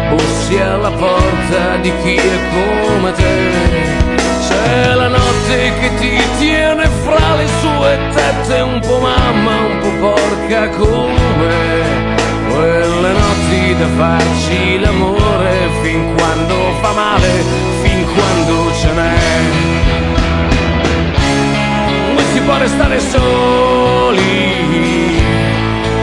bussi 0.10 0.58
alla 0.58 0.92
porta 0.92 1.78
di 1.82 1.92
chi 2.02 2.16
è 2.16 2.38
come 2.56 3.12
te. 3.12 4.06
C'è 4.48 4.94
la 4.94 5.08
notte 5.08 5.74
che 5.80 5.96
ti 6.00 6.22
tiene 6.40 6.88
fra 7.04 7.36
le 7.36 7.48
sue 7.62 8.00
tette 8.14 8.62
un 8.62 8.80
po' 8.80 9.00
mamma 9.00 9.56
un 9.70 9.80
po' 9.82 10.08
porca 10.08 10.70
come. 10.70 12.16
Quelle 12.50 13.12
notti 13.12 13.76
da 13.78 13.88
farci 13.98 14.80
l'amore 14.80 15.70
fin 15.84 16.16
quando 16.16 16.56
fa 16.82 16.92
male 16.94 17.44
fin 17.84 18.06
quando 18.14 18.72
ce 18.80 18.92
n'è. 18.94 19.16
Non 22.16 22.26
si 22.34 22.40
può 22.40 22.58
restare 22.58 23.00
soli 23.00 24.58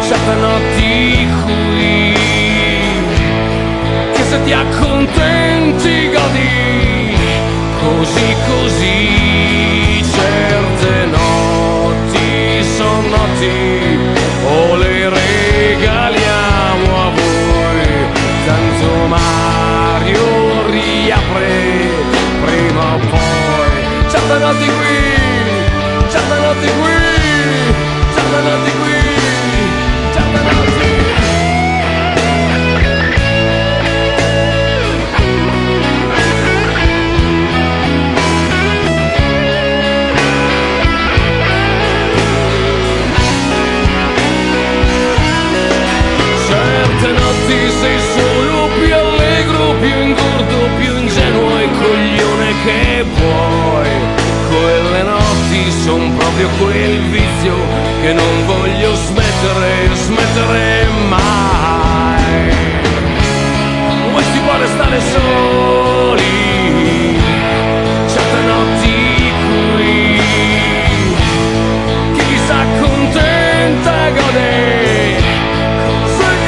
certe 0.06 0.34
notti 0.34 1.33
se 4.34 4.42
ti 4.42 4.52
accontenti 4.52 6.10
godi. 6.10 7.16
Così 7.80 8.36
così 8.48 10.02
certe 10.12 11.06
notti 11.06 12.64
son 12.76 13.08
notti 13.10 13.98
o 14.46 14.76
le 14.76 15.08
regaliamo 15.10 17.06
a 17.06 17.10
voi. 17.10 17.86
Tanto 18.46 19.06
Mario 19.06 20.66
riapre 20.70 21.52
prima 22.44 22.94
o 22.94 22.98
poi. 23.10 24.10
Certe 24.10 24.38
notti 24.38 24.66
qui. 24.66 26.08
Certe 26.10 26.38
notti 26.40 26.70
qui. 26.80 26.96
Certe 28.14 28.40
notti 28.42 28.70
qui 28.82 28.93
son 55.84 56.16
proprio 56.16 56.48
quel 56.58 56.98
vizio 57.10 57.54
che 58.00 58.14
non 58.14 58.46
voglio 58.46 58.94
smettere, 58.94 59.90
smettere 59.92 60.86
mai. 61.08 62.22
Vuoi 64.10 64.24
si 64.32 64.38
può 64.38 64.56
restare 64.56 65.00
soli, 65.12 67.18
certe 68.06 68.40
notti 68.50 69.32
qui, 69.76 70.20
chi 72.16 72.36
gode. 74.16 74.52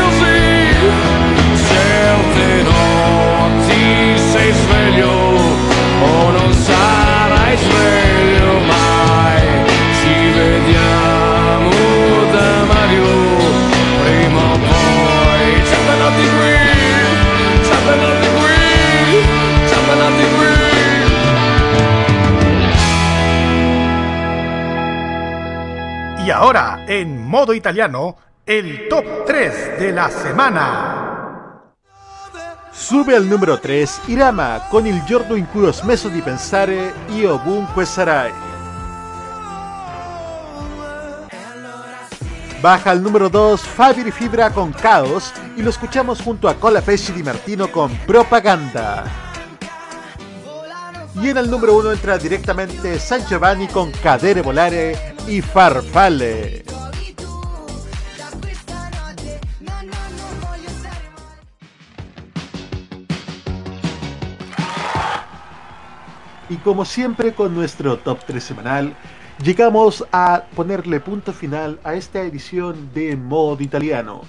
Così, 0.01 0.41
certe 1.69 2.63
notti 2.63 3.83
sei 4.33 4.51
sveglio 4.53 5.11
o 5.11 6.31
non 6.31 6.51
sarai 6.55 7.57
sveglio 7.59 8.06
ahora, 26.37 26.85
en 26.87 27.27
modo 27.27 27.55
italiano, 27.55 28.17
el 28.45 28.89
top 28.89 29.25
3 29.27 29.79
de 29.79 29.93
la 29.93 30.11
semana. 30.11 31.63
Sube 32.71 33.17
al 33.17 33.27
numero 33.27 33.59
3 33.59 34.03
Irama 34.09 34.67
con 34.69 34.87
il 34.87 35.03
giorno 35.05 35.35
in 35.35 35.49
cui 35.51 35.65
ho 35.65 35.73
smesso 35.73 36.09
di 36.09 36.21
pensare 36.21 36.93
io 37.09 37.35
ovunque 37.35 37.87
sarai. 37.87 38.33
Baja 42.61 42.91
al 42.91 43.01
número 43.01 43.29
2 43.29 43.57
Fabio 43.57 44.07
y 44.07 44.11
Fibra 44.11 44.51
con 44.51 44.73
Caos 44.73 45.33
y 45.57 45.63
lo 45.63 45.71
escuchamos 45.71 46.21
junto 46.21 46.49
a 46.49 46.55
Cola 46.55 46.83
Pesci 46.83 47.13
Di 47.13 47.23
Martino 47.23 47.71
con 47.71 47.97
Propaganda. 48.07 49.05
Y 51.15 51.31
en 51.31 51.39
el 51.39 51.49
número 51.49 51.77
1 51.77 51.93
entra 51.93 52.19
directamente 52.19 52.99
San 52.99 53.25
Giovanni 53.27 53.69
con 53.69 53.91
Cadere 53.91 54.43
Volare 54.43 55.16
y 55.29 55.43
Farfalle. 55.43 56.65
Y 66.49 66.57
como 66.59 66.85
siempre 66.85 67.33
con 67.33 67.55
nuestro 67.55 67.99
top 67.99 68.21
3 68.25 68.43
semanal, 68.43 68.97
llegamos 69.43 70.07
a 70.13 70.45
ponerle 70.55 71.01
punto 71.01 71.33
final 71.33 71.81
a 71.83 71.95
esta 71.95 72.21
edición 72.21 72.91
de 72.95 73.17
Modo 73.17 73.61
Italiano. 73.63 74.23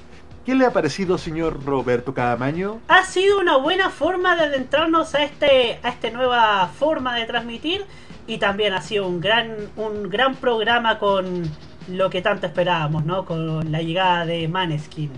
¿Qué 0.44 0.56
le 0.56 0.65
ha 0.65 0.72
parecido, 0.72 1.18
señor 1.18 1.64
Roberto 1.64 2.14
Cadamaño? 2.14 2.80
Ha 2.88 3.03
sido 3.03 3.40
una 3.40 3.57
buena 3.57 3.90
forma 3.90 4.36
de 4.36 4.45
adentrarnos 4.45 5.14
a 5.14 5.24
este 5.24 5.80
a 5.84 5.90
esta 5.90 6.10
nueva 6.10 6.68
forma 6.80 7.15
de 7.15 7.26
transmitir 7.26 7.86
y 8.27 8.37
también 8.37 8.73
ha 8.73 8.81
sido 8.81 9.07
un 9.07 9.19
gran 9.19 9.55
un 9.77 10.09
gran 10.09 10.35
programa 10.35 10.99
con 10.99 11.43
lo 11.87 12.09
que 12.09 12.21
tanto 12.21 12.45
esperábamos, 12.45 13.05
¿no? 13.05 13.25
Con 13.25 13.71
la 13.71 13.81
llegada 13.81 14.25
de 14.25 14.47
Maneskin. 14.47 15.09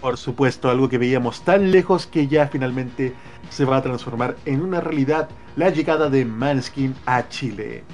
Por 0.00 0.16
supuesto, 0.16 0.70
algo 0.70 0.88
que 0.88 0.98
veíamos 0.98 1.42
tan 1.42 1.70
lejos 1.70 2.06
que 2.06 2.28
ya 2.28 2.46
finalmente 2.48 3.14
se 3.50 3.64
va 3.64 3.78
a 3.78 3.82
transformar 3.82 4.36
en 4.44 4.62
una 4.62 4.80
realidad 4.80 5.28
la 5.56 5.70
llegada 5.70 6.10
de 6.10 6.24
Manskin 6.24 6.94
a 7.06 7.28
Chile. 7.28 7.84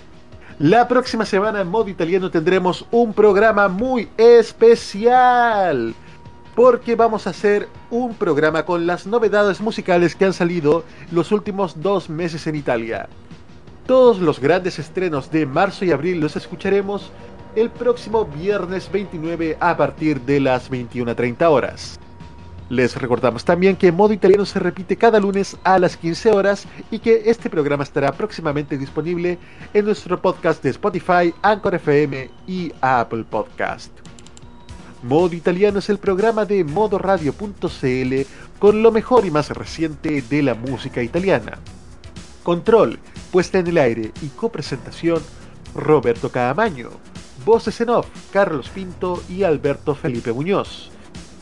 La 0.58 0.88
próxima 0.88 1.24
semana 1.24 1.60
en 1.60 1.68
modo 1.68 1.88
italiano 1.88 2.30
tendremos 2.30 2.84
un 2.90 3.14
programa 3.14 3.68
muy 3.68 4.08
especial. 4.16 5.94
Porque 6.54 6.96
vamos 6.96 7.26
a 7.26 7.30
hacer 7.30 7.68
un 7.90 8.14
programa 8.14 8.64
con 8.64 8.86
las 8.86 9.06
novedades 9.06 9.60
musicales 9.60 10.14
que 10.14 10.26
han 10.26 10.32
salido 10.32 10.84
los 11.12 11.32
últimos 11.32 11.80
dos 11.80 12.10
meses 12.10 12.46
en 12.46 12.56
Italia. 12.56 13.08
Todos 13.90 14.20
los 14.20 14.38
grandes 14.38 14.78
estrenos 14.78 15.32
de 15.32 15.46
marzo 15.46 15.84
y 15.84 15.90
abril 15.90 16.20
los 16.20 16.36
escucharemos 16.36 17.10
el 17.56 17.70
próximo 17.70 18.24
viernes 18.24 18.88
29 18.92 19.56
a 19.58 19.76
partir 19.76 20.20
de 20.20 20.38
las 20.38 20.70
21.30 20.70 21.50
horas. 21.50 21.98
Les 22.68 22.94
recordamos 22.94 23.44
también 23.44 23.74
que 23.74 23.90
Modo 23.90 24.12
Italiano 24.12 24.46
se 24.46 24.60
repite 24.60 24.94
cada 24.94 25.18
lunes 25.18 25.56
a 25.64 25.76
las 25.80 25.96
15 25.96 26.30
horas 26.30 26.68
y 26.92 27.00
que 27.00 27.22
este 27.26 27.50
programa 27.50 27.82
estará 27.82 28.12
próximamente 28.12 28.78
disponible 28.78 29.38
en 29.74 29.84
nuestro 29.84 30.22
podcast 30.22 30.62
de 30.62 30.70
Spotify, 30.70 31.34
Anchor 31.42 31.74
FM 31.74 32.30
y 32.46 32.72
Apple 32.80 33.24
Podcast. 33.28 33.90
Modo 35.02 35.34
Italiano 35.34 35.80
es 35.80 35.90
el 35.90 35.98
programa 35.98 36.44
de 36.44 36.62
modoradio.cl 36.62 38.14
con 38.60 38.84
lo 38.84 38.92
mejor 38.92 39.26
y 39.26 39.32
más 39.32 39.50
reciente 39.50 40.22
de 40.22 40.42
la 40.44 40.54
música 40.54 41.02
italiana. 41.02 41.58
Control, 42.44 42.98
puesta 43.30 43.58
en 43.58 43.66
el 43.66 43.78
aire 43.78 44.12
y 44.22 44.28
copresentación, 44.28 45.22
Roberto 45.74 46.30
Caamaño. 46.30 46.90
Voces 47.44 47.80
en 47.80 47.90
off, 47.90 48.06
Carlos 48.32 48.68
Pinto 48.68 49.22
y 49.28 49.44
Alberto 49.44 49.94
Felipe 49.94 50.32
Muñoz. 50.32 50.90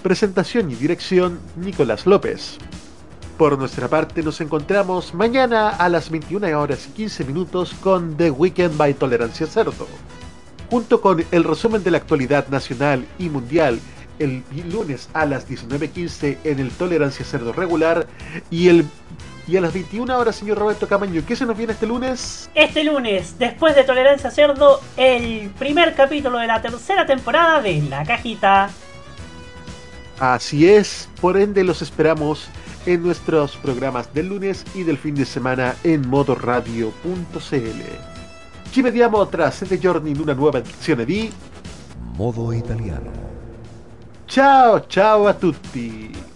Presentación 0.02 0.70
y 0.70 0.74
dirección, 0.74 1.40
Nicolás 1.56 2.06
López. 2.06 2.58
Por 3.36 3.58
nuestra 3.58 3.88
parte 3.88 4.22
nos 4.22 4.40
encontramos 4.40 5.14
mañana 5.14 5.70
a 5.70 5.88
las 5.88 6.10
21 6.10 6.60
horas 6.60 6.86
y 6.88 6.92
15 6.92 7.24
minutos 7.24 7.74
con 7.82 8.16
The 8.16 8.30
Weekend 8.30 8.76
by 8.76 8.94
Tolerancia 8.94 9.46
Cerdo. 9.46 9.86
Junto 10.70 11.00
con 11.00 11.24
el 11.30 11.44
resumen 11.44 11.82
de 11.82 11.90
la 11.90 11.98
actualidad 11.98 12.48
nacional 12.48 13.06
y 13.18 13.28
mundial 13.28 13.80
el 14.18 14.42
lunes 14.70 15.08
a 15.14 15.24
las 15.26 15.48
19.15 15.48 16.38
en 16.44 16.58
el 16.58 16.70
Tolerancia 16.70 17.24
Cerdo 17.24 17.52
regular 17.52 18.06
y 18.50 18.68
el 18.68 18.84
y 19.48 19.56
a 19.56 19.60
las 19.62 19.72
21 19.72 20.16
horas, 20.16 20.36
señor 20.36 20.58
Roberto 20.58 20.86
Camaño, 20.86 21.22
¿qué 21.26 21.34
se 21.34 21.46
nos 21.46 21.56
viene 21.56 21.72
este 21.72 21.86
lunes? 21.86 22.50
Este 22.54 22.84
lunes, 22.84 23.38
después 23.38 23.74
de 23.74 23.82
Tolerancia 23.82 24.30
Cerdo, 24.30 24.80
el 24.96 25.50
primer 25.58 25.94
capítulo 25.94 26.38
de 26.38 26.46
la 26.46 26.60
tercera 26.60 27.06
temporada 27.06 27.62
de 27.62 27.80
La 27.82 28.04
Cajita. 28.04 28.68
Así 30.20 30.68
es, 30.68 31.08
por 31.20 31.38
ende 31.38 31.64
los 31.64 31.80
esperamos 31.80 32.48
en 32.84 33.02
nuestros 33.02 33.56
programas 33.56 34.12
del 34.12 34.28
lunes 34.28 34.64
y 34.74 34.82
del 34.82 34.98
fin 34.98 35.14
de 35.14 35.24
semana 35.24 35.74
en 35.82 36.06
modoradio.cl. 36.08 36.92
Ci 38.70 38.82
vediamo 38.82 39.26
tra 39.28 39.50
sette 39.50 39.78
giorni 39.78 40.10
in 40.10 40.20
una 40.20 40.34
nuova 40.34 40.58
edizione 40.58 41.06
di 41.06 41.32
Modo 42.16 42.52
italiano. 42.52 43.10
Ciao 44.26 44.86
ciao 44.86 45.26
a 45.26 45.32
tutti! 45.32 46.27